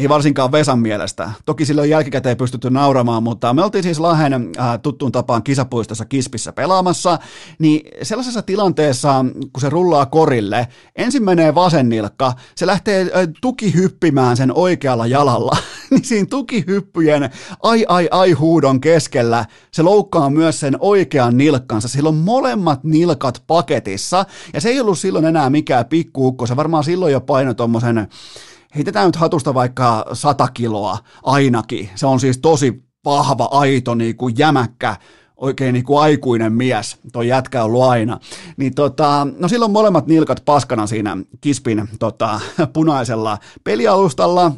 [0.00, 1.30] ei varsinkaan Vesan mielestä.
[1.44, 6.52] Toki silloin jälkikäteen pystytty nauramaan, mutta me oltiin siis Lahden äh, tuttuun tapaan kisapuistossa Kispissä
[6.52, 7.18] pelaamassa,
[7.58, 14.36] niin sellaisessa tilanteessa, kun se rullaa korille, ensin menee vasen nilkka, se lähtee äh, tukihyppimään
[14.36, 15.56] sen oikealla jalalla,
[15.90, 17.30] niin siinä tukihyppyjen
[17.62, 23.42] ai ai ai huudon keskellä se loukkaa myös sen oikean nilkkansa, sillä on molemmat nilkat
[23.46, 24.24] paketissa,
[24.54, 28.08] ja se ei ollut silloin enää mikään pikkuukko, se varmaan silloin jo paino tommosen
[28.74, 31.90] heitetään nyt hatusta vaikka sata kiloa ainakin.
[31.94, 34.96] Se on siis tosi vahva, aito, niin kuin jämäkkä,
[35.36, 38.20] oikein niin kuin aikuinen mies, toi jätkä on ollut aina,
[38.56, 42.40] niin tota, no silloin molemmat nilkat paskana siinä Kispin tota,
[42.72, 44.52] punaisella pelialustalla,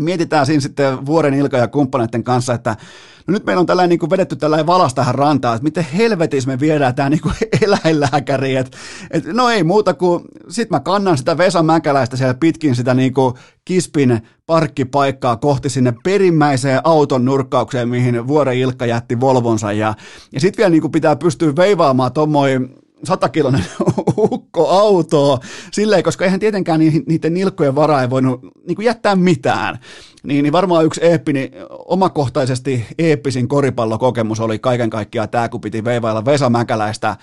[0.00, 2.76] mietitään siinä sitten Vuoren Ilka ja kumppaneiden kanssa, että
[3.26, 6.50] no nyt meillä on tällainen niin kuin vedetty tällainen valas tähän rantaan, että miten helvetissä
[6.50, 8.78] me viedään tämä niin kuin eläinlääkäri, että,
[9.10, 13.14] että no ei muuta kuin, sit mä kannan sitä Vesa Mäkäläistä siellä pitkin sitä niin
[13.14, 13.34] kuin
[13.64, 19.94] Kispin parkkipaikkaa kohti sinne perimmäiseen auton nurkkaukseen, mihin Vuoren Ilkka jätti Volvonsa ja,
[20.32, 23.64] ja sitten vielä niin kuin pitää pystyä veivaamaan tommoin satakilonen
[24.16, 25.38] ukko autoa
[25.72, 29.78] silleen, koska eihän tietenkään niiden nilkkojen varaa ei voinut niin kuin jättää mitään.
[30.22, 36.24] Niin, niin varmaan yksi eeppini, omakohtaisesti eeppisin koripallokokemus oli kaiken kaikkiaan tämä, kun piti veivailla
[36.24, 37.16] Vesa Mäkäläistä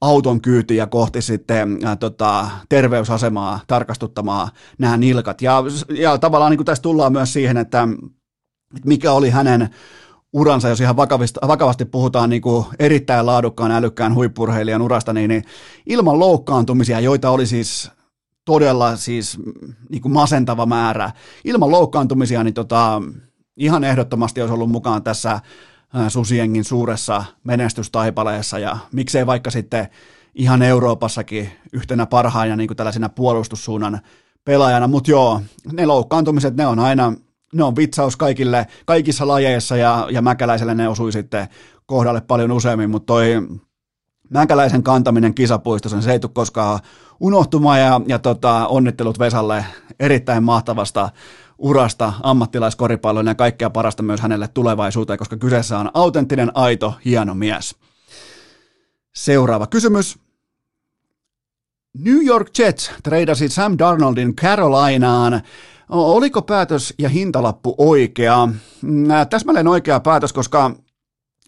[0.00, 5.42] auton kyytiä kohti sitten ää, tota, terveysasemaa tarkastuttamaan nämä nilkat.
[5.42, 7.88] Ja, ja tavallaan niin kuin tässä tullaan myös siihen, että
[8.84, 9.70] mikä oli hänen
[10.32, 15.44] uransa, jos ihan vakavasti, vakavasti puhutaan niin kuin erittäin laadukkaan, älykkään huippurheilijan urasta, niin, niin
[15.86, 17.90] ilman loukkaantumisia, joita oli siis
[18.46, 19.38] todella siis
[19.90, 21.10] niin kuin masentava määrä,
[21.44, 23.02] ilman loukkaantumisia, niin tota,
[23.56, 25.40] ihan ehdottomasti olisi ollut mukaan tässä
[26.08, 28.58] Susiengin suuressa menestystaipaleessa.
[28.58, 29.88] Ja miksei vaikka sitten
[30.34, 34.00] ihan Euroopassakin yhtenä parhaina niin kuin tällaisena puolustussuunnan
[34.44, 35.40] pelaajana, mutta joo,
[35.72, 37.12] ne loukkaantumiset, ne on aina
[37.54, 41.48] ne on vitsaus kaikille, kaikissa lajeissa ja, ja Mäkäläiselle ne osui sitten
[41.86, 43.34] kohdalle paljon useammin, mutta toi
[44.30, 46.80] Mäkäläisen kantaminen kisapuistossa, se ei tule koskaan
[47.20, 49.64] unohtumaan ja, ja tota, onnittelut Vesalle
[50.00, 51.10] erittäin mahtavasta
[51.58, 57.76] urasta ammattilaiskoripallon ja kaikkea parasta myös hänelle tulevaisuuteen, koska kyseessä on autenttinen, aito, hieno mies.
[59.14, 60.18] Seuraava kysymys.
[61.98, 65.42] New York Jets treidasi Sam Darnoldin Carolinaan
[65.88, 68.48] Oliko päätös ja hintalappu oikea?
[68.82, 70.70] Mm, täsmälleen oikea päätös, koska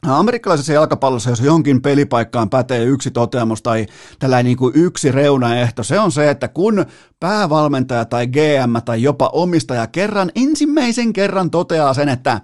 [0.07, 3.87] Amerikkalaisessa jalkapallossa, jos jonkin pelipaikkaan pätee yksi toteamus tai
[4.19, 6.87] tällainen niin kuin yksi reunaehto, se on se, että kun
[7.20, 12.41] päävalmentaja tai GM tai jopa omistaja kerran ensimmäisen kerran toteaa sen, että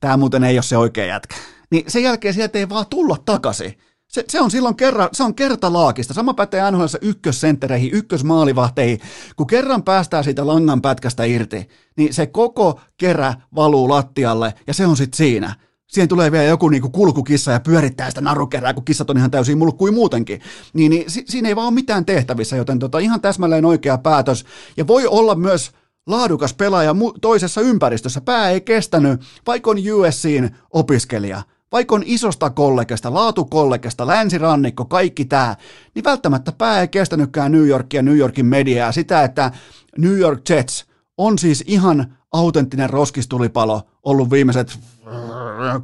[0.00, 1.36] tämä muuten ei ole se oikea jätkä,
[1.70, 3.78] niin sen jälkeen sieltä ei vaan tulla takaisin.
[4.08, 6.14] Se, se on silloin kerran, se on kertalaakista.
[6.14, 9.00] Sama pätee NHL ykkössenttereihin, ykkösmaalivahteihin.
[9.36, 14.86] Kun kerran päästään siitä langan pätkästä irti, niin se koko kerä valuu lattialle ja se
[14.86, 15.54] on sitten siinä.
[15.88, 19.58] Siihen tulee vielä joku niinku kulkukissa ja pyörittää sitä narukerää, kun kissat on ihan täysin
[19.58, 20.40] mulkkui muutenkin.
[20.72, 24.44] Niin, niin si, siinä ei vaan ole mitään tehtävissä, joten tota, ihan täsmälleen oikea päätös.
[24.76, 25.70] Ja voi olla myös
[26.06, 28.20] laadukas pelaaja mu- toisessa ympäristössä.
[28.20, 31.42] Pää ei kestänyt, vaikka on USCin opiskelija–
[31.72, 35.56] vaikka on isosta kollegasta, laatukollegasta, länsirannikko, kaikki tämä,
[35.94, 39.50] niin välttämättä pää ei kestänytkään New Yorkia, New Yorkin mediaa, sitä, että
[39.98, 40.86] New York Jets
[41.18, 44.78] on siis ihan autenttinen roskistulipalo ollut viimeiset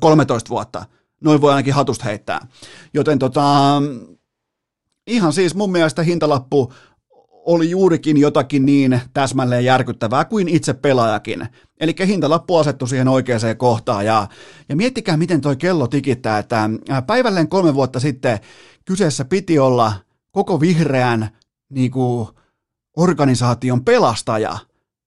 [0.01, 0.85] 13 vuotta.
[1.21, 2.47] Noin voi ainakin hatusta heittää.
[2.95, 3.83] Joten tota,
[5.07, 6.73] ihan siis mun mielestä hintalappu
[7.47, 11.49] oli juurikin jotakin niin täsmälleen järkyttävää kuin itse pelaajakin.
[11.81, 14.29] Eli hintalappu asettu siihen oikeaan kohtaan ja,
[14.69, 16.71] ja miettikää miten toi kello tikittää, että
[17.07, 18.39] päivälleen kolme vuotta sitten
[18.85, 19.93] kyseessä piti olla
[20.31, 21.29] koko vihreän
[21.71, 22.29] niin kuin,
[22.97, 24.59] organisaation pelastaja.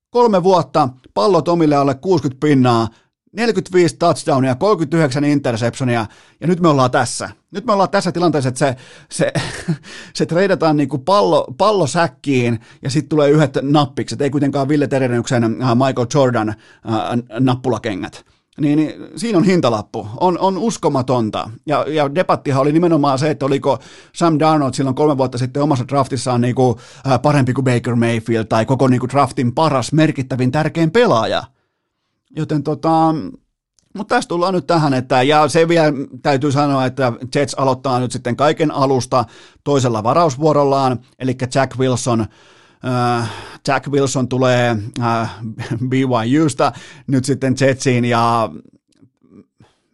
[0.10, 2.88] Kolme vuotta, pallot omille alle 60 pinnaa,
[3.32, 6.06] 45 touchdownia, 39 interceptionia,
[6.42, 7.30] ja nyt me ollaan tässä.
[7.52, 8.76] Nyt me ollaan tässä tilanteessa, että se,
[9.12, 9.34] se,
[10.18, 14.88] se treidataan niin kuin pallo, pallo säkkiin, ja sitten tulee yhdet nappikset, ei kuitenkaan Ville
[14.88, 16.56] Terenyksen äh, Michael Jordan äh,
[17.40, 18.26] nappulakengät.
[18.62, 20.08] Niin, niin siinä on hintalappu.
[20.20, 21.50] On, on uskomatonta.
[21.66, 23.80] Ja, ja debattihan oli nimenomaan se, että oliko
[24.16, 26.78] Sam Darnold silloin kolme vuotta sitten omassa draftissaan niin kuin,
[27.08, 31.44] äh, parempi kuin Baker Mayfield tai koko niin kuin draftin paras, merkittävin, tärkein pelaaja.
[32.36, 33.16] Joten tota,
[33.98, 38.12] mutta tässä tullaan nyt tähän, että ja se vielä täytyy sanoa, että Jets aloittaa nyt
[38.12, 39.26] sitten kaiken alusta
[39.64, 42.26] toisella varausvuorollaan, eli Jack Wilson
[43.68, 45.36] Jack Wilson tulee äh,
[45.90, 46.72] BYUsta
[47.08, 48.50] nyt sitten Jetsiin ja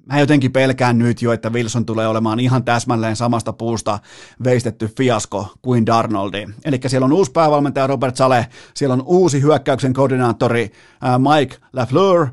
[0.05, 3.99] mä jotenkin pelkään nyt jo, että Wilson tulee olemaan ihan täsmälleen samasta puusta
[4.43, 6.47] veistetty fiasko kuin Darnoldi.
[6.65, 10.71] Eli siellä on uusi päävalmentaja Robert Sale, siellä on uusi hyökkäyksen koordinaattori
[11.03, 12.27] äh, Mike LaFleur,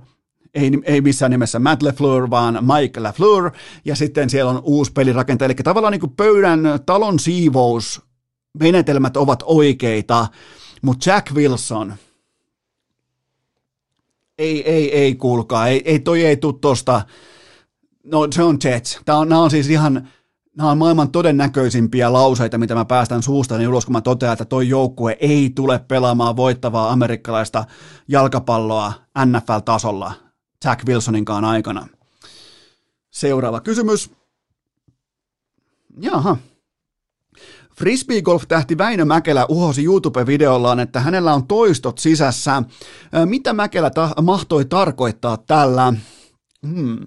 [0.55, 3.51] ei, ei missään nimessä Matt LeFleur, vaan Mike LaFleur,
[3.85, 8.10] ja sitten siellä on uusi pelirakentaja, eli tavallaan niin kuin pöydän talon siivous
[8.59, 10.27] menetelmät ovat oikeita,
[10.83, 11.95] mutta Jack Wilson,
[14.39, 17.03] ei, ei, ei kuulkaa, ei, ei toi ei tule tosta,
[18.05, 20.09] no se on Jets, Tämä on, nämä on siis ihan,
[20.57, 24.45] nämä on maailman todennäköisimpiä lauseita, mitä mä päästän suusta niin ulos, kun mä totean, että
[24.45, 27.65] toi joukkue ei tule pelaamaan voittavaa amerikkalaista
[28.09, 28.93] jalkapalloa
[29.25, 30.13] NFL-tasolla
[30.65, 31.87] Jack Wilsoninkaan aikana.
[33.11, 34.11] Seuraava kysymys.
[36.01, 36.37] Jaha,
[37.81, 42.63] Frisbee-golf-tähti Väinö Mäkelä uhosi YouTube-videollaan, että hänellä on toistot sisässä.
[43.25, 45.93] Mitä Mäkelä ta- mahtoi tarkoittaa tällä?
[46.67, 46.99] Hmm.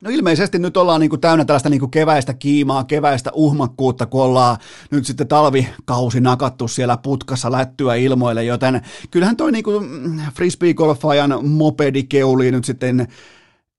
[0.00, 4.22] No ilmeisesti nyt ollaan niin kuin täynnä tällaista niin kuin keväistä kiimaa, keväistä uhmakkuutta, kun
[4.22, 4.56] ollaan
[4.90, 9.84] nyt sitten talvikausi nakattu siellä putkassa lättyä ilmoille, joten kyllähän toi niin kuin
[10.34, 13.08] frisbee-golfaajan mopedi keulii nyt sitten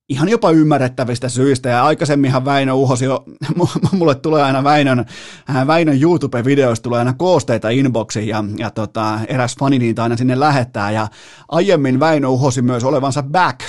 [0.09, 3.25] ihan jopa ymmärrettävistä syistä, ja aikaisemminhan Väinö uhosi jo,
[3.91, 5.05] mulle tulee aina Väinön,
[5.49, 10.39] äh, Väinön YouTube-videoista tulee aina koosteita inboxiin, ja, ja tota, eräs fani niitä aina sinne
[10.39, 11.07] lähettää, ja
[11.49, 13.59] aiemmin Väinö uhosi myös olevansa back,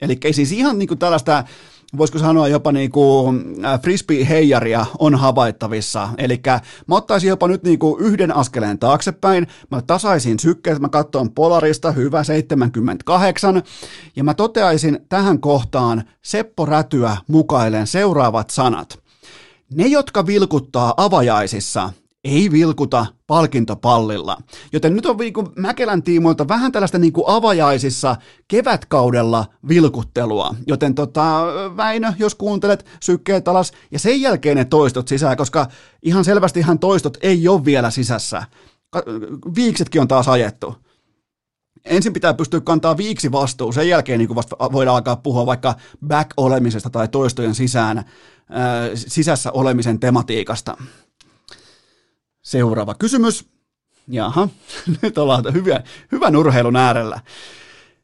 [0.00, 1.44] eli siis ihan niin kuin tällaista
[1.96, 6.08] voisiko sanoa jopa niin kuin äh, frisbee-heijaria on havaittavissa.
[6.18, 6.40] Eli
[6.86, 11.92] mä ottaisin jopa nyt niin kuin yhden askeleen taaksepäin, mä tasaisin sykkeet, mä katson Polarista,
[11.92, 13.62] hyvä 78,
[14.16, 18.98] ja mä toteaisin tähän kohtaan Seppo Rätyä mukailen seuraavat sanat.
[19.74, 21.92] Ne, jotka vilkuttaa avajaisissa,
[22.24, 24.38] ei vilkuta palkintopallilla.
[24.72, 28.16] Joten nyt on niin Mäkelän tiimoilta vähän tällaista niin kuin avajaisissa
[28.48, 30.54] kevätkaudella vilkuttelua.
[30.66, 31.42] Joten tota,
[31.76, 35.66] Väinö, jos kuuntelet, sykkeet alas ja sen jälkeen ne toistot sisään, koska
[36.02, 38.42] ihan selvästi ihan toistot ei ole vielä sisässä.
[39.54, 40.76] Viiksetkin on taas ajettu.
[41.84, 45.74] Ensin pitää pystyä kantaa viiksi vastuu, sen jälkeen niin vasta voidaan alkaa puhua vaikka
[46.06, 48.04] back-olemisesta tai toistojen sisään,
[48.94, 50.76] sisässä olemisen tematiikasta.
[52.48, 53.44] Seuraava kysymys.
[54.08, 54.48] Jaha,
[55.02, 57.20] nyt ollaan hyvän, hyvän urheilun äärellä.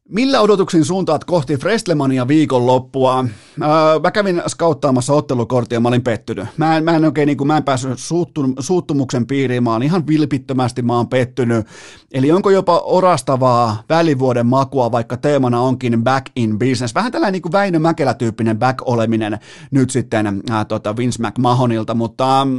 [0.09, 3.25] Millä odotuksin suuntaat kohti Frestlemania viikonloppua?
[3.63, 6.47] Öö, mä kävin skauttaamassa ottelukorttia, mä olin pettynyt.
[6.57, 9.83] Mä en, mä en oikein, niin kuin, mä en päässyt suuttu, suuttumuksen piiriin, mä oon
[9.83, 11.67] ihan vilpittömästi mä oon pettynyt.
[12.13, 16.95] Eli onko jopa orastavaa välivuoden makua, vaikka teemana onkin back in business.
[16.95, 19.39] Vähän tällainen niin kuin Väinö Mäkelä-tyyppinen back-oleminen
[19.71, 22.41] nyt sitten äh, tota Vince McMahonilta, mutta...
[22.43, 22.57] Ähm,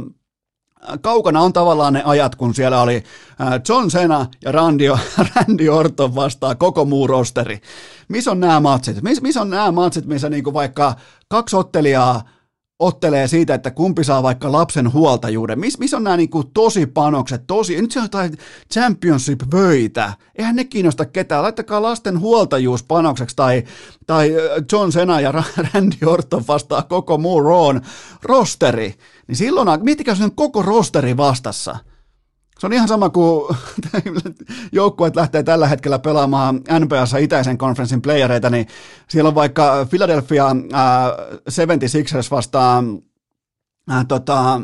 [1.00, 2.96] kaukana on tavallaan ne ajat, kun siellä oli
[3.40, 4.84] äh, John Cena ja Randy,
[5.34, 7.60] Randy Orton vastaa koko muu rosteri.
[8.08, 9.02] Missä on nämä matsit?
[9.02, 10.94] Missä mis on nämä matsit, missä niinku vaikka
[11.28, 12.22] kaksi ottelijaa
[12.78, 15.58] ottelee siitä, että kumpi saa vaikka lapsen huoltajuuden.
[15.60, 18.38] Missä mis on nämä niinku tosi panokset, tosi, nyt se on jotain
[18.74, 20.12] championship-vöitä.
[20.34, 21.42] Eihän ne kiinnosta ketään.
[21.42, 23.64] Laittakaa lasten huoltajuuspanokseksi tai,
[24.06, 24.32] tai
[24.72, 25.32] John Cena ja
[25.74, 27.80] Randy Orton vastaa koko muu Rawn
[28.22, 28.94] rosteri
[29.28, 31.78] niin silloin, miettikää sen koko rosteri vastassa.
[32.58, 33.56] Se on ihan sama kuin
[34.72, 38.66] joukkueet lähtee tällä hetkellä pelaamaan NBAssa itäisen konferenssin playereita, niin
[39.08, 41.10] siellä on vaikka Philadelphia äh,
[41.50, 42.98] 76ers vastaan
[43.92, 44.60] äh, tota,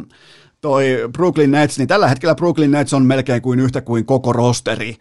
[0.60, 4.96] toi Brooklyn Nets, niin tällä hetkellä Brooklyn Nets on melkein kuin yhtä kuin koko rosteri.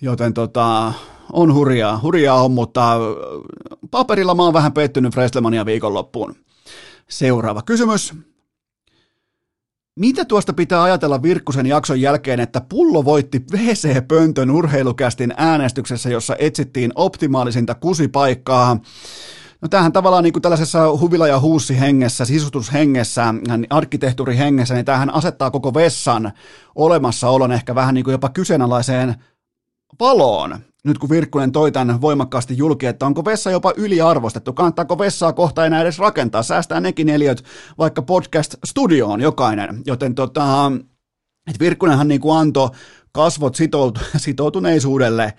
[0.00, 0.92] Joten tota,
[1.32, 2.98] on hurjaa, hurjaa on, mutta
[3.90, 6.34] paperilla mä oon vähän pettynyt Freslemania viikonloppuun.
[7.08, 8.14] Seuraava kysymys.
[10.00, 16.92] Mitä tuosta pitää ajatella Virkkusen jakson jälkeen, että pullo voitti WC-pöntön urheilukästin äänestyksessä, jossa etsittiin
[16.94, 18.76] optimaalisinta kusipaikkaa?
[19.60, 23.34] No tämähän tavallaan niin kuin tällaisessa huvila- ja huussi hengessä, sisustushengessä,
[23.70, 26.32] arkkitehtuurihengessä, niin tämähän asettaa koko vessan
[26.74, 29.14] olemassaolon ehkä vähän niin kuin jopa kyseenalaiseen
[30.00, 30.58] valoon.
[30.84, 35.66] Nyt kun Virkkunen toi tämän voimakkaasti julki, että onko vessa jopa yliarvostettu, kannattaako vessaa kohta
[35.66, 37.44] enää edes rakentaa, säästää nekin eliöt
[37.78, 40.72] vaikka podcast-studioon jokainen, joten tota,
[41.46, 42.70] että Virkkunenhan niin kuin antoi
[43.12, 45.34] kasvot sitoutu, sitoutuneisuudelle,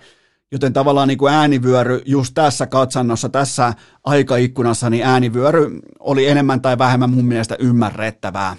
[0.52, 3.74] joten tavallaan niin kuin äänivyöry just tässä katsannossa, tässä
[4.04, 8.56] aikaikkunassa, niin äänivyöry oli enemmän tai vähemmän mun mielestä ymmärrettävää.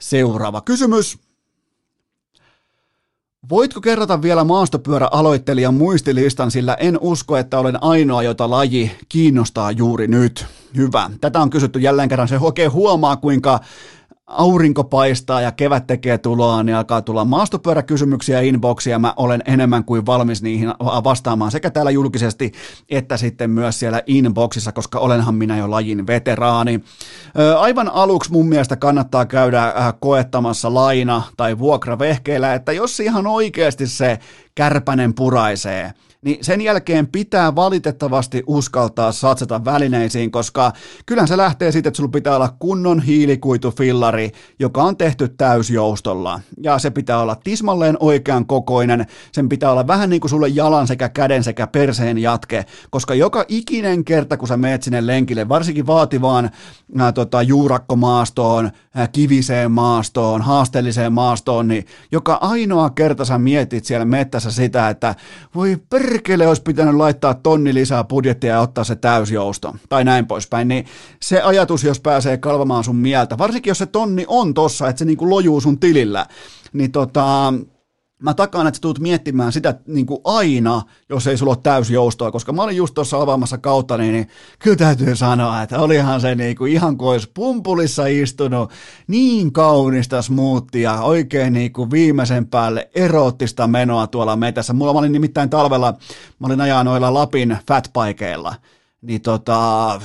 [0.00, 1.27] Seuraava kysymys.
[3.50, 10.08] Voitko kerrata vielä maastopyöräaloittelijan muistilistan, sillä en usko, että olen ainoa, jota laji kiinnostaa juuri
[10.08, 10.46] nyt.
[10.76, 11.10] Hyvä.
[11.20, 12.28] Tätä on kysytty jälleen kerran.
[12.28, 13.60] Se oikein huomaa, kuinka
[14.28, 18.98] aurinko paistaa ja kevät tekee tuloa, niin alkaa tulla maastopyöräkysymyksiä inboxia.
[18.98, 22.52] Mä olen enemmän kuin valmis niihin vastaamaan sekä täällä julkisesti
[22.90, 26.80] että sitten myös siellä inboxissa, koska olenhan minä jo lajin veteraani.
[27.58, 33.86] Aivan aluksi mun mielestä kannattaa käydä äh, koettamassa laina- tai vuokravehkeillä, että jos ihan oikeasti
[33.86, 34.18] se
[34.54, 35.92] kärpänen puraisee–
[36.24, 40.72] niin sen jälkeen pitää valitettavasti uskaltaa satsata välineisiin, koska
[41.06, 46.40] kyllähän se lähtee siitä, että sulla pitää olla kunnon hiilikuitufillari, joka on tehty täysjoustolla.
[46.62, 50.86] Ja se pitää olla tismalleen oikean kokoinen, sen pitää olla vähän niin kuin sulle jalan
[50.86, 55.86] sekä käden sekä perseen jatke, koska joka ikinen kerta, kun sä meet sinne lenkille, varsinkin
[55.86, 56.50] vaativaan
[56.98, 64.04] ää, tota, juurakkomaastoon, ää, kiviseen maastoon, haasteelliseen maastoon, niin joka ainoa kerta sä mietit siellä
[64.04, 65.14] mettässä sitä, että
[65.54, 70.26] voi per perkele olisi pitänyt laittaa tonni lisää budjettia ja ottaa se täysjousto, tai näin
[70.26, 70.86] poispäin, niin
[71.22, 75.04] se ajatus, jos pääsee kalvamaan sun mieltä, varsinkin jos se tonni on tossa, että se
[75.04, 76.26] niinku lojuu sun tilillä,
[76.72, 77.54] niin tota,
[78.22, 82.32] mä takaan, että sä tulet miettimään sitä niin kuin aina, jos ei sulla ole täysjoustoa,
[82.32, 84.28] koska mä olin just tuossa avaamassa kautta, niin, niin
[84.58, 88.70] kyllä täytyy sanoa, että olihan se niin kuin ihan kuin olisi pumpulissa istunut
[89.06, 94.72] niin kaunista smoothia, oikein niin kuin viimeisen päälle eroottista menoa tuolla metässä.
[94.72, 95.94] Mulla mä olin nimittäin talvella,
[96.38, 98.54] mä olin ajaa noilla Lapin fatpaikeilla,
[99.02, 100.00] niin tota,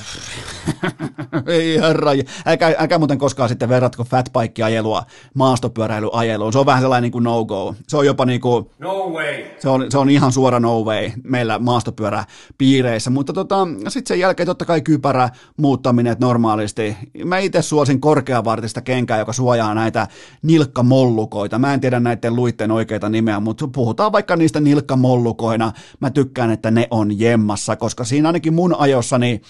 [1.46, 2.10] ei herra,
[2.46, 5.02] älkää, älkää muuten koskaan sitten verratko fatbike-ajelua
[5.34, 9.44] maastopyöräilyajeluun, se on vähän sellainen niin kuin no-go, se on jopa niin kuin, no way.
[9.58, 14.46] Se on, se on ihan suora no way meillä maastopyöräpiireissä, mutta tota, sitten sen jälkeen
[14.46, 20.08] totta kai kypärä muuttaminen normaalisti, mä itse suosin korkeavartista kenkää, joka suojaa näitä
[20.42, 26.50] nilkkamollukoita, mä en tiedä näiden luitten oikeita nimeä, mutta puhutaan vaikka niistä nilkkamollukoina, mä tykkään,
[26.50, 29.40] että ne on jemmassa, koska siinä ainakin mun ajossani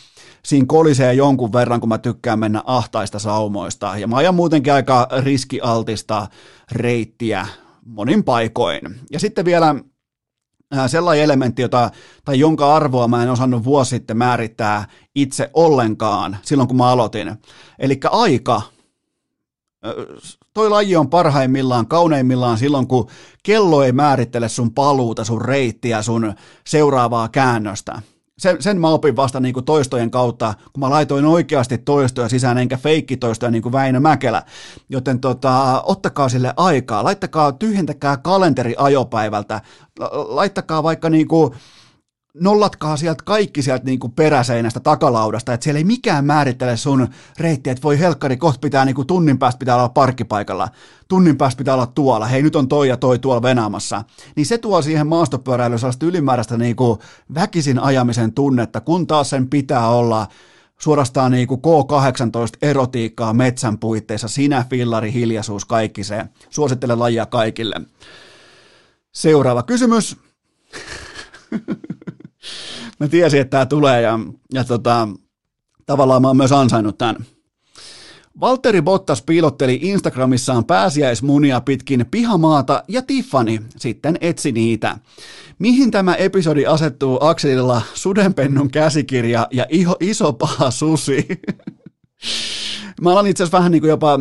[0.45, 3.99] siinä kolisee jonkun verran, kun mä tykkään mennä ahtaista saumoista.
[3.99, 6.27] Ja mä ajan muutenkin aika riskialtista
[6.73, 7.47] reittiä
[7.87, 9.01] monin paikoin.
[9.11, 9.75] Ja sitten vielä
[10.77, 11.91] äh, sellainen elementti, jota,
[12.25, 17.37] tai jonka arvoa mä en osannut vuosi sitten määrittää itse ollenkaan silloin, kun mä aloitin.
[17.79, 18.63] Eli aika.
[20.55, 23.11] Toi laji on parhaimmillaan, kauneimmillaan silloin, kun
[23.43, 26.35] kello ei määrittele sun paluuta, sun reittiä, sun
[26.67, 28.03] seuraavaa käännöstä
[28.39, 32.59] sen, sen mä opin vasta niin kuin toistojen kautta, kun mä laitoin oikeasti toistoja sisään,
[32.59, 34.43] enkä feikkitoistoja niin kuin Väinö Mäkelä.
[34.89, 39.61] Joten tota, ottakaa sille aikaa, laittakaa, tyhjentäkää kalenteri ajopäivältä,
[40.29, 41.51] laittakaa vaikka niin kuin
[42.41, 47.09] nollatkaa sieltä kaikki sieltä niin kuin peräseinästä takalaudasta, että siellä ei mikään määrittele sun
[47.39, 50.69] reittiä, että voi helkkari, kohta pitää niin kuin tunnin päästä pitää olla parkkipaikalla,
[51.09, 54.05] tunnin päästä pitää olla tuolla, hei nyt on toi ja toi tuolla venaamassa,
[54.37, 56.99] niin se tuo siihen maastopyöräilyyn sellaista ylimääräistä niin kuin
[57.35, 60.27] väkisin ajamisen tunnetta, kun taas sen pitää olla
[60.79, 66.25] suorastaan niin kuin K18 erotiikkaa metsän puitteissa, sinä, fillari, hiljaisuus, kaikki se.
[66.51, 67.81] Suosittelen lajia kaikille.
[69.13, 70.17] Seuraava kysymys.
[73.05, 74.19] Mä tiesin, että tämä tulee ja,
[74.53, 75.09] ja tota,
[75.87, 77.17] tavallaan mä oon myös ansainnut tämän.
[78.41, 84.99] Valtteri Bottas piilotteli Instagramissaan pääsiäismunia pitkin pihamaata ja Tiffany sitten etsi niitä.
[85.59, 91.27] Mihin tämä episodi asettuu Akselilla sudenpennun käsikirja ja iho, iso paha susi?
[93.01, 94.21] Mä alan itse asiassa vähän niin kuin jopa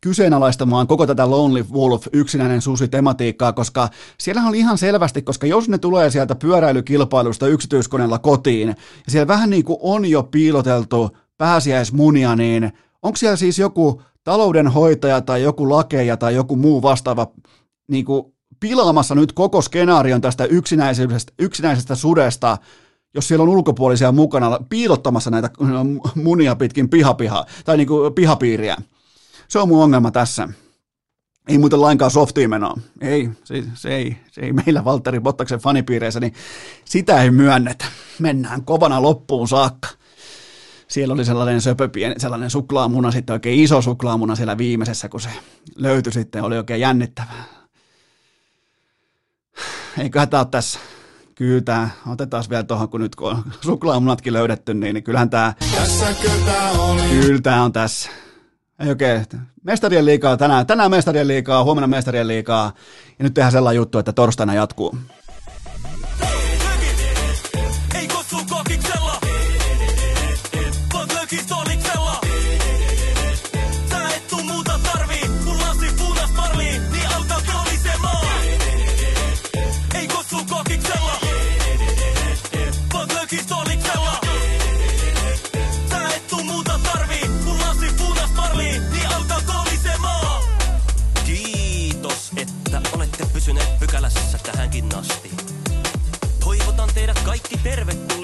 [0.00, 3.88] kyseenalaistamaan koko tätä Lonely Wolf yksinäinen susi tematiikkaa, koska
[4.18, 8.74] siellä oli ihan selvästi, koska jos ne tulee sieltä pyöräilykilpailusta yksityiskoneella kotiin, ja
[9.08, 12.72] siellä vähän niin kuin on jo piiloteltu pääsiäismunia, niin
[13.02, 17.26] onko siellä siis joku taloudenhoitaja tai joku lakeja tai joku muu vastaava
[17.90, 18.24] niin kuin
[18.60, 22.58] pilaamassa nyt koko skenaarion tästä yksinäisestä, yksinäisestä sudesta,
[23.14, 25.50] jos siellä on ulkopuolisia mukana piilottamassa näitä
[26.14, 28.76] munia pitkin pihapiha, tai niin kuin pihapiiriä.
[29.48, 30.48] Se on mun ongelma tässä.
[31.48, 32.78] Ei muuten lainkaan softiin menoa.
[33.00, 36.34] Ei, se, se, ei, se ei meillä Valtteri Bottaksen fanipiireissä, niin
[36.84, 37.84] sitä ei myönnetä.
[38.18, 39.88] Mennään kovana loppuun saakka.
[40.88, 45.28] Siellä oli sellainen söpöpieni, sellainen suklaamuna, sitten oikein iso suklaamuna siellä viimeisessä, kun se
[45.76, 47.44] löytyi sitten, oli oikein jännittävää.
[49.98, 50.78] Eiköhän tämä ole tässä
[51.40, 55.54] Kyllä tää, otetaan vielä tuohon, kun nyt kun on suklaamunatkin löydetty, niin, niin kyllähän tää,
[57.20, 58.10] kyllä tää on tässä.
[58.78, 59.26] Ei oikein.
[59.62, 62.72] Mestarien liikaa tänään, tänään mestarien liikaa, huomenna mestarien liikaa.
[63.18, 64.96] Ja nyt tehdään sellainen juttu, että torstaina jatkuu.